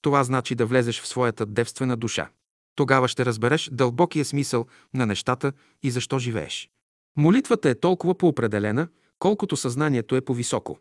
[0.00, 2.30] това значи да влезеш в своята девствена душа.
[2.74, 6.70] Тогава ще разбереш дълбокия смисъл на нещата и защо живееш.
[7.16, 8.88] Молитвата е толкова поопределена,
[9.18, 10.78] колкото съзнанието е по-високо.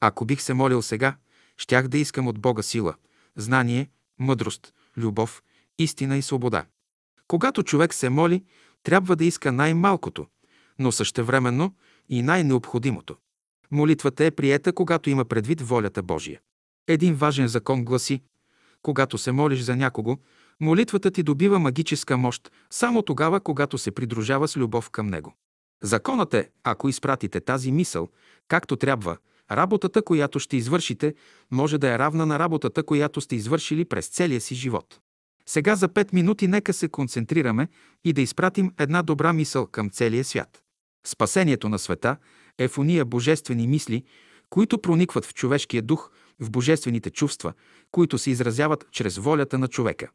[0.00, 1.16] Ако бих се молил сега,
[1.56, 2.94] щях да искам от Бога сила,
[3.36, 5.42] знание, мъдрост, любов,
[5.78, 6.64] истина и свобода.
[7.28, 8.44] Когато човек се моли,
[8.82, 10.26] трябва да иска най-малкото,
[10.78, 11.74] но същевременно
[12.08, 13.16] и най-необходимото.
[13.70, 16.40] Молитвата е приета, когато има предвид волята Божия.
[16.86, 18.22] Един важен закон гласи,
[18.82, 20.16] когато се молиш за някого,
[20.60, 25.34] молитвата ти добива магическа мощ само тогава, когато се придружава с любов към него.
[25.82, 28.08] Законът е, ако изпратите тази мисъл,
[28.48, 29.16] както трябва,
[29.50, 31.14] работата, която ще извършите,
[31.50, 35.00] може да е равна на работата, която сте извършили през целия си живот.
[35.46, 37.68] Сега за пет минути нека се концентрираме
[38.04, 40.62] и да изпратим една добра мисъл към целия свят.
[41.06, 42.16] Спасението на света
[42.58, 44.04] е в уния божествени мисли,
[44.50, 46.10] които проникват в човешкия дух,
[46.40, 47.52] в божествените чувства,
[47.90, 50.10] които се изразяват чрез волята на човека.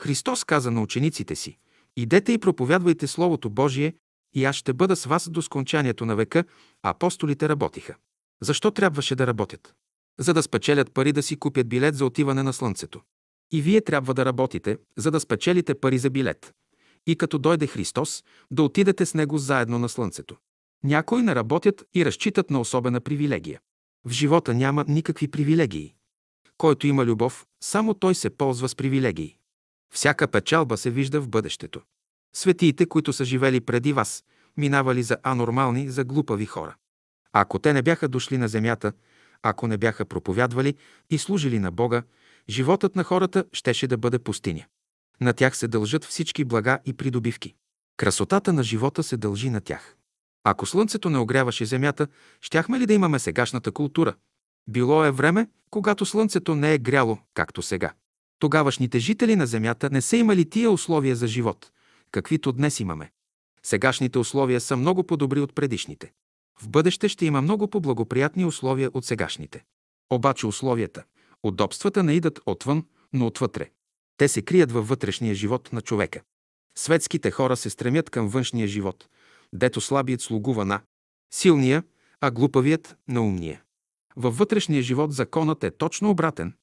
[0.00, 1.58] Христос каза на учениците си,
[1.96, 3.94] идете и проповядвайте Словото Божие,
[4.34, 6.44] и аз ще бъда с вас до скончанието на века,
[6.82, 7.96] апостолите работиха.
[8.42, 9.74] Защо трябваше да работят?
[10.18, 13.00] За да спечелят пари да си купят билет за отиване на Слънцето.
[13.52, 16.54] И вие трябва да работите, за да спечелите пари за билет.
[17.06, 20.36] И като дойде Христос, да отидете с Него заедно на Слънцето.
[20.84, 23.60] Някои не работят и разчитат на особена привилегия.
[24.04, 25.94] В живота няма никакви привилегии.
[26.58, 29.36] Който има любов, само той се ползва с привилегии.
[29.94, 31.80] Всяка печалба се вижда в бъдещето.
[32.34, 34.24] Светиите, които са живели преди вас,
[34.56, 36.76] минавали за анормални, за глупави хора.
[37.32, 38.92] Ако те не бяха дошли на земята,
[39.42, 40.74] ако не бяха проповядвали
[41.10, 42.02] и служили на Бога,
[42.48, 44.64] животът на хората щеше да бъде пустиня.
[45.20, 47.54] На тях се дължат всички блага и придобивки.
[47.96, 49.96] Красотата на живота се дължи на тях.
[50.44, 52.06] Ако слънцето не огряваше земята,
[52.40, 54.14] щяхме ли да имаме сегашната култура?
[54.68, 57.92] Било е време, когато слънцето не е гряло, както сега.
[58.38, 61.70] Тогавашните жители на земята не са имали тия условия за живот,
[62.10, 63.10] каквито днес имаме.
[63.62, 66.12] Сегашните условия са много по-добри от предишните.
[66.60, 69.64] В бъдеще ще има много по-благоприятни условия от сегашните.
[70.10, 71.04] Обаче условията,
[71.42, 73.70] удобствата не идат отвън, но отвътре.
[74.16, 76.22] Те се крият във вътрешния живот на човека.
[76.78, 79.08] Светските хора се стремят към външния живот,
[79.52, 80.80] дето слабият слугува на
[81.34, 81.82] силния,
[82.20, 83.62] а глупавият на умния.
[84.16, 86.54] Във вътрешния живот законът е точно обратен.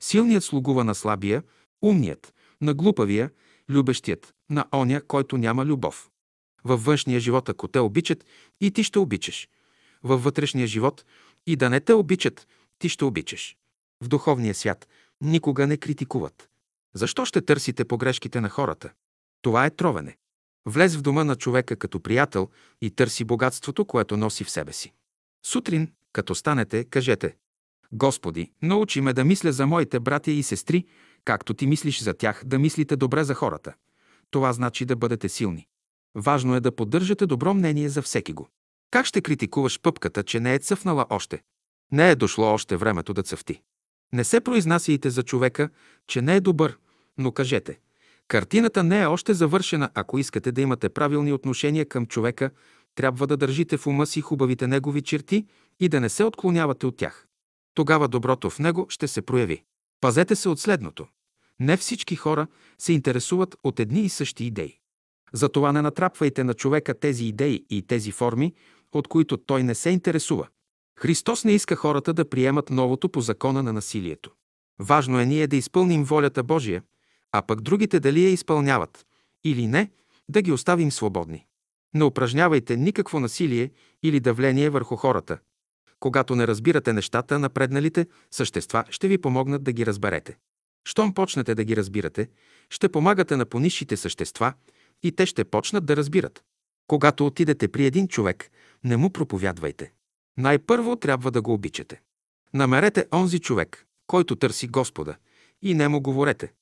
[0.00, 1.42] Силният слугува на слабия,
[1.82, 3.30] умният, на глупавия,
[3.68, 6.09] любещият, на оня, който няма любов.
[6.64, 8.24] Във външния живот, ако те обичат,
[8.60, 9.48] и ти ще обичаш.
[10.02, 11.04] Във вътрешния живот,
[11.46, 12.46] и да не те обичат,
[12.78, 13.56] ти ще обичаш.
[14.00, 14.88] В духовния свят
[15.20, 16.48] никога не критикуват.
[16.94, 18.90] Защо ще търсите погрешките на хората?
[19.42, 20.16] Това е тровене.
[20.66, 22.48] Влез в дома на човека като приятел
[22.80, 24.92] и търси богатството, което носи в себе си.
[25.46, 27.36] Сутрин, като станете, кажете
[27.92, 30.86] Господи, научи ме да мисля за моите братя и сестри,
[31.24, 33.74] както ти мислиш за тях, да мислите добре за хората.
[34.30, 35.66] Това значи да бъдете силни.
[36.14, 38.48] Важно е да поддържате добро мнение за всеки го.
[38.90, 41.42] Как ще критикуваш пъпката, че не е цъфнала още?
[41.92, 43.62] Не е дошло още времето да цъфти.
[44.12, 45.68] Не се произнасяйте за човека,
[46.06, 46.78] че не е добър,
[47.18, 47.78] но кажете–
[48.30, 49.90] Картината не е още завършена.
[49.94, 52.50] Ако искате да имате правилни отношения към човека,
[52.94, 55.46] трябва да държите в ума си хубавите негови черти
[55.80, 57.26] и да не се отклонявате от тях.
[57.74, 59.62] Тогава доброто в него ще се прояви.
[60.00, 61.06] Пазете се от следното.
[61.60, 62.46] Не всички хора
[62.78, 64.79] се интересуват от едни и същи идеи.
[65.32, 68.54] Затова не натрапвайте на човека тези идеи и тези форми,
[68.92, 70.48] от които той не се интересува.
[70.98, 74.30] Христос не иска хората да приемат новото по закона на насилието.
[74.78, 76.82] Важно е ние да изпълним волята Божия,
[77.32, 79.06] а пък другите дали я изпълняват
[79.44, 79.90] или не,
[80.28, 81.46] да ги оставим свободни.
[81.94, 83.70] Не упражнявайте никакво насилие
[84.02, 85.38] или давление върху хората.
[86.00, 90.36] Когато не разбирате нещата, напредналите същества ще ви помогнат да ги разберете.
[90.84, 92.28] Щом почнете да ги разбирате,
[92.70, 94.52] ще помагате на понисшите същества
[95.02, 96.44] и те ще почнат да разбират.
[96.86, 98.50] Когато отидете при един човек,
[98.84, 99.92] не му проповядвайте.
[100.36, 102.00] Най-първо трябва да го обичате.
[102.54, 105.16] Намерете онзи човек, който търси Господа,
[105.62, 106.52] и не му говорете.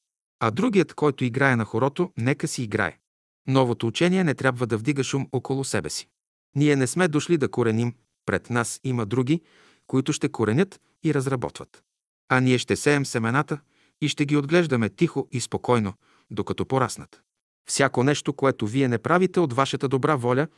[0.41, 2.99] А другият, който играе на хорото, нека си играе.
[3.47, 6.09] Новото учение не трябва да вдига шум около себе си.
[6.57, 7.95] Ние не сме дошли да кореним,
[8.27, 9.43] пред нас има други,
[9.87, 11.83] които ще коренят и разработват.
[12.29, 13.61] А ние ще сеем семената
[14.01, 15.95] и ще ги отглеждаме тихо и спокойно,
[16.31, 17.23] докато пораснат.
[17.69, 20.49] Всяко нещо, което вие не правите от вашата добра воля,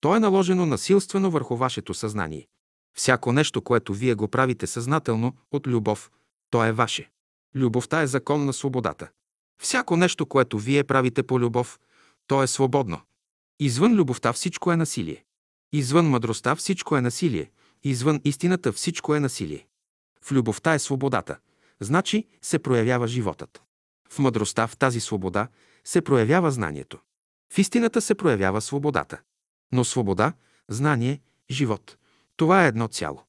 [0.00, 2.46] то е наложено насилствено върху вашето съзнание.
[2.96, 6.10] Всяко нещо, което вие го правите съзнателно, от любов,
[6.50, 7.10] то е ваше.
[7.54, 9.08] Любовта е закон на свободата.
[9.62, 11.78] Всяко нещо, което вие правите по любов,
[12.26, 13.00] то е свободно.
[13.60, 15.24] Извън любовта всичко е насилие.
[15.72, 17.50] Извън мъдростта всичко е насилие.
[17.84, 19.66] Извън истината всичко е насилие.
[20.22, 21.38] В любовта е свободата.
[21.80, 23.62] Значи се проявява животът.
[24.10, 25.48] В мъдростта, в тази свобода,
[25.88, 26.98] се проявява знанието.
[27.52, 29.20] В истината се проявява свободата.
[29.72, 30.32] Но свобода,
[30.68, 31.20] знание,
[31.50, 31.96] живот–
[32.36, 33.22] това е едно цяло.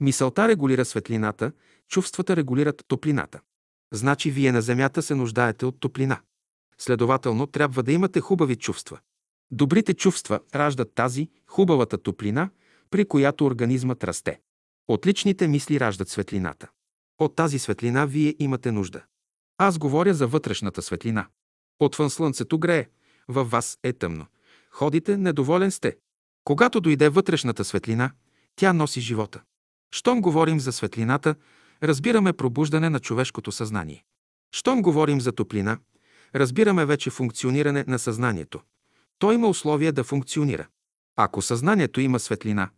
[0.00, 1.52] Мисълта регулира светлината,
[1.88, 3.40] чувствата регулират топлината.
[3.92, 6.20] Значи вие на земята се нуждаете от топлина.
[6.78, 8.98] Следователно, трябва да имате хубави чувства.
[9.50, 12.50] Добрите чувства раждат тази, хубавата топлина,
[12.90, 14.40] при която организмът расте.
[14.88, 16.68] Отличните мисли раждат светлината.
[17.18, 19.02] От тази светлина вие имате нужда.
[19.58, 21.26] Аз говоря за вътрешната светлина.
[21.82, 22.86] Отвън слънцето грее,
[23.28, 24.26] във вас е тъмно.
[24.70, 25.96] Ходите, недоволен сте.
[26.44, 28.10] Когато дойде вътрешната светлина,
[28.56, 29.40] тя носи живота.
[29.94, 31.34] Щом говорим за светлината,
[31.82, 34.04] разбираме пробуждане на човешкото съзнание.
[34.54, 35.78] Щом говорим за топлина,
[36.34, 38.60] разбираме вече функциониране на съзнанието.
[39.18, 40.66] То има условия да функционира.
[41.16, 42.70] Ако съзнанието има светлина,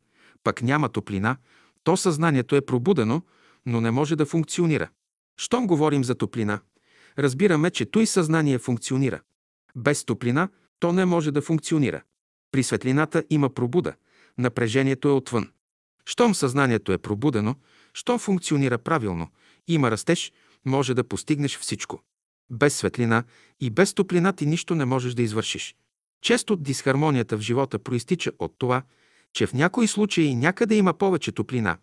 [0.45, 1.37] пък няма топлина,
[1.83, 3.23] то съзнанието е пробудено,
[3.67, 4.89] но не може да функционира.
[5.37, 6.61] Щом говорим за топлина,
[7.19, 9.21] разбираме, че той съзнание функционира.
[9.77, 12.03] Без топлина то не може да функционира.
[12.53, 13.95] При светлината има пробуда,
[14.39, 15.51] напрежението е отвън.
[16.07, 17.55] Щом съзнанието е пробудено,
[17.95, 19.29] щом функционира правилно,
[19.69, 20.33] има растеж,
[20.65, 22.03] може да постигнеш всичко.
[22.51, 23.25] Без светлина
[23.61, 25.77] и без топлина ти нищо не можеш да извършиш.
[26.23, 28.83] Често дисхармонията в живота проистича от това,
[29.33, 31.77] че в някои случаи някъде има повече топлина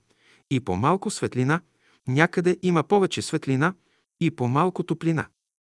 [0.49, 1.61] и по-малко светлина,
[2.07, 3.73] някъде има повече светлина
[4.21, 5.25] и по-малко топлина.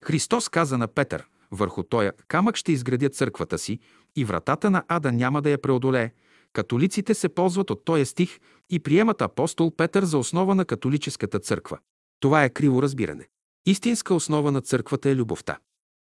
[0.05, 3.78] Христос каза на Петър, върху тоя камък ще изградя църквата си
[4.16, 6.12] и вратата на ада няма да я преодолее,
[6.52, 8.40] Католиците се ползват от този стих
[8.70, 11.78] и приемат апостол Петър за основа на католическата църква.
[12.20, 13.28] Това е криво разбиране.
[13.66, 15.59] Истинска основа на църквата е любовта.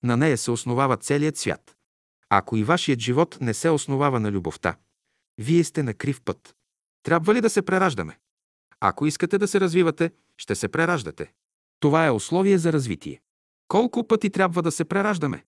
[0.03, 1.77] На нея се основава целият свят.
[2.29, 4.77] Ако и вашият живот не се основава на любовта,
[5.39, 6.55] вие сте на крив път.
[7.03, 8.19] Трябва ли да се прераждаме?
[8.81, 11.33] Ако искате да се развивате, ще се прераждате.
[11.85, 13.21] Това е условие за развитие.
[13.69, 15.45] Колко пъти трябва да се прераждаме?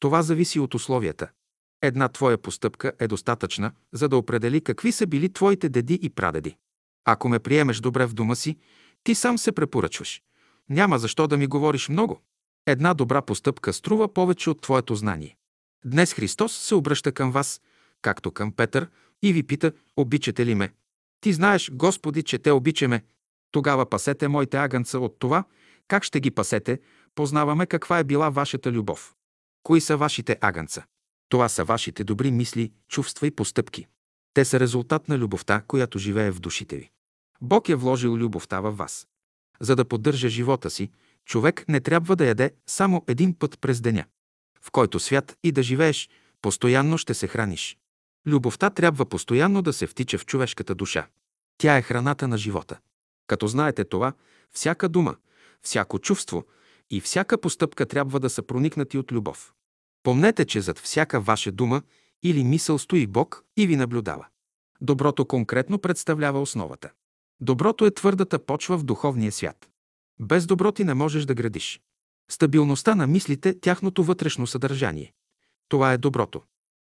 [0.00, 1.30] Това зависи от условията.
[1.82, 6.56] Една твоя постъпка е достатъчна, за да определи какви са били твоите деди и прадеди.
[7.04, 8.56] Ако ме приемеш добре в дома си,
[9.04, 10.22] ти сам се препоръчваш.
[10.68, 12.20] Няма защо да ми говориш много.
[12.66, 15.36] Една добра постъпка струва повече от твоето знание.
[15.84, 17.60] Днес Христос се обръща към вас,
[18.02, 18.90] както към Петър,
[19.22, 20.72] и ви пита, обичате ли ме?
[21.20, 23.04] Ти знаеш, Господи, че те обичаме.
[23.50, 25.44] Тогава пасете моите агънца от това,
[25.88, 26.80] как ще ги пасете,
[27.14, 29.14] познаваме каква е била вашата любов.
[29.62, 30.84] Кои са вашите агънца?
[31.28, 33.86] Това са вашите добри мисли, чувства и постъпки.
[34.34, 36.90] Те са резултат на любовта, която живее в душите ви.
[37.40, 39.08] Бог е вложил любовта във вас.
[39.60, 40.90] За да поддържа живота си,
[41.24, 44.04] човек не трябва да яде само един път през деня.
[44.60, 46.08] В който свят и да живееш,
[46.42, 47.78] постоянно ще се храниш.
[48.26, 51.06] Любовта трябва постоянно да се втича в човешката душа.
[51.58, 52.78] Тя е храната на живота.
[53.26, 54.12] Като знаете това,
[54.52, 55.16] всяка дума,
[55.62, 56.44] всяко чувство
[56.90, 59.52] и всяка постъпка трябва да са проникнати от любов.
[60.02, 61.82] Помнете, че зад всяка ваша дума
[62.22, 64.26] или мисъл стои Бог и ви наблюдава.
[64.80, 66.90] Доброто конкретно представлява основата.
[67.40, 69.68] Доброто е твърдата почва в духовния свят.
[70.20, 71.80] Без добро ти не можеш да градиш.
[72.30, 75.12] Стабилността на мислите, тяхното вътрешно съдържание.
[75.68, 76.42] Това е доброто.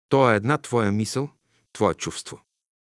[0.09, 1.29] То е една твоя мисъл,
[1.73, 2.41] твое чувство.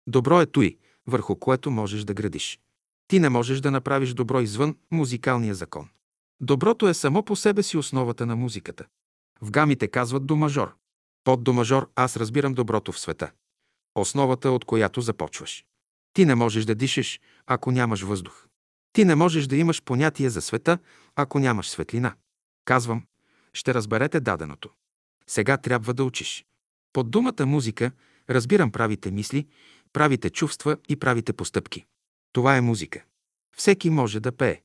[0.06, 2.60] Добро е той, върху което можеш да градиш.
[3.08, 5.88] Ти не можеш да направиш добро извън музикалния закон.
[6.40, 8.86] Доброто е само по себе си основата на музиката.
[9.40, 10.74] В гамите казват до мажор.
[11.24, 13.30] Под до мажор аз разбирам доброто в света.
[13.94, 15.64] Основата, от която започваш.
[16.12, 18.46] Ти не можеш да дишаш, ако нямаш въздух.
[18.92, 20.78] Ти не можеш да имаш понятие за света,
[21.16, 22.14] ако нямаш светлина.
[22.64, 23.06] Казвам,
[23.52, 24.70] ще разберете даденото.
[25.26, 26.44] Сега трябва да учиш.
[26.92, 27.92] Под думата музика
[28.30, 29.46] разбирам правите мисли,
[29.92, 31.86] правите чувства и правите постъпки.
[32.32, 33.04] Това е музика.
[33.56, 34.60] Всеки може да пее.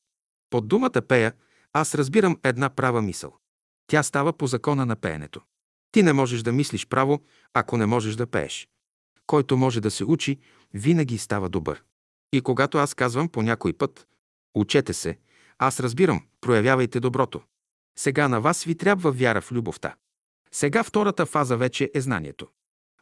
[0.50, 1.32] Под думата пея
[1.72, 3.36] аз разбирам една права мисъл.
[3.86, 5.40] Тя става по закона на пеенето.
[5.92, 7.22] Ти не можеш да мислиш право,
[7.54, 8.68] ако не можеш да пееш.
[9.26, 10.38] Който може да се учи,
[10.74, 11.82] винаги става добър.
[12.32, 14.06] И когато аз казвам по някой път,
[14.54, 15.18] учете се,
[15.58, 17.42] аз разбирам, проявявайте доброто.
[17.98, 19.94] Сега на вас ви трябва вяра в любовта.
[20.52, 22.48] Сега втората фаза вече е знанието.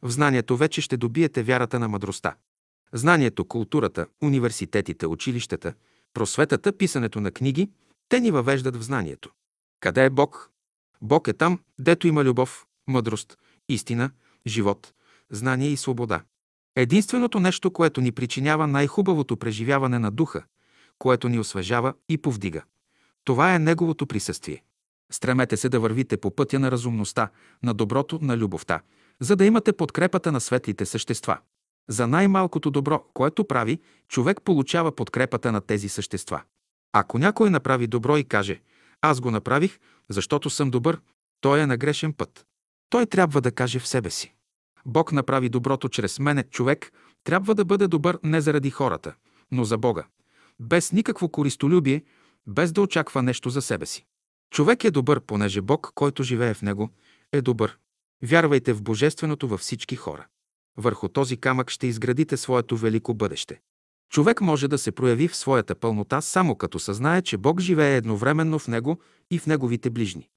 [0.03, 2.37] В знанието вече ще добиете вярата на мъдростта.
[2.95, 5.75] Знанието, културата, университетите, училищата,
[6.15, 7.71] просветата, писането на книги,
[8.09, 9.31] те ни въвеждат в знанието.
[9.81, 10.51] Къде е Бог?
[11.03, 13.39] Бог е там, дето има любов, мъдрост,
[13.69, 14.11] истина,
[14.47, 14.93] живот,
[15.31, 16.23] знание и свобода.
[16.77, 20.45] Единственото нещо, което ни причинява най-хубавото преживяване на духа,
[20.99, 22.63] което ни освежава и повдига.
[23.25, 24.63] Това е Неговото присъствие.
[25.13, 27.31] Стремете се да вървите по пътя на разумността,
[27.63, 28.81] на доброто, на любовта,
[29.21, 31.39] за да имате подкрепата на светлите същества.
[31.89, 36.43] За най-малкото добро, което прави, човек получава подкрепата на тези същества.
[36.93, 38.61] Ако някой направи добро и каже
[39.01, 39.79] «Аз го направих,
[40.09, 41.01] защото съм добър»,
[41.41, 42.47] той е на грешен път.
[42.91, 44.35] Той трябва да каже в себе си.
[44.87, 46.93] Бог направи доброто чрез мене, човек
[47.25, 49.15] трябва да бъде добър не заради хората,
[49.51, 50.07] но за Бога.
[50.61, 52.05] Без никакво користолюбие,
[52.47, 54.05] без да очаква нещо за себе си.
[54.51, 56.91] Човек е добър, понеже Бог, който живее в него,
[57.33, 57.79] е добър.
[58.23, 60.27] Вярвайте в Божественото във всички хора.
[60.77, 63.61] Върху този камък ще изградите своето велико бъдеще.
[64.13, 68.59] Човек може да се прояви в своята пълнота само като съзнае, че Бог живее едновременно
[68.59, 69.01] в него
[69.31, 70.29] и в неговите ближни.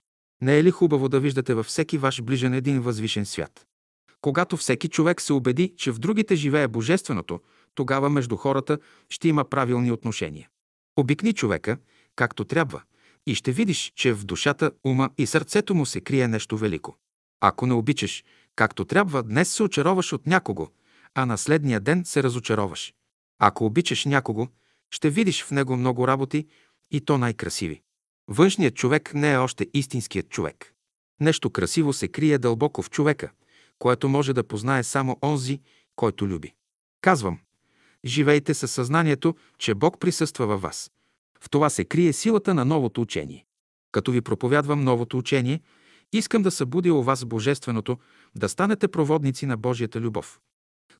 [0.41, 3.65] Не е ли хубаво да виждате във всеки ваш ближен един възвишен свят?
[4.21, 7.39] Когато всеки човек се убеди, че в другите живее Божественото,
[7.75, 8.77] тогава между хората
[9.09, 10.49] ще има правилни отношения.
[10.97, 11.77] Обикни човека,
[12.15, 12.81] както трябва,
[13.27, 16.95] и ще видиш, че в душата, ума и сърцето му се крие нещо велико.
[17.41, 18.23] Ако не обичаш,
[18.55, 20.67] както трябва, днес се очароваш от някого,
[21.13, 22.93] а на следния ден се разочароваш.
[23.39, 24.47] Ако обичаш някого,
[24.91, 26.47] ще видиш в него много работи
[26.91, 27.81] и то най-красиви.
[28.27, 30.73] Външният човек не е още истинският човек.
[31.19, 33.31] Нещо красиво се крие дълбоко в човека,
[33.79, 35.61] което може да познае само онзи,
[35.95, 36.53] който люби.
[37.01, 37.39] Казвам,
[38.05, 40.91] живейте със съзнанието, че Бог присъства във вас.
[41.41, 43.45] В това се крие силата на новото учение.
[43.91, 45.61] Като ви проповядвам новото учение,
[46.13, 47.97] искам да събудя у вас Божественото,
[48.35, 50.39] да станете проводници на Божията любов.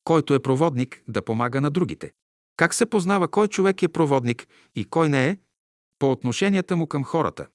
[0.04, 2.12] Който е проводник, да помага на другите.
[2.58, 5.38] Как се познава кой човек е проводник и кой не е?
[6.00, 7.48] По отношенията му към хората.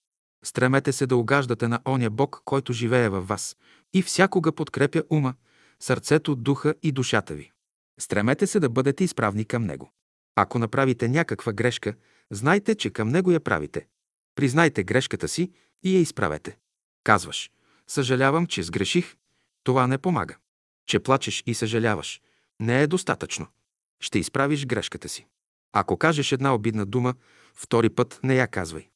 [0.45, 3.57] Стремете се да угаждате на оня Бог, който живее във вас
[3.93, 5.35] и всякога подкрепя ума,
[5.81, 7.53] сърцето, духа и душата ви.
[8.01, 9.93] Стремете се да бъдете изправни към Него.
[10.37, 11.95] Ако направите някаква грешка,
[12.31, 13.87] знайте, че към Него я правите.
[14.35, 15.53] Признайте грешката си
[15.83, 16.57] и я изправете.
[17.05, 17.51] Казваш,
[17.87, 19.17] съжалявам, че сгреших.
[19.65, 20.37] Това не помага.
[20.87, 22.21] Че плачеш и съжаляваш.
[22.61, 23.47] Не е достатъчно.
[24.01, 25.27] Ще изправиш грешката си.
[25.73, 27.15] Ако кажеш една обидна дума,
[27.55, 28.89] втори път не я казвай.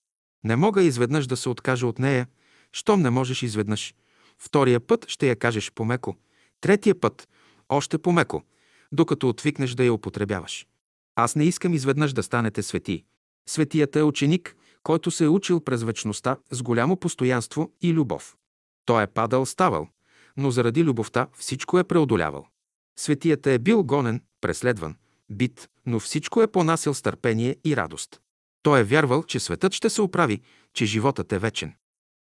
[0.45, 2.29] Не мога изведнъж да се откажа от нея,
[2.73, 3.95] щом не можеш изведнъж.
[4.39, 6.17] Втория път ще я кажеш помеко,
[6.61, 7.29] третия път
[7.69, 8.43] още помеко,
[8.93, 10.67] докато отвикнеш да я употребяваш.
[11.17, 13.05] Аз не искам изведнъж да станете свети.
[13.49, 18.37] Светията е ученик, който се е учил през вечността с голямо постоянство и любов.
[18.85, 19.89] Той е падал, ставал,
[20.37, 22.47] но заради любовта всичко е преодолявал.
[22.99, 24.97] Светията е бил гонен, преследван,
[25.31, 28.21] бит, но всичко е понасил с търпение и радост.
[28.63, 30.41] Той е вярвал, че светът ще се оправи,
[30.75, 31.75] че животът е вечен.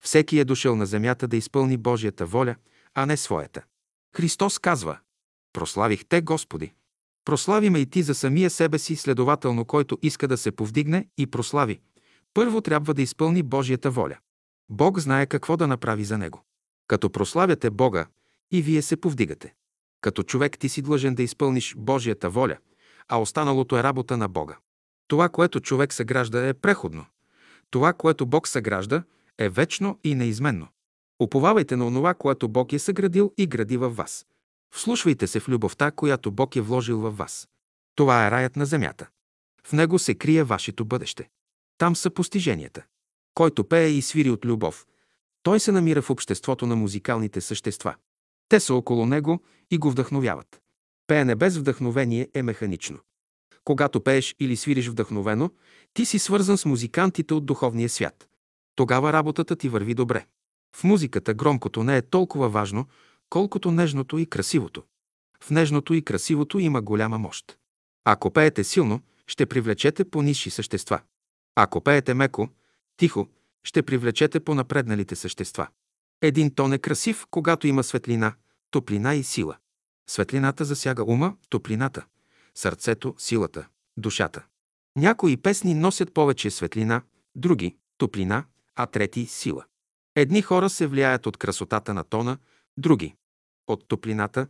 [0.05, 2.57] Всеки е дошъл на земята да изпълни Божията воля,
[2.95, 3.63] а не своята.
[4.17, 4.99] Христос казва
[5.53, 6.73] Прославих те, Господи.
[7.25, 11.27] Прослави ме и ти за самия себе си, следователно, който иска да се повдигне и
[11.27, 11.81] прослави.
[12.35, 14.19] Първо трябва да изпълни Божията воля.
[14.71, 16.45] Бог знае какво да направи за него.
[16.89, 18.07] Като прославяте Бога,
[18.51, 19.55] и вие се повдигате.
[20.01, 22.57] Като човек ти си длъжен да изпълниш Божията воля,
[23.09, 24.57] а останалото е работа на Бога.
[25.09, 27.07] Това, което човек съгражда, е преходно.
[27.71, 29.03] Това, което Бог съгражда,
[29.39, 30.69] е вечно и неизменно.
[31.21, 34.27] Уповавайте на онова, което Бог е съградил и гради във вас.
[34.75, 37.49] Вслушвайте се в любовта, която Бог е вложил във вас.
[37.95, 39.09] Това е раят на земята.
[39.67, 41.29] В него се крие вашето бъдеще.
[41.79, 42.85] Там са постиженията.
[43.35, 44.87] Който пее и свири от любов,
[45.43, 47.95] той се намира в обществото на музикалните същества.
[48.49, 50.61] Те са около него и го вдъхновяват.
[51.07, 52.99] Пеене без вдъхновение е механично.
[53.65, 55.51] Когато пееш или свириш вдъхновено,
[55.95, 58.29] ти си свързан с музикантите от духовния свят.
[58.77, 60.27] Тогава работата ти върви добре.
[60.77, 62.87] В музиката громкото не е толкова важно,
[63.31, 64.83] колкото нежното и красивото.
[65.41, 67.59] В нежното и красивото има голяма мощ.
[68.05, 71.01] Ако пеете силно, ще привлечете по-низши същества.
[71.57, 72.49] Ако пеете меко,
[72.97, 73.29] тихо,
[73.65, 75.69] ще привлечете по-напредналите същества.
[76.23, 78.35] Един тон е красив, когато има светлина,
[78.71, 79.57] топлина и сила.
[80.11, 82.07] Светлината засяга ума, топлината,
[82.55, 83.67] сърцето, силата,
[83.97, 84.45] душата.
[84.97, 87.03] Някои песни носят повече светлина,
[87.35, 88.45] други– топлина,
[88.77, 89.65] а трети– сила.
[90.17, 92.39] Едни хора се влияят от красотата на тона,
[92.77, 93.15] други–
[93.67, 94.47] от топлината,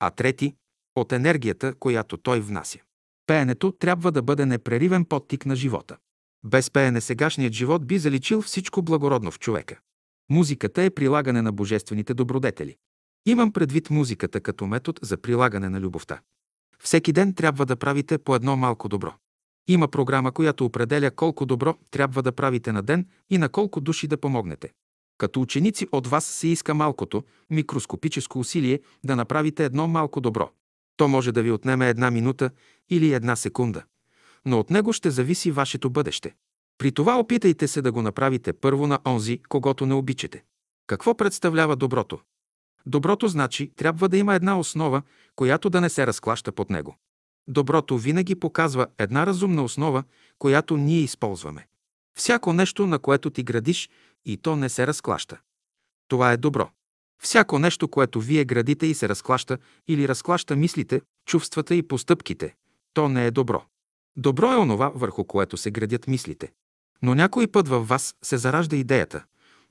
[0.00, 0.54] а трети–
[0.96, 2.78] от енергията, която той внася.
[3.26, 5.96] Пеенето трябва да бъде непреривен подтик на живота.
[6.44, 9.78] Без пеене сегашният живот би заличил всичко благородно в човека.
[10.30, 12.76] Музиката е прилагане на божествените добродетели.
[13.26, 16.20] Имам предвид музиката като метод за прилагане на любовта.
[16.78, 19.14] Всеки ден трябва да правите по едно малко добро.
[19.68, 24.06] Има програма, която определя колко добро трябва да правите на ден и на колко души
[24.06, 24.70] да помогнете.
[25.18, 30.50] Като ученици от вас се иска малкото, микроскопическо усилие да направите едно малко добро.
[30.96, 32.50] То може да ви отнеме една минута
[32.90, 33.82] или една секунда,
[34.44, 36.34] но от него ще зависи вашето бъдеще.
[36.78, 40.44] При това опитайте се да го направите първо на онзи, когато не обичате.
[40.86, 42.20] Какво представлява доброто?
[42.86, 45.02] Доброто значи трябва да има една основа,
[45.36, 46.96] която да не се разклаща под него.
[47.48, 50.04] Доброто винаги показва една разумна основа,
[50.38, 51.66] която ние използваме.
[52.18, 53.90] Всяко нещо, на което ти градиш,
[54.24, 55.38] и то не се разклаща.
[56.08, 56.70] Това е добро.
[57.22, 59.58] Всяко нещо, което вие градите и се разклаща
[59.88, 62.54] или разклаща мислите, чувствата и постъпките,
[62.94, 63.64] то не е добро.
[64.18, 66.52] Добро е онова, върху което се градят мислите.
[67.02, 69.24] Но някой път във вас се заражда идеята,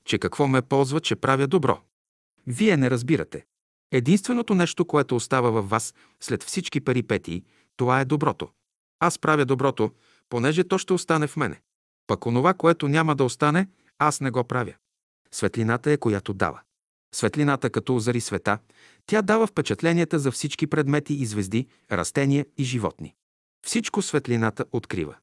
[0.04, 1.80] че какво ме ползва, че правя добро.
[2.46, 3.44] Вие не разбирате.
[3.92, 7.44] Единственото нещо, което остава във вас след всички перипетии,
[7.76, 8.48] това е доброто.
[9.00, 9.90] Аз правя доброто,
[10.28, 11.60] понеже то ще остане в мене.
[12.06, 13.68] Пък онова, което няма да остане,
[13.98, 14.74] аз не го правя.
[15.32, 16.60] Светлината е, която дава.
[17.14, 18.58] Светлината, като озари света,
[19.06, 23.14] тя дава впечатленията за всички предмети и звезди, растения и животни.
[23.68, 25.14] Всичко светлината открива.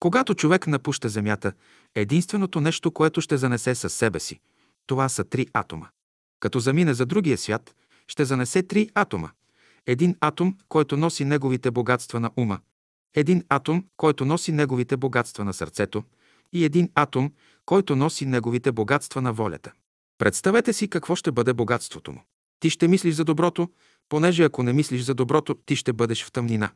[0.00, 1.52] Когато човек напуща Земята,
[1.94, 4.40] единственото нещо, което ще занесе със себе си,
[4.86, 5.88] това са три атома.
[6.40, 7.74] Като замине за другия свят,
[8.08, 9.30] ще занесе три атома.
[9.86, 12.58] Един атом, който носи неговите богатства на ума,
[13.14, 16.04] един атом, който носи неговите богатства на сърцето
[16.52, 17.32] и един атом,
[17.66, 19.72] който носи неговите богатства на волята.
[20.18, 22.24] Представете си какво ще бъде богатството му.
[22.60, 23.68] Ти ще мислиш за доброто,
[24.08, 26.70] понеже ако не мислиш за доброто, ти ще бъдеш в тъмнина.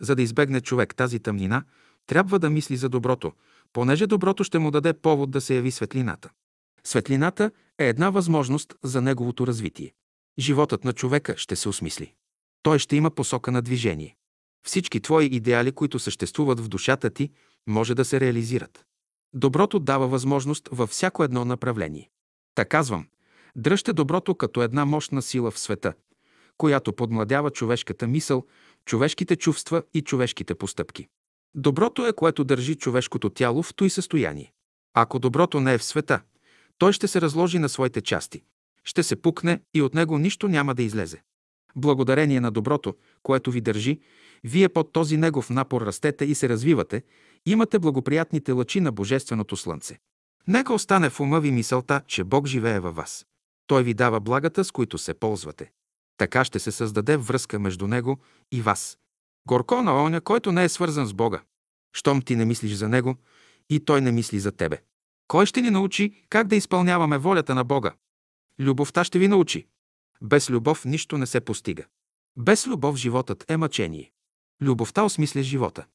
[0.00, 1.64] За да избегне човек тази тъмнина,
[2.06, 3.32] трябва да мисли за доброто,
[3.72, 6.30] понеже доброто ще му даде повод да се яви светлината.
[6.84, 9.92] Светлината е една възможност за неговото развитие.
[10.38, 12.14] Животът на човека ще се осмисли.
[12.62, 14.16] Той ще има посока на движение.
[14.66, 17.30] Всички твои идеали, които съществуват в душата ти,
[17.66, 18.84] може да се реализират.
[19.34, 22.10] Доброто дава възможност във всяко едно направление.
[22.54, 23.06] Та казвам,
[23.56, 25.94] дръжте доброто като една мощна сила в света,
[26.56, 28.46] която подмладява човешката мисъл,
[28.84, 31.06] човешките чувства и човешките постъпки.
[31.54, 34.52] Доброто е, което държи човешкото тяло в той състояние.
[34.94, 36.20] Ако доброто не е в света,
[36.78, 38.42] той ще се разложи на своите части,
[38.84, 41.22] ще се пукне и от него нищо няма да излезе.
[41.76, 44.00] Благодарение на доброто, което ви държи,
[44.44, 47.02] вие под този негов напор растете и се развивате,
[47.46, 49.98] имате благоприятните лъчи на Божественото Слънце.
[50.48, 53.26] Нека остане в ума ви мисълта, че Бог живее във вас.
[53.66, 55.70] Той ви дава благата, с които се ползвате.
[56.20, 58.18] Така ще се създаде връзка между Него
[58.52, 58.98] и вас.
[59.48, 61.42] Горко на оня, който не е свързан с Бога.
[61.92, 63.16] Щом ти не мислиш за Него,
[63.70, 64.82] и Той не мисли за тебе.
[65.28, 67.92] Кой ще ни научи как да изпълняваме волята на Бога?
[68.58, 69.66] Любовта ще ви научи.
[70.22, 71.84] Без любов нищо не се постига.
[72.36, 74.12] Без любов животът е мъчение.
[74.62, 75.86] Любовта осмисля живота.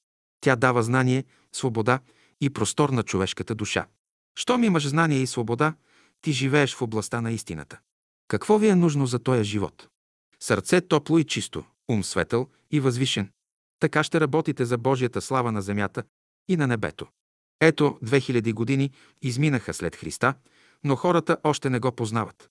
[0.41, 1.99] Тя дава знание, свобода
[2.41, 3.87] и простор на човешката душа.
[4.35, 5.73] Щом имаш знание и свобода,
[6.21, 7.79] ти живееш в областта на истината.
[8.27, 9.89] Какво ви е нужно за този живот?
[10.39, 13.29] Сърце топло и чисто, ум светъл и възвишен.
[13.79, 16.03] Така ще работите за Божията слава на земята
[16.49, 17.07] и на небето.
[17.61, 18.91] Ето, 2000 години
[19.21, 20.33] изминаха след Христа,
[20.83, 22.49] но хората още не го познават.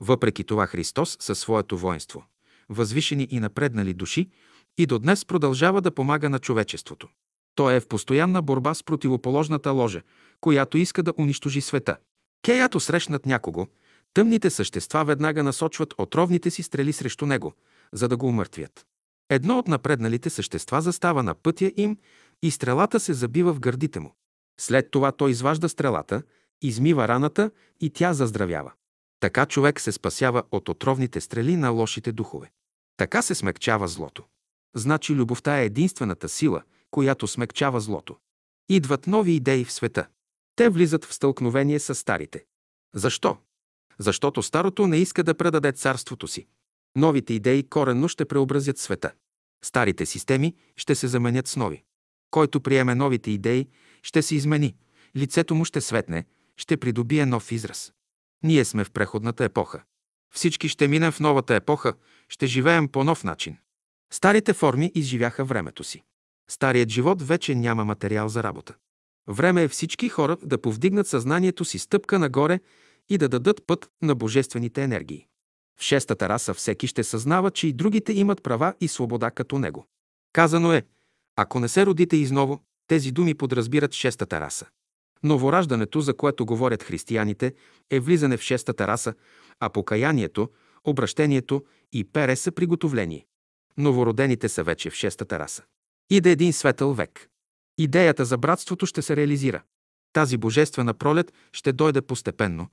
[0.00, 2.24] Въпреки това Христос със своето воинство,
[2.68, 4.30] възвишени и напреднали души,
[4.78, 7.08] и до днес продължава да помага на човечеството.
[7.54, 10.02] Той е в постоянна борба с противоположната ложа,
[10.40, 11.96] която иска да унищожи света.
[12.42, 13.66] Кеято срещнат някого,
[14.14, 17.52] тъмните същества веднага насочват отровните си стрели срещу него,
[17.92, 18.86] за да го умъртвят.
[19.30, 21.98] Едно от напредналите същества застава на пътя им
[22.42, 24.14] и стрелата се забива в гърдите му.
[24.60, 26.22] След това той изважда стрелата,
[26.62, 27.50] измива раната
[27.80, 28.72] и тя заздравява.
[29.20, 32.50] Така човек се спасява от отровните стрели на лошите духове.
[32.96, 34.24] Така се смекчава злото.
[34.74, 38.16] Значи любовта е единствената сила, която смекчава злото.
[38.68, 40.06] Идват нови идеи в света.
[40.56, 42.44] Те влизат в стълкновение с старите.
[42.94, 43.36] Защо?
[43.98, 46.46] Защото старото не иска да предаде царството си.
[46.96, 49.12] Новите идеи коренно ще преобразят света.
[49.64, 51.82] Старите системи ще се заменят с нови.
[52.30, 53.68] Който приеме новите идеи,
[54.02, 54.76] ще се измени.
[55.16, 56.24] Лицето му ще светне,
[56.56, 57.92] ще придобие нов израз.
[58.42, 59.82] Ние сме в преходната епоха.
[60.34, 61.94] Всички ще минем в новата епоха,
[62.28, 63.56] ще живеем по нов начин.
[64.12, 66.02] Старите форми изживяха времето си.
[66.50, 68.74] Старият живот вече няма материал за работа.
[69.28, 72.60] Време е всички хора да повдигнат съзнанието си стъпка нагоре
[73.08, 75.26] и да дадат път на божествените енергии.
[75.78, 79.86] В шестата раса всеки ще съзнава, че и другите имат права и свобода като него.
[80.32, 80.82] Казано е,
[81.36, 84.66] ако не се родите изново, тези думи подразбират шестата раса.
[85.22, 87.54] Новораждането, за което говорят християните,
[87.90, 89.14] е влизане в шестата раса,
[89.60, 90.48] а покаянието,
[90.84, 93.26] обращението и пере са приготовление.
[93.76, 95.62] Новородените са вече в шестата раса.
[96.10, 97.28] Иде един светъл век.
[97.78, 99.62] Идеята за братството ще се реализира.
[100.12, 102.68] Тази божествена пролет ще дойде постепенно,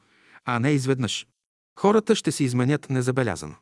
[0.46, 1.28] а не изведнъж.
[1.80, 3.56] Хората ще се изменят незабелязано.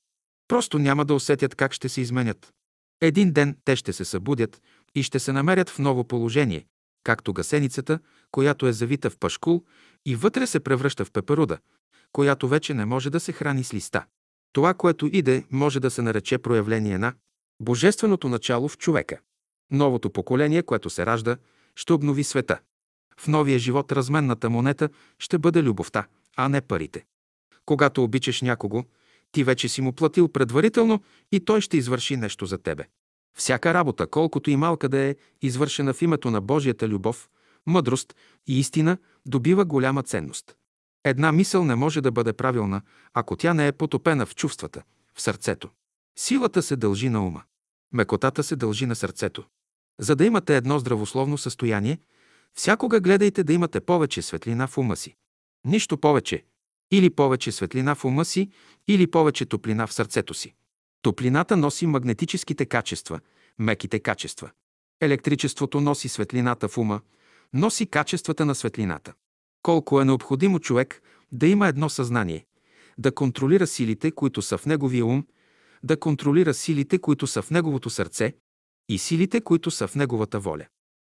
[0.48, 2.54] Просто няма да усетят как ще се изменят.
[3.02, 4.62] Един ден те ще се събудят
[4.96, 6.66] и ще се намерят в ново положение,
[7.04, 8.00] както гасеницата,
[8.32, 9.64] която е завита в пашкул
[10.06, 11.58] и вътре се превръща в пеперуда,
[12.12, 14.06] която вече не може да се храни с листа.
[14.54, 17.14] Това, което иде, може да се нарече проявление на
[17.60, 19.20] Божественото начало в човека.
[19.72, 21.38] Новото поколение, което се ражда,
[21.76, 22.60] ще обнови света.
[23.20, 24.90] В новия живот разменната монета
[25.20, 26.08] ще бъде любовта,
[26.38, 27.06] а не парите.
[27.66, 28.84] Когато обичаш някого,
[29.32, 32.88] ти вече си му платил предварително и той ще извърши нещо за тебе.
[33.38, 37.30] Всяка работа, колкото и малка да е, извършена в името на Божията любов,
[37.68, 38.16] мъдрост
[38.48, 40.56] и истина, добива голяма ценност.
[41.04, 42.82] Една мисъл не може да бъде правилна,
[43.14, 44.84] ако тя не е потопена в чувствата,
[45.16, 45.70] в сърцето.
[46.20, 47.44] Силата се дължи на ума.
[47.94, 49.44] Мекотата се дължи на сърцето.
[50.00, 52.00] За да имате едно здравословно състояние,
[52.54, 55.16] всякога гледайте да имате повече светлина в ума си.
[55.66, 56.46] Нищо повече.
[56.92, 58.50] Или повече светлина в ума си,
[58.88, 60.54] или повече топлина в сърцето си.
[61.02, 63.20] Топлината носи магнетическите качества,
[63.60, 64.52] меките качества.
[65.02, 67.02] Електричеството носи светлината в ума,
[67.54, 69.14] носи качествата на светлината.
[69.62, 72.46] Колко е необходимо човек да има едно съзнание,
[72.98, 75.26] да контролира силите, които са в неговия ум,
[75.84, 78.34] да контролира силите, които са в неговото сърце
[78.90, 80.66] и силите, които са в неговата воля.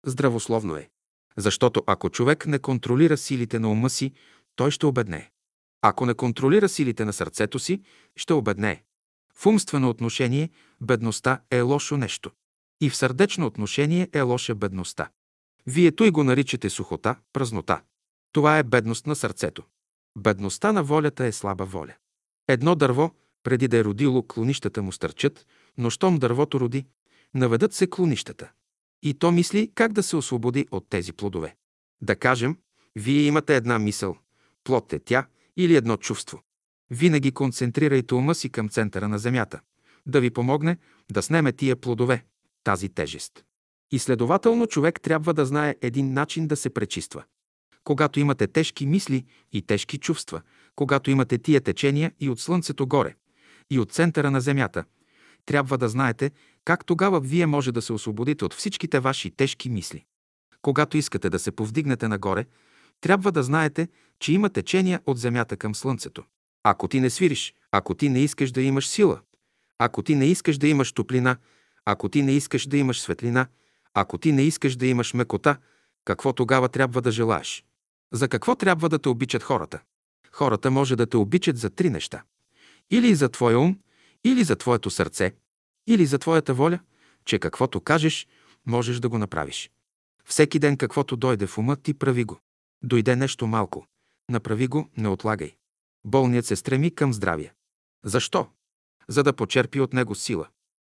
[0.05, 0.89] Здравословно е.
[1.37, 4.11] Защото ако човек не контролира силите на ума си,
[4.57, 5.31] той ще обедне.
[5.81, 7.81] Ако не контролира силите на сърцето си,
[8.15, 8.84] ще обедне.
[9.35, 10.49] В умствено отношение
[10.81, 12.31] бедността е лошо нещо.
[12.81, 15.09] И в сърдечно отношение е лоша бедността.
[15.65, 17.81] Вие той го наричате сухота, празнота.
[18.31, 19.63] Това е бедност на сърцето.
[20.17, 21.93] Бедността на волята е слаба воля.
[22.47, 23.11] Едно дърво,
[23.43, 25.45] преди да е родило, клонищата му стърчат,
[25.77, 26.85] но щом дървото роди,
[27.34, 28.51] наведат се клонищата.
[29.03, 31.55] И то мисли как да се освободи от тези плодове.
[32.01, 32.57] Да кажем,
[32.95, 34.17] вие имате една мисъл,
[34.68, 35.27] плод е тя
[35.57, 36.41] или едно чувство.
[36.91, 39.60] Винаги концентрирайте ума си към центъра на Земята,
[40.06, 40.77] да ви помогне
[41.11, 42.26] да снеме тия плодове,
[42.64, 43.44] тази тежест.
[43.91, 47.23] И следователно човек трябва да знае един начин да се пречиства.
[47.84, 50.41] Когато имате тежки мисли и тежки чувства,
[50.76, 53.15] когато имате тия течения и от Слънцето горе,
[53.69, 54.84] и от центъра на Земята,
[55.45, 56.31] трябва да знаете
[56.65, 60.06] как тогава вие може да се освободите от всичките ваши тежки мисли.
[60.61, 62.45] Когато искате да се повдигнете нагоре,
[63.01, 63.87] трябва да знаете,
[64.19, 66.23] че има течения от Земята към Слънцето.
[66.63, 69.19] Ако ти не свириш, ако ти не искаш да имаш сила,
[69.79, 71.37] ако ти не искаш да имаш топлина,
[71.85, 73.47] ако ти не искаш да имаш светлина,
[73.93, 75.57] ако ти не искаш да имаш мекота,
[76.05, 77.63] какво тогава трябва да желаеш?
[78.13, 79.79] За какво трябва да те обичат хората?
[80.31, 82.23] Хората може да те обичат за три неща.
[82.91, 83.79] Или за твоя ум,
[84.23, 85.33] или за твоето сърце,
[85.87, 86.79] или за твоята воля,
[87.25, 88.27] че каквото кажеш,
[88.65, 89.71] можеш да го направиш.
[90.25, 92.39] Всеки ден каквото дойде в ума, ти прави го.
[92.83, 93.87] Дойде нещо малко.
[94.29, 95.55] Направи го, не отлагай.
[96.05, 97.53] Болният се стреми към здравие.
[98.05, 98.47] Защо?
[99.07, 100.47] За да почерпи от него сила.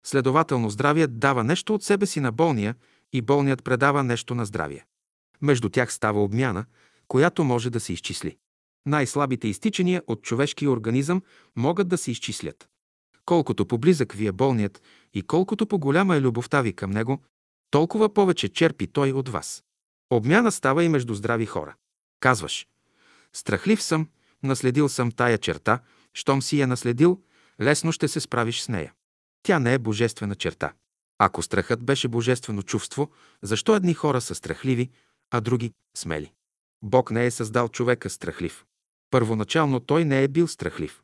[0.06, 2.74] Следователно, здравият дава нещо от себе си на болния
[3.12, 4.86] и болният предава нещо на здравие.
[5.42, 6.64] Между тях става обмяна,
[7.08, 8.36] която може да се изчисли.
[8.86, 11.22] Най-слабите изтичания от човешкия организъм
[11.56, 12.68] могат да се изчислят.
[13.24, 14.82] Колкото поблизък ви е болният
[15.14, 17.22] и колкото по-голяма е любовта ви към него,
[17.70, 19.64] толкова повече черпи той от вас.
[20.10, 21.74] Обмяна става и между здрави хора.
[22.20, 22.66] Казваш,
[23.32, 24.08] страхлив съм,
[24.42, 25.80] наследил съм тая черта,
[26.14, 27.22] щом си я наследил,
[27.60, 28.92] лесно ще се справиш с нея.
[29.42, 30.72] Тя не е божествена черта.
[31.18, 33.10] Ако страхът беше божествено чувство,
[33.42, 34.90] защо едни хора са страхливи,
[35.30, 36.32] а други– смели?
[36.82, 38.64] Бог не е създал човека страхлив.
[39.10, 41.02] Първоначално той не е бил страхлив.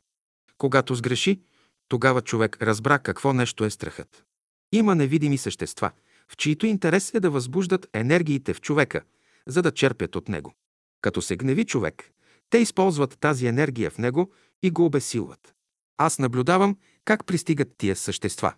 [0.57, 1.41] Когато сгреши,
[1.87, 4.23] тогава човек разбра какво нещо е страхът.
[4.71, 5.91] Има невидими същества,
[6.31, 9.01] в чието интерес е да възбуждат енергиите в човека,
[9.47, 10.53] за да черпят от него.
[11.01, 12.11] Като се гневи човек,
[12.49, 14.31] те използват тази енергия в него
[14.63, 15.53] и го обесилват.
[15.97, 18.53] Аз наблюдавам как пристигат тия същества.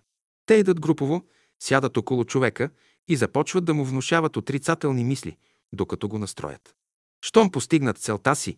[0.46, 1.24] Те идат групово,
[1.60, 2.70] сядат около човека
[3.08, 5.38] и започват да му внушават отрицателни мисли,
[5.74, 6.76] докато го настроят.
[7.22, 8.58] Щом постигнат целта си,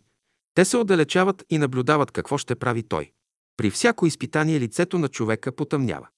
[0.54, 3.12] те се отдалечават и наблюдават какво ще прави той.
[3.56, 6.08] При всяко изпитание лицето на човека потъмнява.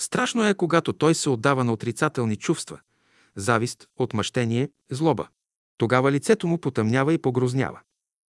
[0.00, 2.80] Страшно е, когато той се отдава на отрицателни чувства–
[3.36, 5.28] завист, отмъщение, злоба.
[5.78, 7.80] Тогава лицето му потъмнява и погрознява.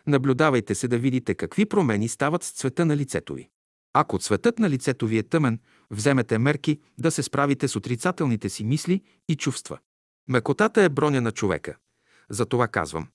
[0.06, 3.48] Наблюдавайте се да видите какви промени стават с цвета на лицето ви.
[3.92, 5.60] Ако цветът на лицето ви е тъмен,
[5.90, 9.78] вземете мерки да се справите с отрицателните си мисли и чувства.
[10.28, 11.76] Мекотата е броня на човека.
[12.30, 13.08] Затова казвам,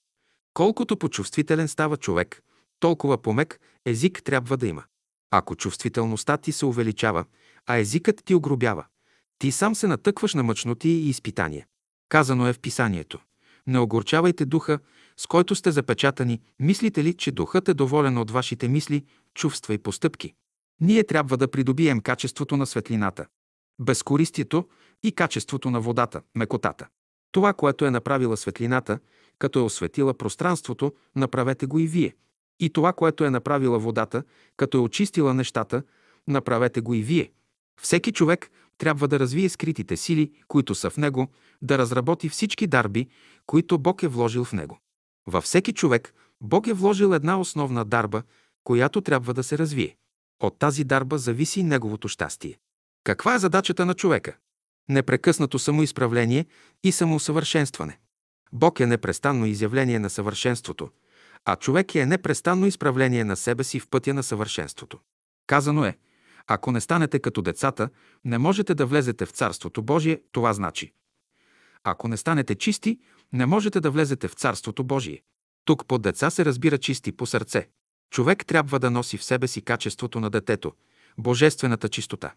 [0.53, 2.41] колкото почувствителен става човек,
[2.79, 4.83] толкова помек език трябва да има.
[5.31, 7.25] Ако чувствителността ти се увеличава,
[7.65, 8.85] а езикът ти огробява,
[9.39, 11.65] ти сам се натъкваш на мъчноти и изпитания.
[12.09, 13.19] Казано е в писанието.
[13.67, 14.79] Не огорчавайте духа,
[15.17, 16.41] с който сте запечатани.
[16.59, 20.33] Мислите ли, че духът е доволен от вашите мисли, чувства и постъпки?
[20.81, 23.25] Ние трябва да придобием качеството на светлината,
[23.79, 24.67] безкористието
[25.03, 26.87] и качеството на водата, мекотата.
[27.31, 28.99] Това, което е направила светлината,
[29.39, 32.15] като е осветила пространството, направете го и вие.
[32.59, 34.23] И това, което е направила водата,
[34.57, 35.83] като е очистила нещата,
[36.27, 37.31] направете го и вие.
[37.81, 41.27] Всеки човек трябва да развие скритите сили, които са в него,
[41.61, 43.07] да разработи всички дарби,
[43.45, 44.79] които Бог е вложил в него.
[45.27, 48.23] Във всеки човек Бог е вложил една основна дарба,
[48.63, 49.95] която трябва да се развие.
[50.41, 52.59] От тази дарба зависи неговото щастие.
[53.03, 54.37] Каква е задачата на човека?
[54.89, 56.45] Непрекъснато самоизправление
[56.83, 57.99] и самоусъвършенстване.
[58.53, 60.89] Бог е непрестанно изявление на съвършенството,
[61.45, 64.99] а човек е непрестанно изправление на себе си в пътя на съвършенството.
[65.47, 65.97] Казано е,
[66.51, 67.89] ако не станете като децата,
[68.25, 70.93] не можете да влезете в Царството Божие, това значи.
[71.83, 72.99] Ако не станете чисти,
[73.33, 75.21] не можете да влезете в Царството Божие.
[75.65, 77.69] Тук под деца се разбира чисти по сърце.
[78.11, 80.73] Човек трябва да носи в себе си качеството на детето,
[81.17, 82.33] божествената чистота.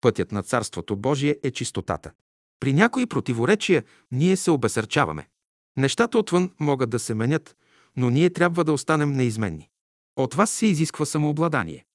[0.00, 2.12] Пътят на Царството Божие е чистотата.
[2.60, 5.28] При някои противоречия ние се обесърчаваме.
[5.76, 7.56] Нещата отвън могат да се менят,
[7.96, 9.68] но ние трябва да останем неизменни.
[10.16, 11.85] От вас се изисква самообладание.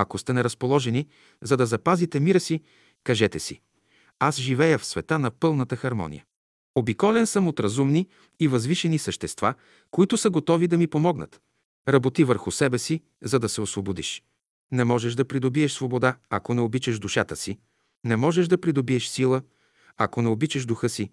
[0.00, 1.08] Ако сте неразположени,
[1.42, 2.60] за да запазите мира си,
[3.04, 3.60] кажете си.
[4.18, 6.24] Аз живея в света на пълната хармония.
[6.74, 8.08] Обиколен съм от разумни
[8.40, 9.54] и възвишени същества,
[9.90, 11.40] които са готови да ми помогнат.
[11.88, 14.22] Работи върху себе си, за да се освободиш.
[14.72, 17.58] Не можеш да придобиеш свобода, ако не обичаш душата си.
[18.04, 19.42] Не можеш да придобиеш сила,
[19.96, 21.10] ако не обичаш духа си.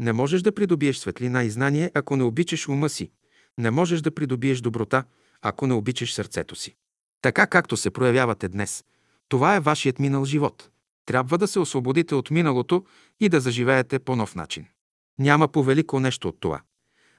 [0.00, 3.10] Не можеш да придобиеш светлина и знание, ако не обичаш ума си.
[3.58, 5.04] Не можеш да придобиеш доброта,
[5.42, 6.76] ако не обичаш сърцето си.
[7.24, 8.84] Така както се проявявате днес,
[9.28, 10.70] това е вашият минал живот.
[11.06, 12.84] Трябва да се освободите от миналото
[13.20, 14.66] и да заживеете по нов начин.
[15.18, 16.60] Няма повелико нещо от това.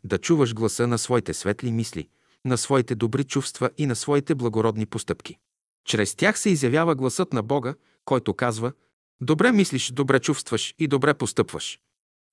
[0.03, 2.09] Да чуваш гласа на своите светли мисли,
[2.45, 5.37] на своите добри чувства и на своите благородни постъпки.
[5.85, 7.75] Чрез тях се изявява гласът на Бога,
[8.05, 8.71] който казва
[9.21, 11.79] «Добре мислиш, добре чувстваш и добре постъпваш».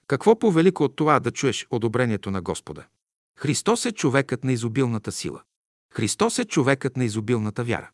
[0.06, 2.86] Какво повелико от това да чуеш одобрението на Господа?
[3.38, 5.42] Христос е човекът на изобилната сила.
[5.94, 7.90] Христос е човекът на изобилната вяра.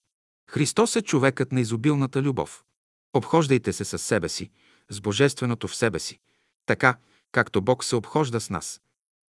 [0.50, 2.64] Христос е човекът на изобилната любов.
[3.12, 4.50] Обхождайте се със себе си,
[4.90, 6.18] с Божественото в себе си,
[6.66, 6.96] така,
[7.32, 8.80] както Бог се обхожда с нас.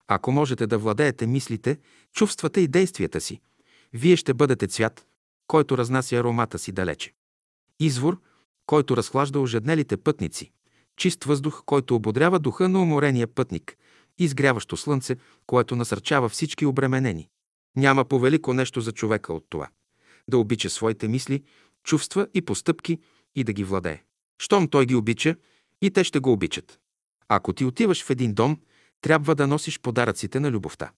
[0.08, 1.78] Ако можете да владеете мислите,
[2.14, 3.42] чувствата и действията си,
[3.94, 5.06] вие ще бъдете цвят,
[5.48, 7.14] който разнася аромата си далече.
[7.80, 8.22] Извор,
[8.66, 10.52] който разхлажда ожеднелите пътници,
[10.98, 13.78] чист въздух, който ободрява духа на уморения пътник,
[14.18, 15.16] изгряващо слънце,
[15.46, 17.30] което насърчава всички обременени.
[17.76, 19.70] Няма повелико нещо за човека от това.
[20.30, 21.44] Да обича своите мисли,
[21.84, 23.00] чувства и постъпки
[23.36, 24.04] и да ги владее.
[24.42, 25.36] Щом той ги обича,
[25.82, 26.80] и те ще го обичат.
[27.28, 28.60] Ако ти отиваш в един дом,
[29.02, 30.92] трябва да носиш подаръците на любовта.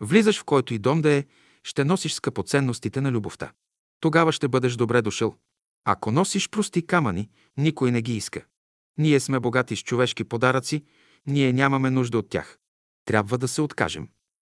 [0.00, 1.24] Влизаш в който и дом да е,
[1.62, 3.52] ще носиш скъпоценностите на любовта.
[4.00, 5.36] Тогава ще бъдеш добре дошъл.
[5.84, 8.44] Ако носиш прости камъни, никой не ги иска.
[8.98, 10.84] Ние сме богати с човешки подаръци,
[11.26, 12.58] ние нямаме нужда от тях.
[13.04, 14.08] Трябва да се откажем.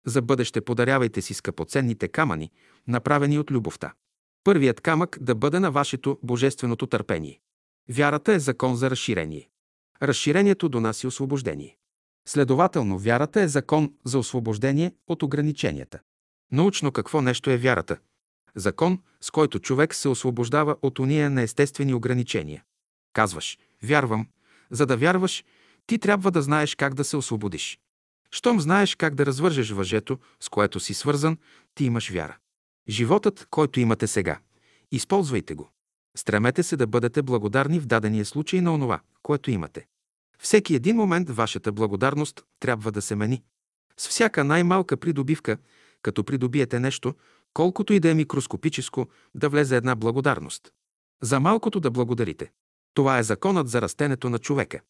[0.07, 2.51] За бъдеще подарявайте си скъпоценните камъни,
[2.89, 3.93] направени от любовта.
[4.45, 7.41] Първият камък да бъде на вашето божественото търпение.
[7.89, 9.49] Вярата е закон за разширение.
[10.03, 11.77] Разширението донася освобождение.
[12.29, 16.01] Следователно, вярата е закон за освобождение от ограниченията.
[16.53, 17.99] Научно какво нещо е вярата?
[18.55, 22.65] Закон, с който човек се освобождава от уния на естествени ограничения.
[23.13, 24.27] Казваш, вярвам.
[24.71, 25.45] За да вярваш,
[25.87, 27.79] ти трябва да знаеш как да се освободиш.
[28.35, 31.39] Щом знаеш как да развържеш въжето, с което си свързан,
[31.75, 32.37] ти имаш вяра.
[32.89, 34.39] Животът, който имате сега,
[34.91, 35.71] използвайте го.
[36.17, 39.87] Стремете се да бъдете благодарни в дадения случай на онова, което имате.
[40.39, 43.43] Всеки един момент вашата благодарност трябва да се мени.
[43.97, 45.57] С всяка най-малка придобивка,
[46.03, 47.15] като придобиете нещо,
[47.55, 50.73] колкото и да е микроскопическо, да влезе една благодарност.
[51.23, 52.51] За малкото да благодарите.
[52.95, 54.81] Това е законът за растенето на човека.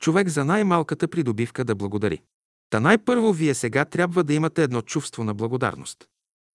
[0.00, 2.22] Човек за най-малката придобивка да благодари.
[2.70, 6.08] Та най-първо вие сега трябва да имате едно чувство на благодарност.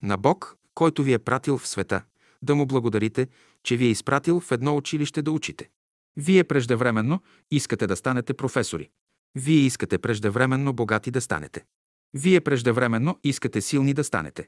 [0.04, 2.04] На Бог, който ви е пратил в света,
[2.42, 3.28] да му благодарите,
[3.64, 5.70] че ви е изпратил в едно училище да учите.
[6.18, 7.22] Вие преждевременно
[7.52, 8.90] искате да станете професори.
[9.36, 11.66] Вие искате преждевременно богати да станете.
[12.14, 14.48] Вие преждевременно искате силни да станете.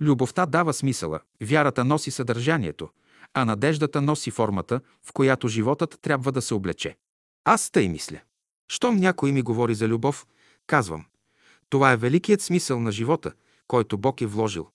[0.00, 2.88] Любовта дава смисъла, вярата носи съдържанието,
[3.34, 6.96] а надеждата носи формата, в която животът трябва да се облече.
[7.44, 8.20] Аз тъй мисля.
[8.68, 10.26] Щом някой ми говори за любов,
[10.68, 11.04] казвам.
[11.68, 13.32] Това е великият смисъл на живота,
[13.66, 14.68] който Бог е вложил.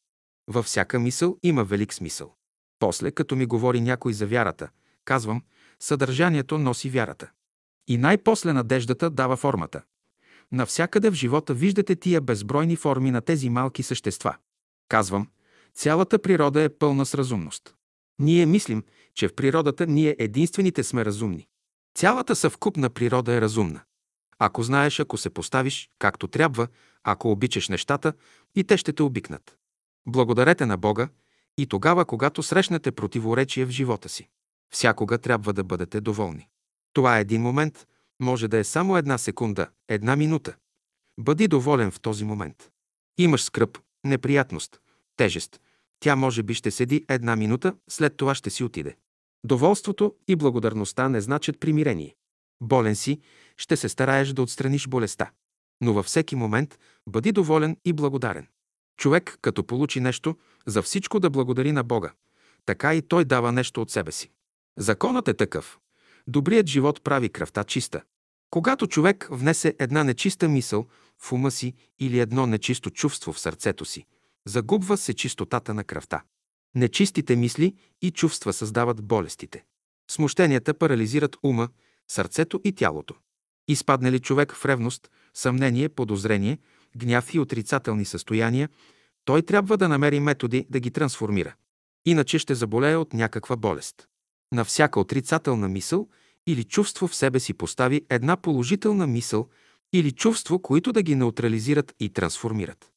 [0.48, 2.36] Във всяка мисъл има велик смисъл.
[2.80, 4.70] После, като ми говори някой за вярата,
[5.06, 5.44] казвам,
[5.80, 7.32] съдържанието носи вярата.
[7.88, 9.82] И най-после надеждата дава формата.
[10.52, 14.36] Навсякъде в живота виждате тия безбройни форми на тези малки същества.
[14.90, 15.28] Казвам,
[15.76, 17.76] цялата природа е пълна с разумност.
[18.20, 18.84] Ние мислим,
[19.16, 21.48] че в природата ние единствените сме разумни.
[21.96, 23.82] Цялата съвкупна природа е разумна.
[24.46, 26.68] Ако знаеш, ако се поставиш както трябва,
[27.04, 28.14] ако обичаш нещата,
[28.56, 29.58] и те ще те обикнат.
[30.08, 31.10] Благодарете на Бога
[31.58, 34.30] и тогава, когато срещнете противоречие в живота си.
[34.74, 36.48] Всякога трябва да бъдете доволни.
[36.94, 37.88] Това е един момент,
[38.20, 40.56] може да е само една секунда, една минута.
[41.20, 42.70] Бъди доволен в този момент.
[43.18, 44.80] Имаш скръп, неприятност,
[45.18, 45.62] тежест.
[46.00, 48.96] Тя може би ще седи една минута, след това ще си отиде.
[49.46, 52.16] Доволството и благодарността не значат примирение.
[52.62, 53.20] Болен си,
[53.58, 55.32] ще се стараеш да отстраниш болестта.
[55.82, 58.48] Но във всеки момент бъди доволен и благодарен.
[58.98, 62.14] Човек, като получи нещо, за всичко да благодари на Бога.
[62.66, 64.32] Така и той дава нещо от себе си.
[64.78, 65.80] Законът е такъв.
[66.28, 68.02] Добрият живот прави кръвта чиста.
[68.50, 70.88] Когато човек внесе една нечиста мисъл
[71.20, 74.06] в ума си или едно нечисто чувство в сърцето си,
[74.46, 76.24] загубва се чистотата на кръвта.
[76.76, 79.64] Нечистите мисли и чувства създават болестите.
[80.12, 81.70] Смущенията парализират ума,
[82.14, 83.16] сърцето и тялото.
[83.68, 86.58] Изпадне ли човек в ревност, съмнение, подозрение,
[86.98, 88.70] гняв и отрицателни състояния,
[89.26, 91.54] той трябва да намери методи да ги трансформира.
[92.06, 94.08] Иначе ще заболее от някаква болест.
[94.54, 96.08] На всяка отрицателна мисъл
[96.48, 99.50] или чувство в себе си постави една положителна мисъл
[99.94, 102.92] или чувство, които да ги неутрализират и трансформират.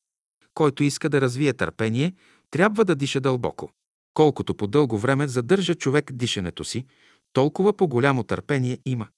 [0.55, 2.14] Който иска да развие търпение,
[2.51, 3.70] трябва да диша дълбоко.
[4.14, 6.86] Колкото по дълго време задържа човек дишането си,
[7.37, 9.09] толкова по-голямо търпение има.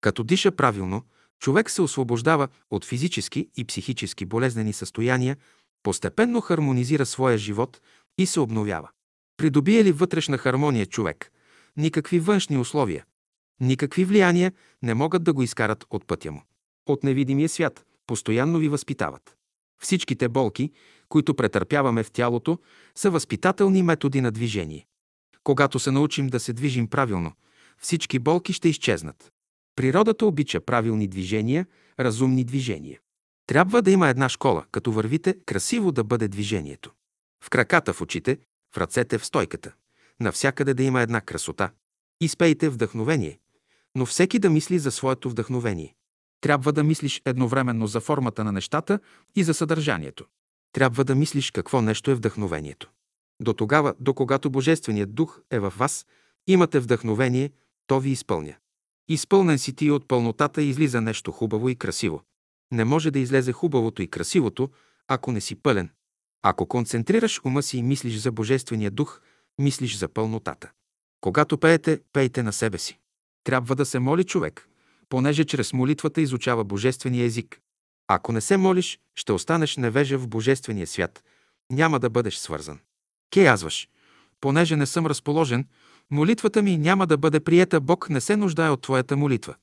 [0.00, 1.02] Като диша правилно,
[1.40, 5.36] човек се освобождава от физически и психически болезнени състояния,
[5.82, 7.80] постепенно хармонизира своя живот
[8.18, 8.88] и се обновява.
[9.36, 11.32] Придобие ли вътрешна хармония човек,
[11.76, 13.04] никакви външни условия,
[13.60, 14.52] никакви влияния
[14.82, 16.42] не могат да го изкарат от пътя му.
[16.86, 19.36] От невидимия свят постоянно ви възпитават.
[19.82, 20.72] Всичките болки,
[21.08, 22.58] които претърпяваме в тялото,
[22.94, 24.86] са възпитателни методи на движение.
[25.44, 27.32] Когато се научим да се движим правилно,
[27.80, 29.32] всички болки ще изчезнат.
[29.76, 31.66] Природата обича правилни движения,
[32.00, 33.00] разумни движения.
[33.46, 36.92] Трябва да има една школа, като вървите, красиво да бъде движението.
[37.44, 38.38] В краката, в очите,
[38.74, 39.72] в ръцете, в стойката.
[40.20, 41.70] Навсякъде да има една красота.
[42.20, 43.38] Изпейте вдъхновение,
[43.94, 45.94] но всеки да мисли за своето вдъхновение.
[46.40, 49.00] Трябва да мислиш едновременно за формата на нещата
[49.36, 50.24] и за съдържанието.
[50.72, 52.90] Трябва да мислиш какво нещо е вдъхновението.
[53.40, 56.06] До тогава, до когато Божественият дух е във вас,
[56.46, 57.50] имате вдъхновение,
[57.88, 58.54] то ви изпълня.
[59.08, 62.22] Изпълнен си ти от пълнотата излиза нещо хубаво и красиво.
[62.72, 64.70] Не може да излезе хубавото и красивото,
[65.08, 65.90] ако не си пълен.
[66.42, 69.20] Ако концентрираш ума си и мислиш за Божествения дух,
[69.58, 70.70] мислиш за пълнотата.
[71.20, 72.98] Когато пеете, пейте на себе си.
[73.44, 74.68] Трябва да се моли човек,
[75.08, 77.60] понеже чрез молитвата изучава божествения език.
[78.08, 81.24] Ако не се молиш, ще останеш невежа в Божествения свят.
[81.72, 82.78] Няма да бъдеш свързан.
[83.30, 83.88] Ке язваш,
[84.40, 85.66] понеже не съм разположен,
[86.10, 89.54] молитвата ми няма да бъде приета, Бог не се нуждае от твоята молитва.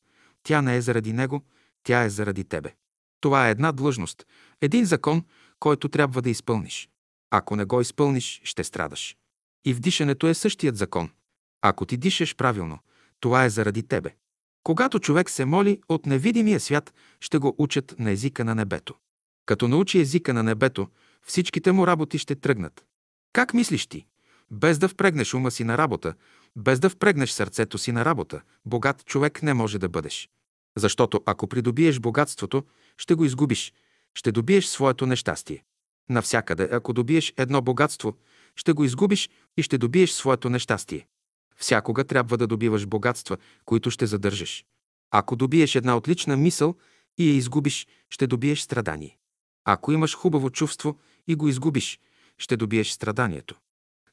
[0.43, 1.41] Тя не е заради Него,
[1.83, 2.75] тя е заради тебе.
[3.21, 4.25] Това е една длъжност,
[4.61, 5.23] един закон,
[5.59, 6.89] който трябва да изпълниш.
[7.31, 9.17] Ако не го изпълниш, ще страдаш.
[9.65, 11.09] И в дишането е същият закон.
[11.61, 12.79] Ако ти дишаш правилно,
[13.19, 14.15] това е заради тебе.
[14.63, 18.95] Когато човек се моли от невидимия свят, ще го учат на езика на небето.
[19.45, 20.87] Като научи езика на небето,
[21.21, 22.85] всичките му работи ще тръгнат.
[23.33, 24.05] Как мислиш ти?
[24.51, 26.13] Без да впрегнеш ума си на работа,
[26.55, 30.29] без да впрегнеш сърцето си на работа, богат човек не може да бъдеш.
[30.77, 32.63] Защото ако придобиеш богатството,
[32.97, 33.73] ще го изгубиш,
[34.13, 35.63] ще добиеш своето нещастие.
[36.09, 38.17] Навсякъде, ако добиеш едно богатство,
[38.55, 41.07] ще го изгубиш и ще добиеш своето нещастие.
[41.57, 44.65] Всякога трябва да добиваш богатства, които ще задържаш.
[45.11, 46.75] Ако добиеш една отлична мисъл
[47.17, 49.17] и я изгубиш, ще добиеш страдание.
[49.65, 51.99] Ако имаш хубаво чувство и го изгубиш,
[52.37, 53.55] ще добиеш страданието.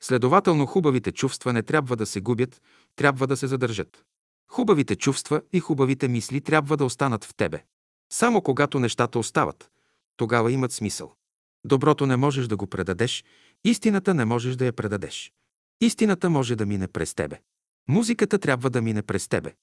[0.03, 2.62] Следователно, хубавите чувства не трябва да се губят,
[2.97, 4.05] трябва да се задържат.
[4.51, 7.65] Хубавите чувства и хубавите мисли трябва да останат в тебе.
[8.12, 9.70] Само когато нещата остават,
[10.16, 11.15] тогава имат смисъл.
[11.65, 13.24] Доброто не можеш да го предадеш,
[13.65, 15.33] истината не можеш да я предадеш.
[15.81, 17.41] Истината може да мине през тебе.
[17.89, 19.55] Музиката трябва да мине през тебе.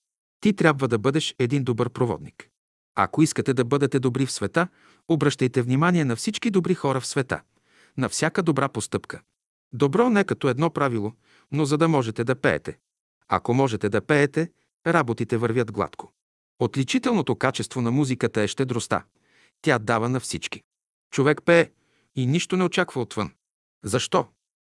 [0.42, 2.50] Ти трябва да бъдеш един добър проводник.
[2.96, 4.68] Ако искате да бъдете добри в света,
[5.08, 7.42] обръщайте внимание на всички добри хора в света,
[7.98, 9.22] на всяка добра постъпка.
[9.74, 11.14] Добро не като едно правило,
[11.52, 12.78] но за да можете да пеете.
[13.28, 14.52] Ако можете да пеете,
[14.88, 16.14] работите вървят гладко.
[16.60, 19.04] Отличителното качество на музиката е щедростта.
[19.62, 20.62] Тя дава на всички.
[21.12, 21.72] Човек пее
[22.16, 23.32] и нищо не очаква отвън.
[23.84, 24.28] Защо?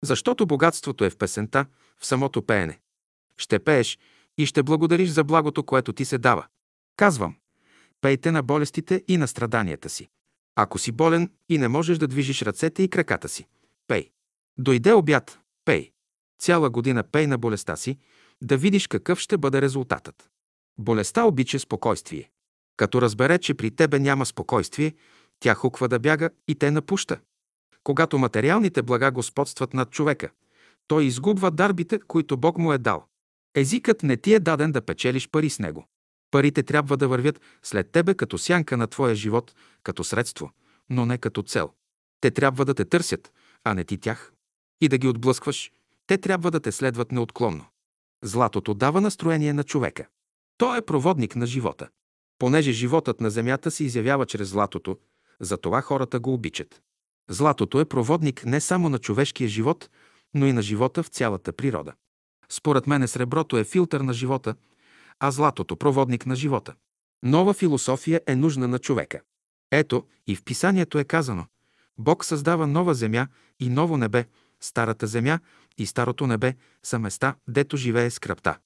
[0.02, 1.66] Защото богатството е в песента,
[1.98, 2.80] в самото пеене.
[3.36, 3.98] Ще пееш
[4.38, 6.46] и ще благодариш за благото, което ти се дава.
[6.96, 7.36] Казвам,
[8.00, 10.08] пейте на болестите и на страданията си.
[10.56, 13.46] Ако си болен и не можеш да движиш ръцете и краката си,
[13.88, 14.10] пей.
[14.60, 15.92] Дойде обяд, пей.
[16.40, 17.98] Цяла година пей на болестта си,
[18.42, 20.30] да видиш какъв ще бъде резултатът.
[20.78, 22.30] Болестта обича спокойствие.
[22.76, 24.94] Като разбере, че при тебе няма спокойствие,
[25.40, 27.20] тя хуква да бяга и те напуща.
[27.84, 30.30] Когато материалните блага господстват над човека,
[30.86, 33.06] той изгубва дарбите, които Бог му е дал.
[33.54, 35.88] Езикът не ти е даден да печелиш пари с него.
[36.30, 40.50] Парите трябва да вървят след тебе като сянка на твоя живот, като средство,
[40.90, 41.72] но не като цел.
[42.20, 43.32] Те трябва да те търсят,
[43.64, 44.32] а не ти тях.
[44.80, 45.72] И да ги отблъскваш,
[46.06, 47.64] те трябва да те следват неотклонно.
[48.22, 50.06] Златото дава настроение на човека.
[50.58, 51.88] То е проводник на живота.
[52.38, 54.98] Понеже животът на земята се изявява чрез златото,
[55.40, 56.82] затова хората го обичат.
[57.30, 59.90] Златото е проводник не само на човешкия живот,
[60.34, 61.92] но и на живота в цялата природа.
[62.48, 64.54] Според мен среброто е филтър на живота,
[65.18, 66.74] а златото– проводник на живота.
[67.22, 69.20] Нова философия е нужна на човека.
[69.70, 71.46] Ето, и в писанието е казано–
[71.98, 73.28] Бог създава нова земя
[73.60, 74.26] и ново небе,
[74.60, 75.38] старата земя
[75.78, 78.58] и старото небе са места, дето живее скръпта.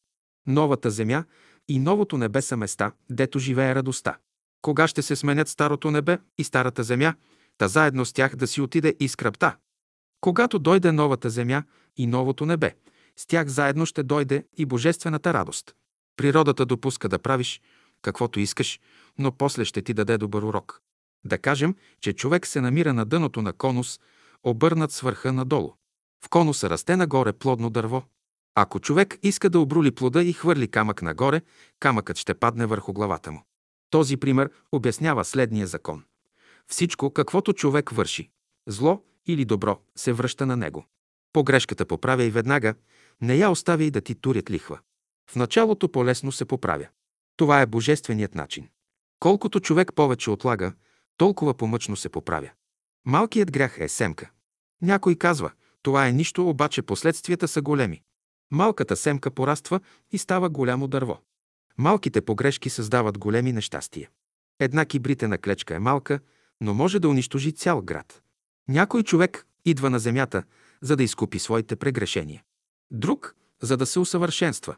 [0.46, 1.24] Новата земя
[1.68, 4.18] и новото небе са места, дето живее радостта.
[4.62, 7.14] Кога ще се сменят старото небе и старата земя,
[7.58, 9.56] та заедно с тях да си отиде и скръпта?
[10.20, 11.62] Когато дойде новата земя
[11.96, 12.74] и новото небе,
[13.16, 15.74] с тях заедно ще дойде и божествената радост.
[16.16, 17.60] Природата допуска да правиш
[18.02, 18.80] каквото искаш,
[19.18, 20.80] но после ще ти даде добър урок.
[21.24, 24.00] Да кажем, че човек се намира на дъното на конус,
[24.42, 25.74] обърнат с върха надолу.
[26.24, 28.02] В конуса расте нагоре плодно дърво.
[28.54, 31.42] Ако човек иска да обрули плода и хвърли камък нагоре,
[31.80, 33.42] камъкът ще падне върху главата му.
[33.90, 36.04] Този пример обяснява следния закон.
[36.68, 38.30] Всичко, каквото човек върши,
[38.66, 40.86] зло или добро, се връща на него.
[41.32, 42.74] Погрешката поправя и веднага,
[43.20, 44.78] не я оставя и да ти турят лихва.
[45.30, 46.88] В началото по-лесно се поправя.
[47.36, 48.68] Това е божественият начин.
[49.20, 50.72] Колкото човек повече отлага,
[51.16, 52.50] толкова помъчно се поправя.
[53.06, 54.30] Малкият грях е семка.
[54.82, 55.50] Някой казва,
[55.84, 58.02] това е нищо, обаче последствията са големи.
[58.50, 59.80] Малката семка пораства
[60.12, 61.20] и става голямо дърво.
[61.78, 64.10] Малките погрешки създават големи нещастия.
[64.60, 66.20] Една кибритена клечка е малка,
[66.60, 68.22] но може да унищожи цял град.
[68.68, 70.42] Някой човек идва на земята,
[70.82, 72.42] за да изкупи своите прегрешения.
[72.90, 74.76] Друг, за да се усъвършенства.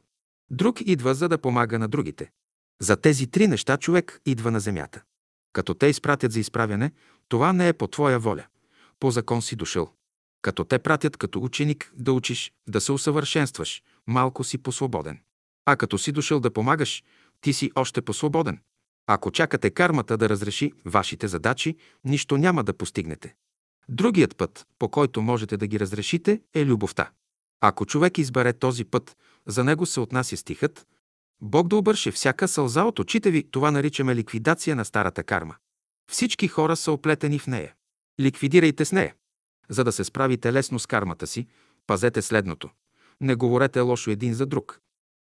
[0.51, 2.31] Друг идва, за да помага на другите.
[2.81, 5.03] За тези три неща човек идва на земята.
[5.53, 6.93] Като те изпратят за изправяне,
[7.29, 8.47] това не е по твоя воля.
[9.01, 9.93] По закон си дошъл.
[10.43, 15.21] Като те пратят като ученик да учиш, да се усъвършенстваш, малко си посвободен.
[15.67, 17.05] А като си дошъл да помагаш,
[17.41, 18.61] ти си още по-свободен.
[19.07, 23.35] Ако чакате кармата да разреши вашите задачи, нищо няма да постигнете.
[23.89, 27.11] Другият път, по който можете да ги разрешите, е любовта.
[27.61, 30.87] Ако човек избере този път, за него се отнася стихът
[31.41, 35.55] Бог да обърше всяка сълза от очите ви, това наричаме ликвидация на старата карма.
[36.11, 37.75] Всички хора са оплетени в нея.
[38.21, 39.15] Ликвидирайте с нея.
[39.69, 41.47] За да се справите лесно с кармата си,
[41.87, 42.71] пазете следното.
[43.21, 44.81] Не говорете лошо един за друг.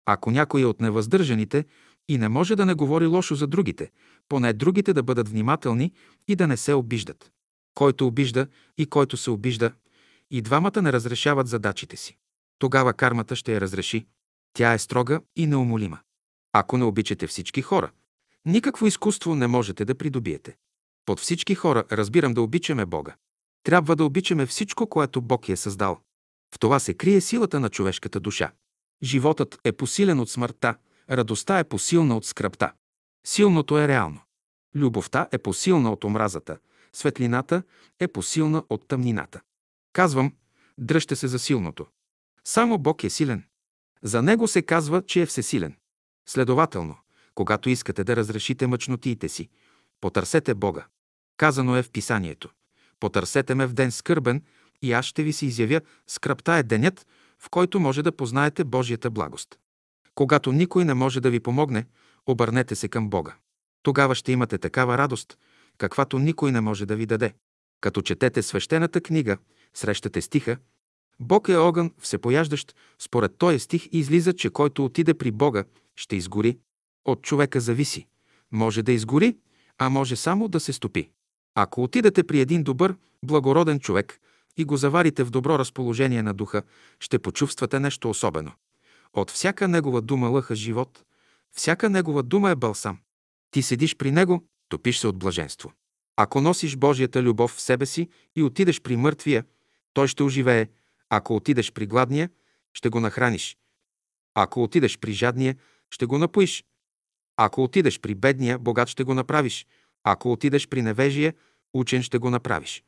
[0.07, 1.65] Ако някой е от невъздържаните
[2.09, 3.91] и не може да не говори лошо за другите,
[4.29, 5.93] поне другите да бъдат внимателни
[6.29, 7.31] и да не се обиждат.
[7.75, 8.47] Който обижда
[8.79, 9.73] и който се обижда,
[10.31, 12.17] и двамата не разрешават задачите си.
[12.59, 14.07] Тогава кармата ще я разреши.
[14.53, 15.99] Тя е строга и неумолима.
[16.53, 17.91] Ако не обичате всички хора,
[18.47, 20.57] никакво изкуство не можете да придобиете.
[21.07, 23.15] Под всички хора разбирам да обичаме Бога.
[23.62, 26.01] Трябва да обичаме всичко, което Бог е създал.
[26.55, 28.53] В това се крие силата на човешката душа.
[29.03, 30.74] Животът е посилен от смъртта,
[31.11, 32.73] радостта е посилна от скръпта.
[33.27, 34.20] Силното е реално.
[34.74, 36.59] Любовта е посилна от омразата,
[36.93, 37.62] светлината
[38.01, 39.41] е посилна от тъмнината.
[39.93, 40.32] Казвам,
[40.78, 41.87] дръжте се за силното.
[42.45, 43.45] Само Бог е силен.
[44.03, 45.77] За Него се казва, че е всесилен.
[46.28, 46.97] Следователно,
[47.35, 49.49] когато искате да разрешите мъчнотиите си,
[50.01, 50.87] потърсете Бога.
[51.37, 52.51] Казано е в писанието.
[53.01, 54.43] Потърсете ме в ден скърбен
[54.82, 55.81] и аз ще ви се изявя.
[56.06, 57.06] Скръпта е денят,
[57.39, 59.59] в който може да познаете Божията благост.
[60.14, 61.86] Когато никой не може да ви помогне,
[62.27, 63.35] обърнете се към Бога.
[63.82, 65.39] Тогава ще имате такава радост,
[65.78, 67.35] каквато никой не може да ви даде.
[67.81, 69.39] Като четете свещената книга,
[69.74, 70.56] срещате стиха
[71.20, 75.64] Бог е огън, всепояждащ, според този стих излиза, че който отиде при Бога,
[75.97, 76.59] ще изгори.
[77.05, 78.06] От човека зависи.
[78.52, 79.36] Може да изгори,
[79.78, 81.10] а може само да се стопи.
[81.55, 84.20] Ако отидете при един добър, благороден човек
[84.56, 86.62] и го заварите в добро разположение на духа,
[87.01, 88.52] ще почувствате нещо особено.
[89.12, 91.05] От всяка негова дума лъха живот,
[91.52, 92.98] всяка негова дума е балсам.
[93.51, 95.72] Ти седиш при него, топиш се от блаженство.
[96.16, 99.44] Ако носиш Божията любов в себе си и отидеш при мъртвия,
[99.93, 100.68] той ще оживее.
[101.09, 102.31] Ако отидеш при гладния,
[102.74, 103.56] ще го нахраниш.
[104.35, 105.56] Ако отидеш при жадния,
[105.90, 106.64] ще го напоиш.
[107.36, 109.66] Ако отидеш при бедния, богат ще го направиш.
[110.05, 111.35] Ако отидеш при невежия,
[111.74, 112.85] учен ще го направиш.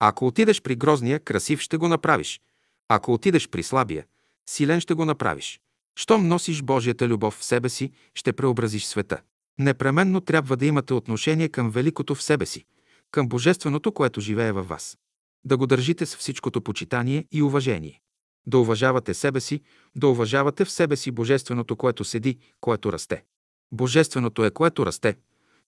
[0.00, 2.40] Ако отидеш при грозния, красив ще го направиш.
[2.88, 4.06] Ако отидеш при слабия,
[4.48, 5.60] силен ще го направиш.
[5.98, 9.20] Щом носиш Божията любов в себе си, ще преобразиш света.
[9.58, 12.64] Непременно трябва да имате отношение към великото в себе си,
[13.10, 14.98] към божественото, което живее във вас.
[15.44, 18.00] Да го държите с всичкото почитание и уважение.
[18.46, 19.62] Да уважавате себе си,
[19.96, 23.24] да уважавате в себе си божественото, което седи, което расте.
[23.72, 25.16] Божественото е, което расте.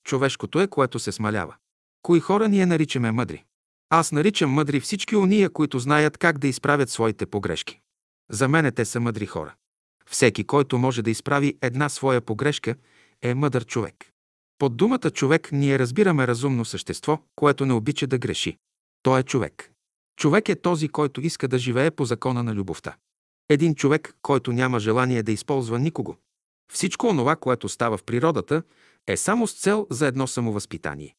[0.05, 1.55] Човешкото е, което се смалява.
[2.03, 3.45] Кои хора ние наричаме мъдри?
[3.91, 7.81] Аз наричам мъдри всички уния, които знаят как да изправят своите погрешки.
[8.31, 9.55] За мене те са мъдри хора.
[10.07, 12.75] Всеки, който може да изправи една своя погрешка,
[13.23, 13.95] е мъдър човек.
[14.59, 18.57] Под думата човек ние разбираме разумно същество, което не обича да греши.
[19.03, 19.73] Той е човек.
[20.17, 22.97] Човек е този, който иска да живее по закона на любовта.
[23.49, 26.17] Един човек, който няма желание да използва никого.
[26.73, 28.63] Всичко онова, което става в природата,
[29.13, 31.15] е само с цел за едно самовъзпитание.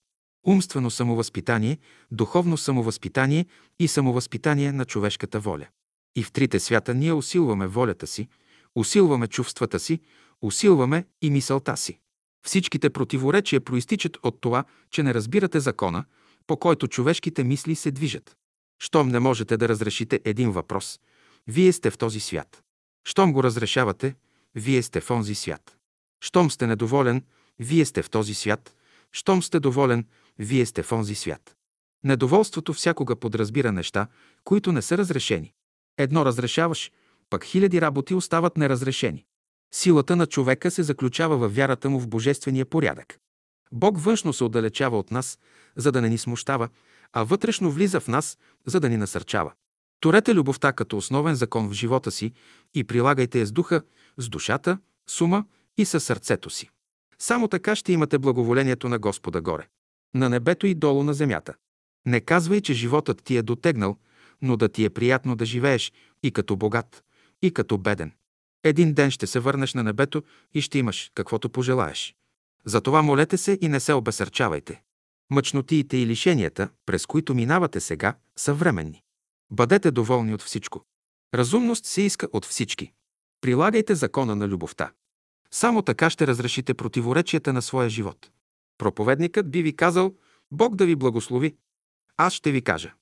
[0.48, 1.78] Умствено самовъзпитание,
[2.12, 3.46] духовно самовъзпитание
[3.80, 5.68] и самовъзпитание на човешката воля.
[6.16, 8.28] И в трите свята ние усилваме волята си,
[8.76, 10.00] усилваме чувствата си,
[10.42, 12.00] усилваме и мисълта си.
[12.46, 16.06] Всичките противоречия проистичат от това, че не разбирате закона,
[16.48, 18.36] по който човешките мисли се движат.
[18.80, 21.00] Щом не можете да разрешите един въпрос,
[21.48, 22.64] вие сте в този свят.
[23.06, 24.16] Щом го разрешавате,
[24.56, 25.78] вие сте в онзи свят.
[26.24, 27.24] Щом сте недоволен,
[27.62, 28.76] вие сте в този свят.
[29.12, 30.06] Щом сте доволен,
[30.40, 31.56] вие сте в онзи свят.
[32.04, 34.08] Недоволството всякога подразбира неща,
[34.44, 35.54] които не са разрешени.
[35.98, 36.92] Едно разрешаваш,
[37.30, 39.26] пък хиляди работи остават неразрешени.
[39.74, 43.20] Силата на човека се заключава във вярата му в божествения порядък.
[43.72, 45.40] Бог външно се отдалечава от нас,
[45.76, 46.70] за да не ни смущава,
[47.14, 49.52] а вътрешно влиза в нас, за да ни насърчава.
[50.00, 52.34] Торете любовта като основен закон в живота си
[52.74, 53.82] и прилагайте я с духа,
[54.18, 54.78] с душата,
[55.08, 55.46] с ума
[55.78, 56.70] и със сърцето си.
[57.22, 59.68] Само така ще имате благоволението на Господа горе,
[60.14, 61.54] на небето и долу на земята.
[62.06, 63.98] Не казвай, че животът ти е дотегнал,
[64.42, 65.92] но да ти е приятно да живееш
[66.24, 67.04] и като богат,
[67.42, 68.12] и като беден.
[68.64, 70.24] Един ден ще се върнеш на небето
[70.54, 72.16] и ще имаш каквото пожелаеш.
[72.66, 74.82] Затова молете се и не се обесърчавайте.
[75.30, 79.04] Мъчнотиите и лишенията, през които минавате сега, са временни.
[79.52, 80.86] Бъдете доволни от всичко.
[81.34, 82.92] Разумност се иска от всички.
[83.42, 84.92] Прилагайте закона на любовта.
[85.54, 88.32] Само така ще разрешите противоречията на своя живот.
[88.78, 90.16] Проповедникът би ви казал,
[90.52, 91.56] Бог да ви благослови.
[92.18, 92.94] Аз ще ви кажа,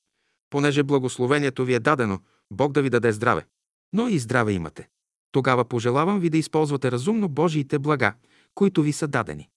[0.49, 2.19] понеже благословението ви е дадено,
[2.51, 3.45] Бог да ви даде здраве.
[3.93, 4.89] Но и здраве имате.
[5.31, 8.13] Тогава пожелавам ви да използвате разумно Божиите блага,
[8.55, 9.49] които ви са дадени.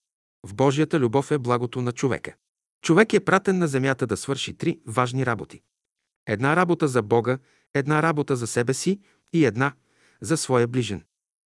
[0.47, 2.35] В Божията любов е благото на човека.
[2.81, 5.61] Човек е пратен на земята да свърши три важни работи.
[6.27, 7.37] Една работа за Бога,
[7.73, 8.99] една работа за себе си
[9.33, 9.73] и една
[10.21, 11.03] за своя ближен.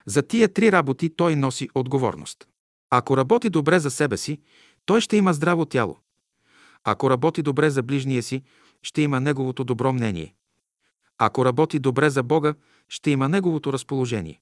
[0.06, 2.48] За тия три работи той носи отговорност.
[2.90, 4.40] Ако работи добре за себе си,
[4.86, 5.98] той ще има здраво тяло.
[6.84, 8.44] Ако работи добре за ближния си,
[8.82, 10.36] ще има неговото добро мнение.
[11.18, 12.54] Ако работи добре за Бога,
[12.90, 14.42] ще има неговото разположение.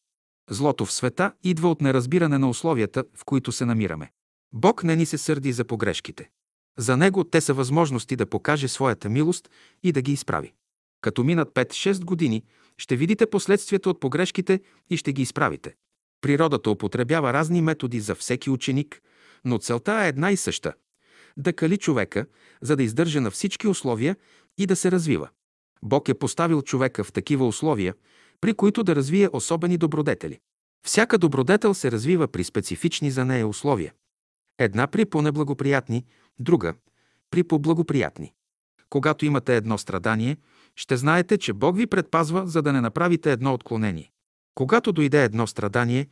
[0.49, 4.11] Злото в света идва от неразбиране на условията, в които се намираме.
[4.53, 6.30] Бог не ни се сърди за погрешките.
[6.77, 9.49] За Него те са възможности да покаже своята милост
[9.84, 10.53] и да ги изправи.
[11.02, 12.44] Като минат 5-6 години,
[12.80, 15.76] ще видите последствията от погрешките и ще ги изправите.
[16.22, 19.01] Природата употребява разни методи за всеки ученик,
[19.45, 20.73] но целта е една и съща–
[21.38, 22.26] да кали човека,
[22.61, 24.15] за да издържа на всички условия
[24.57, 25.30] и да се развива.
[25.84, 27.93] Бог е поставил човека в такива условия,
[28.41, 30.39] при които да развие особени добродетели.
[30.85, 33.93] Всяка добродетел се развива при специфични за нея условия.
[34.57, 36.06] Една при по-неблагоприятни,
[36.39, 36.73] друга
[37.31, 38.34] при по-благоприятни.
[38.89, 40.38] Когато имате едно страдание,
[40.75, 44.11] ще знаете, че Бог ви предпазва, за да не направите едно отклонение.
[44.55, 46.07] Когато дойде едно страдание,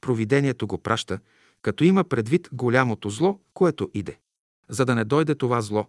[0.00, 1.18] провидението го праща,
[1.62, 4.18] като има предвид голямото зло, което иде.
[4.68, 5.86] За да не дойде това зло,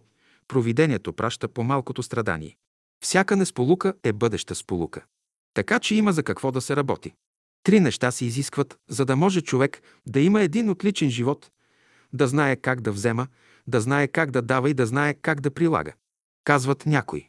[0.48, 2.56] провидението праща по-малкото страдание.
[3.04, 5.04] Всяка несполука е бъдеща сполука.
[5.54, 7.12] Така че има за какво да се работи.
[7.62, 11.50] Три неща се изискват, за да може човек да има един отличен живот,
[12.12, 13.26] да знае как да взема,
[13.66, 15.92] да знае как да дава и да знае как да прилага.
[16.44, 17.28] Казват някои.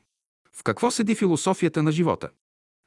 [0.56, 2.30] В какво седи философията на живота?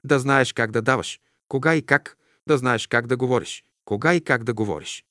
[0.05, 2.17] Да знаеш как да даваш, кога и как,
[2.49, 5.05] да знаеш как да говориш, кога и как да говориш.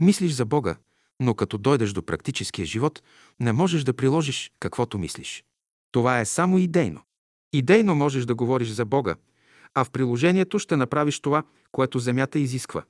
[0.00, 0.76] Мислиш за Бога,
[1.20, 3.02] но като дойдеш до практическия живот,
[3.40, 5.44] не можеш да приложиш каквото мислиш.
[5.92, 7.02] Това е само идейно.
[7.52, 9.16] Идейно можеш да говориш за Бога,
[9.74, 12.84] а в приложението ще направиш това, което земята изисква.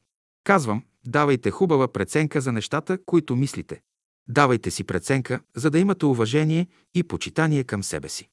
[0.44, 3.80] Казвам, давайте хубава преценка за нещата, които мислите.
[4.28, 8.28] Давайте си преценка, за да имате уважение и почитание към себе си.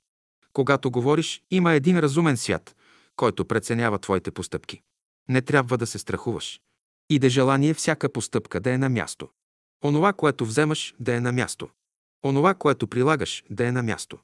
[0.55, 2.75] Когато говориш, има един разумен свят,
[3.15, 4.81] който преценява твоите постъпки.
[5.29, 6.61] Не трябва да се страхуваш.
[7.09, 9.29] И да желание всяка постъпка да е на място.
[9.83, 11.69] Онова, което вземаш, да е на място.
[12.25, 14.19] Онова, което прилагаш, да е на място.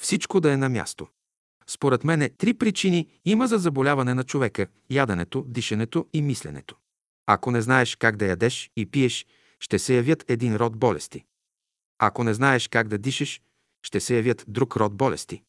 [0.00, 1.08] Всичко да е на място.
[1.66, 6.76] Според мене три причини има за заболяване на човека– яденето, дишането и мисленето.
[7.26, 9.26] Ако не знаеш как да ядеш и пиеш,
[9.60, 11.24] ще се явят един род болести.
[11.98, 13.40] Ако не знаеш как да дишаш,
[13.82, 15.42] ще се явят друг род болести.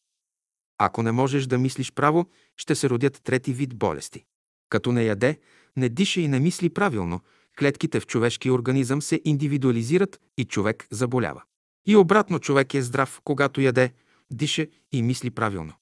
[0.84, 2.26] Ако не можеш да мислиш право,
[2.56, 4.24] ще се родят трети вид болести.
[4.68, 5.38] Като не яде,
[5.76, 7.20] не диша и не мисли правилно,
[7.58, 11.42] клетките в човешкия организъм се индивидуализират и човек заболява.
[11.86, 13.92] И обратно човек е здрав, когато яде,
[14.30, 15.72] диша и мисли правилно.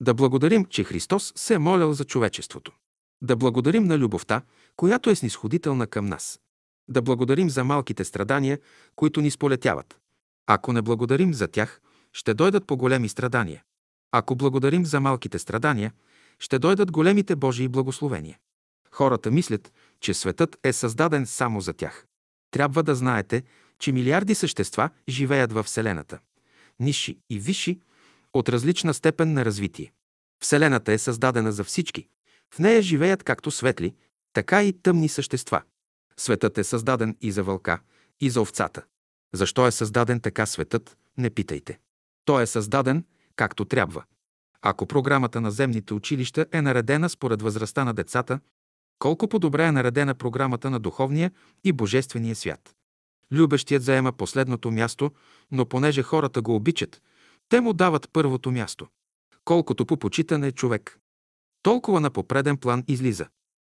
[0.00, 2.72] Да благодарим, че Христос се е молял за човечеството.
[3.22, 4.42] Да благодарим на любовта,
[4.76, 6.40] която е снисходителна към нас.
[6.88, 8.58] Да благодарим за малките страдания,
[8.96, 9.98] които ни сполетяват.
[10.46, 11.80] Ако не благодарим за тях,
[12.12, 13.62] ще дойдат по големи страдания.
[14.12, 15.92] Ако благодарим за малките страдания,
[16.38, 18.38] ще дойдат големите Божии благословения.
[18.90, 22.06] Хората мислят, че светът е създаден само за тях.
[22.50, 23.42] Трябва да знаете,
[23.78, 26.18] че милиарди същества живеят във Вселената.
[26.80, 27.80] Ниши и висши,
[28.34, 29.92] от различна степен на развитие.
[30.42, 32.08] Вселената е създадена за всички.
[32.54, 33.94] В нея живеят както светли,
[34.32, 35.62] така и тъмни същества.
[36.16, 37.80] Светът е създаден и за вълка,
[38.20, 38.84] и за овцата.
[39.34, 41.78] Защо е създаден така светът, не питайте.
[42.24, 43.04] Той е създаден
[43.38, 44.04] както трябва.
[44.62, 48.40] Ако програмата на земните училища е наредена според възрастта на децата,
[48.98, 51.30] колко по-добре е наредена програмата на духовния
[51.64, 52.74] и божествения свят.
[53.32, 55.10] Любещият заема последното място,
[55.50, 57.02] но понеже хората го обичат,
[57.48, 58.86] те му дават първото място.
[59.44, 60.98] Колкото по почитане е човек,
[61.62, 63.26] толкова на попреден план излиза.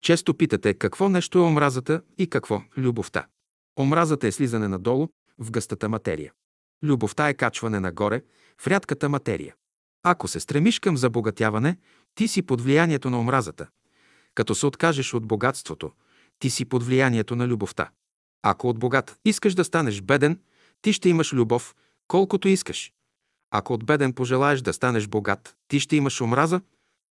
[0.02, 3.26] Често питате какво нещо е омразата и какво– любовта.
[3.78, 5.08] Омразата е слизане надолу
[5.38, 6.32] в гъстата материя.
[6.82, 8.22] Любовта е качване нагоре
[8.60, 9.54] в рядката материя.
[10.02, 11.76] Ако се стремиш към забогатяване,
[12.14, 13.66] ти си под влиянието на омразата.
[14.34, 15.92] Като се откажеш от богатството,
[16.38, 17.90] ти си под влиянието на любовта.
[18.42, 20.40] Ако от богат искаш да станеш беден,
[20.82, 21.74] ти ще имаш любов,
[22.08, 22.92] колкото искаш.
[23.50, 26.60] Ако от беден пожелаеш да станеш богат, ти ще имаш омраза,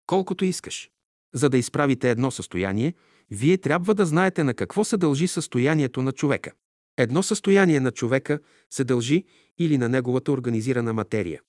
[0.07, 0.89] колкото искаш.
[1.33, 2.93] За да изправите едно състояние,
[3.31, 6.51] вие трябва да знаете на какво се дължи състоянието на човека.
[6.97, 8.39] Едно състояние на човека
[8.69, 9.25] се дължи
[9.59, 11.41] или на неговата организирана материя,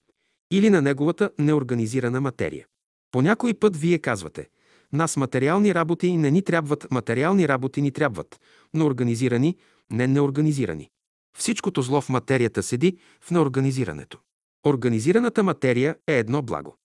[0.50, 2.66] или на неговата неорганизирана материя.
[3.10, 4.48] По някой път вие казвате,
[4.92, 8.40] нас материални работи не ни трябват, материални работи ни трябват,
[8.74, 9.56] но организирани,
[9.90, 10.90] не неорганизирани.
[11.38, 14.18] Всичкото зло в материята седи в неорганизирането.
[14.66, 16.76] Организираната материя е едно благо.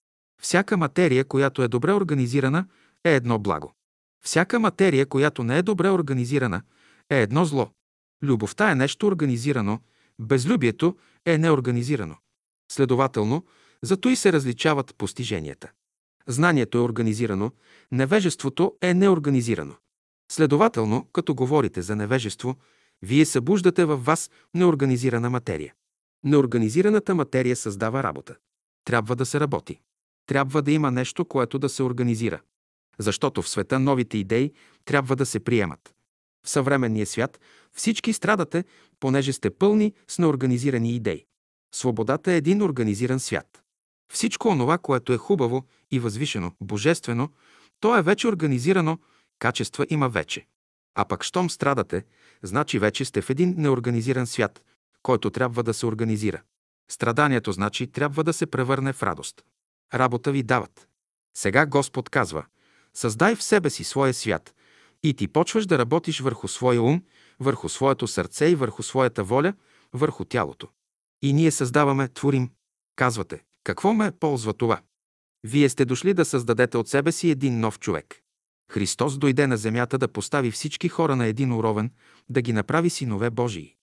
[0.42, 2.66] Всяка материя, която е добре организирана,
[3.04, 3.74] е едно благо.
[4.24, 6.62] Всяка материя, която не е добре организирана,
[7.10, 7.70] е едно зло.
[8.24, 9.80] Любовта е нещо организирано,
[10.20, 12.16] безлюбието е неорганизирано.
[12.72, 13.46] Следователно,
[13.82, 15.72] зато и се различават постиженията.
[16.28, 17.52] Знанието е организирано,
[17.92, 19.76] невежеството е неорганизирано.
[20.32, 22.56] Следователно, като говорите за невежество,
[23.02, 25.74] вие събуждате във вас неорганизирана материя.
[26.24, 28.36] Неорганизираната материя създава работа.
[28.86, 29.80] Трябва да се работи.
[30.26, 32.42] Трябва да има нещо, което да се организира.
[32.98, 34.54] Защото в света новите идеи
[34.86, 35.96] трябва да се приемат.
[36.46, 37.40] В съвременния свят
[37.74, 38.64] всички страдате,
[39.00, 41.26] понеже сте пълни с неорганизирани идеи.
[41.76, 43.64] Свободата е един организиран свят.
[44.14, 47.30] Всичко онова, което е хубаво и възвишено, божествено,
[47.80, 49.00] то е вече организирано,
[49.40, 50.48] качества има вече.
[50.96, 52.06] А пък щом страдате,
[52.44, 54.64] значи вече сте в един неорганизиран свят,
[55.04, 56.42] който трябва да се организира.
[56.92, 59.44] Страданието значи трябва да се превърне в радост.
[59.94, 60.88] Работа ви дават.
[61.38, 62.46] Сега Господ казва,
[62.94, 64.54] създай в себе си своя свят
[65.04, 67.04] и ти почваш да работиш върху своя ум,
[67.40, 69.54] върху своето сърце и върху своята воля,
[69.94, 70.68] върху тялото.
[71.22, 72.50] И ние създаваме, творим.
[72.96, 74.82] Казвате, какво ме ползва това?
[75.44, 78.22] Вие сте дошли да създадете от себе си един нов човек.
[78.72, 81.92] Христос дойде на земята да постави всички хора на един уровен,
[82.30, 83.76] да ги направи синове Божии.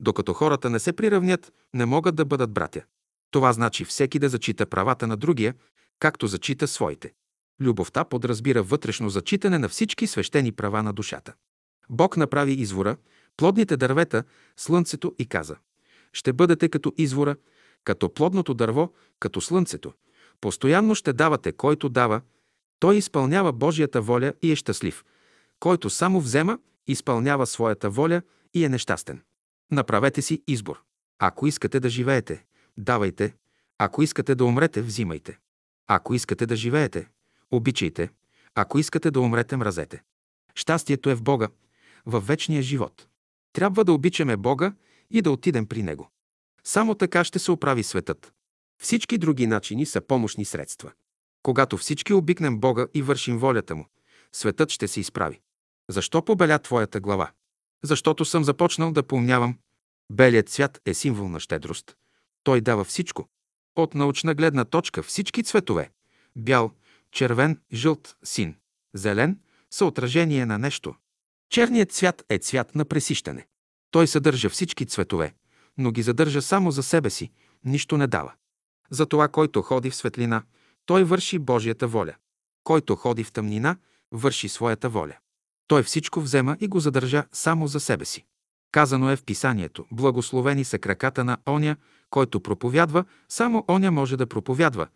[0.00, 2.84] Докато хората не се приравнят, не могат да бъдат братя.
[3.30, 5.54] Това значи всеки да зачита правата на другия,
[5.98, 7.12] както зачита своите.
[7.60, 11.34] Любовта подразбира вътрешно зачитане на всички свещени права на душата.
[11.90, 12.96] Бог направи извора,
[13.36, 14.24] плодните дървета,
[14.56, 15.56] слънцето и каза
[16.12, 17.36] «Ще бъдете като извора,
[17.84, 19.92] като плодното дърво, като слънцето.
[20.40, 22.20] Постоянно ще давате, който дава,
[22.78, 25.04] той изпълнява Божията воля и е щастлив.
[25.60, 28.22] Който само взема, изпълнява своята воля
[28.54, 29.22] и е нещастен.
[29.70, 30.82] Направете си избор.
[31.18, 32.44] Ако искате да живеете,
[32.78, 33.34] давайте.
[33.78, 35.38] Ако искате да умрете, взимайте.
[35.86, 37.08] Ако искате да живеете,
[37.50, 38.10] обичайте.
[38.54, 40.02] Ако искате да умрете, мразете.
[40.54, 41.48] Щастието е в Бога,
[42.06, 43.06] във вечния живот.
[43.52, 44.74] Трябва да обичаме Бога
[45.10, 46.10] и да отидем при Него.
[46.64, 48.32] Само така ще се оправи светът.
[48.82, 50.92] Всички други начини са помощни средства.
[51.42, 53.86] Когато всички обикнем Бога и вършим волята Му,
[54.32, 55.40] светът ще се изправи.
[55.88, 57.30] Защо побеля твоята глава?
[57.84, 59.58] Защото съм започнал да помнявам.
[60.12, 61.96] Белият цвят е символ на щедрост.
[62.42, 63.28] Той дава всичко.
[63.76, 65.90] От научна гледна точка всички цветове–
[66.36, 66.70] бял,
[67.12, 68.56] червен, жълт, син,
[68.94, 69.38] зелен–
[69.70, 70.94] са отражение на нещо.
[71.50, 73.46] Черният цвят е цвят на пресищане.
[73.90, 75.34] Той съдържа всички цветове,
[75.78, 77.30] но ги задържа само за себе си,
[77.64, 78.32] нищо не дава.
[78.90, 80.42] Затова, който ходи в светлина,
[80.86, 82.14] той върши Божията воля.
[82.64, 83.76] Който ходи в тъмнина,
[84.12, 85.16] върши своята воля.
[85.66, 88.24] Той всичко взема и го задържа само за себе си.
[88.72, 91.76] Казано е в писанието, благословени са краката на оня,
[92.10, 94.88] който проповядва, само оня може да проповядва,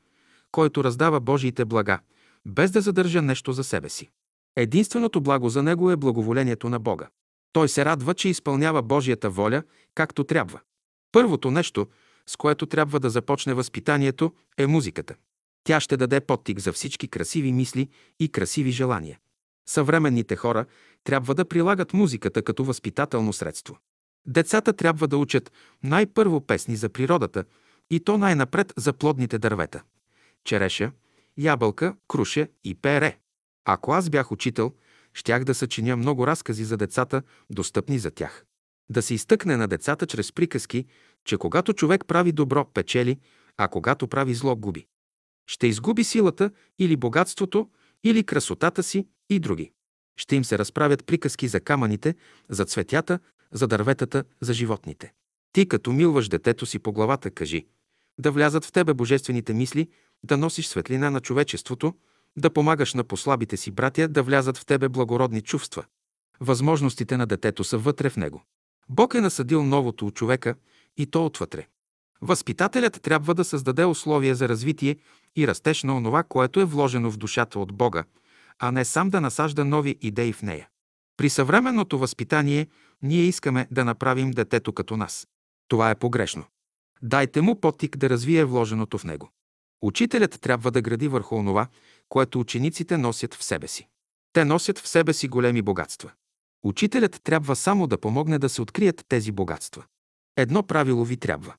[0.55, 1.99] който раздава Божиите блага,
[2.47, 4.11] без да задържа нещо за себе си.
[4.57, 7.09] Единственото благо за него е благоволението на Бога.
[7.53, 9.63] Той се радва, че изпълнява Божията воля
[9.95, 10.61] както трябва.
[11.13, 11.87] Първото нещо,
[12.27, 15.15] с което трябва да започне възпитанието, е музиката.
[15.65, 17.89] Тя ще даде подтик за всички красиви мисли
[18.21, 19.19] и красиви желания.
[19.69, 20.65] Съвременните хора
[21.05, 23.79] трябва да прилагат музиката като възпитателно средство.
[24.27, 25.53] Децата трябва да учат
[25.83, 27.45] най-първо песни за природата
[27.91, 29.83] и то най-напред за плодните дървета.
[30.45, 30.93] Череша,
[31.37, 33.19] ябълка, круше и пере.
[33.65, 34.73] Ако аз бях учител,
[35.15, 38.45] щях да съчиня много разкази за децата, достъпни за тях.
[38.91, 40.87] Да се изтъкне на децата чрез приказки,
[41.25, 43.19] че когато човек прави добро, печели,
[43.57, 44.87] а когато прави зло, губи.
[45.47, 47.71] Ще изгуби силата или богатството,
[48.05, 49.73] или красотата си и други.
[50.17, 52.15] Ще им се разправят приказки за камъните,
[52.49, 53.19] за цветята,
[53.53, 55.13] за дърветата, за животните.
[55.53, 57.67] Ти, като милваш детето си по главата, кажи
[58.19, 59.89] да влязат в тебе божествените мисли,
[60.25, 61.95] да носиш светлина на човечеството,
[62.37, 65.85] да помагаш на послабите си братя, да влязат в тебе благородни чувства.
[66.41, 68.43] Възможностите на детето са вътре в него.
[68.89, 70.55] Бог е насъдил новото от човека
[70.97, 71.67] и то отвътре.
[72.21, 74.97] Възпитателят трябва да създаде условия за развитие
[75.37, 78.05] и растеж на онова, което е вложено в душата от Бога,
[78.59, 80.69] а не сам да насажда нови идеи в нея.
[81.17, 82.67] При съвременното възпитание
[83.03, 85.27] ние искаме да направим детето като нас.
[85.69, 86.45] Това е погрешно.
[87.03, 89.31] Дайте му потик да развие вложеното в него.
[89.85, 91.69] Учителят трябва да гради върху онова,
[92.09, 93.89] което учениците носят в себе си.
[94.33, 96.13] Те носят в себе си големи богатства.
[96.63, 99.85] Учителят трябва само да помогне да се открият тези богатства.
[100.37, 101.55] Едно правило ви трябва.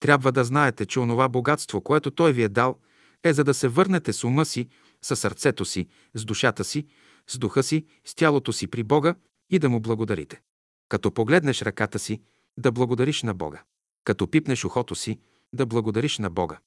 [0.00, 2.76] Трябва да знаете, че онова богатство, което той ви е дал,
[3.24, 4.68] е за да се върнете с ума си,
[5.02, 6.86] с сърцето си, с душата си,
[7.26, 9.14] с духа си, с тялото си при Бога
[9.50, 10.40] и да му благодарите.
[10.88, 12.20] Като погледнеш ръката си,
[12.58, 13.62] да благодариш на Бога.
[14.04, 15.18] Като пипнеш ухото си,
[15.52, 16.58] да благодариш на Бога.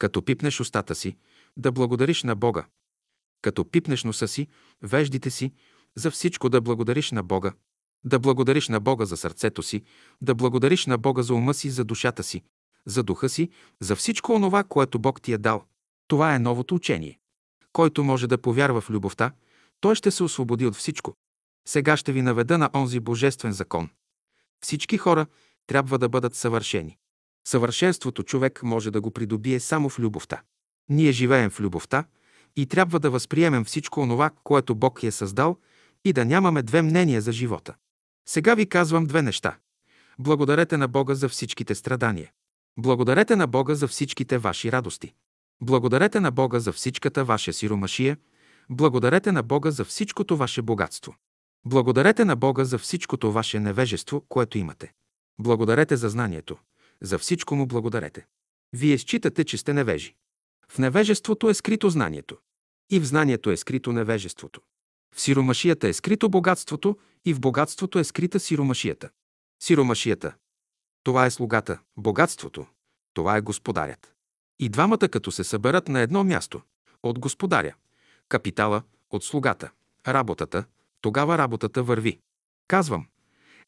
[0.00, 1.16] Като пипнеш устата си,
[1.56, 2.66] да благодариш на Бога.
[3.42, 4.46] Като пипнеш носа си,
[4.82, 5.52] веждите си,
[5.96, 7.52] за всичко да благодариш на Бога.
[8.04, 9.82] Да благодариш на Бога за сърцето си,
[10.20, 12.42] да благодариш на Бога за ума си, за душата си,
[12.86, 13.50] за духа си,
[13.80, 15.64] за всичко онова, което Бог ти е дал.
[16.08, 17.18] Това е новото учение.
[17.72, 19.32] Който може да повярва в любовта,
[19.80, 21.14] той ще се освободи от всичко.
[21.68, 23.88] Сега ще ви наведа на онзи божествен закон.
[24.64, 25.26] Всички хора
[25.66, 26.99] трябва да бъдат съвършени.
[27.46, 30.42] Съвършенството човек може да го придобие само в любовта.
[30.88, 32.04] Ние живеем в любовта
[32.56, 35.56] и трябва да възприемем всичко онова, което Бог е създал
[36.04, 37.74] и да нямаме две мнения за живота.
[38.28, 39.56] Сега ви казвам две неща.
[40.18, 42.30] Благодарете на Бога за всичките страдания.
[42.78, 45.14] Благодарете на Бога за всичките ваши радости.
[45.62, 48.16] Благодарете на Бога за всичката ваша сиромашия.
[48.70, 51.14] Благодарете на Бога за всичкото ваше богатство.
[51.66, 54.92] Благодарете на Бога за всичкото ваше невежество, което имате.
[55.40, 56.56] Благодарете за знанието.
[57.02, 58.26] За всичко му благодарете.
[58.72, 60.14] Вие считате, че сте невежи.
[60.68, 62.36] В невежеството е скрито знанието.
[62.90, 64.60] И в знанието е скрито невежеството.
[65.14, 69.10] В сиромашията е скрито богатството и в богатството е скрита сиромашията.
[69.62, 70.34] Сиромашията.
[71.02, 72.66] Това е слугата, богатството.
[73.14, 74.14] Това е господарят.
[74.58, 76.62] И двамата като се съберат на едно място,
[77.02, 77.74] от господаря,
[78.28, 79.70] капитала, от слугата,
[80.08, 80.64] работата,
[81.00, 82.20] тогава работата върви.
[82.68, 83.06] Казвам,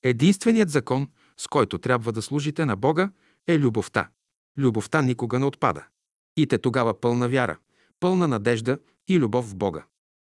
[0.02, 3.10] единственият закон, с който трябва да служите на Бога,
[3.46, 4.08] е любовта.
[4.58, 5.84] Любовта никога не отпада.
[6.36, 7.58] И те тогава пълна вяра,
[8.00, 8.78] пълна надежда
[9.08, 9.84] и любов в Бога.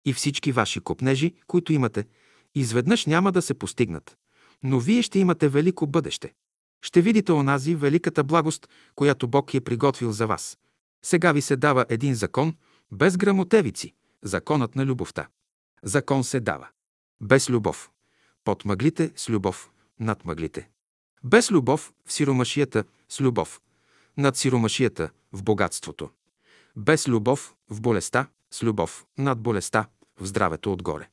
[0.06, 2.07] И всички ваши копнежи, които имате,
[2.56, 4.18] изведнъж няма да се постигнат.
[4.64, 6.34] Но вие ще имате велико бъдеще.
[6.81, 10.57] Ще видите онази великата благост, която Бог е приготвил за вас.
[11.06, 12.56] Сега ви се дава един закон,
[12.91, 15.27] без грамотевици, законът на любовта.
[15.84, 16.68] Закон се дава.
[17.22, 17.91] Без любов.
[18.44, 20.69] Под мъглите с любов, над мъглите.
[21.23, 23.61] Без любов в сиромашията с любов.
[24.17, 26.09] Над сиромашията в богатството.
[26.75, 29.05] Без любов в болестта с любов.
[29.17, 29.87] Над болестта
[30.19, 31.09] в здравето отгоре.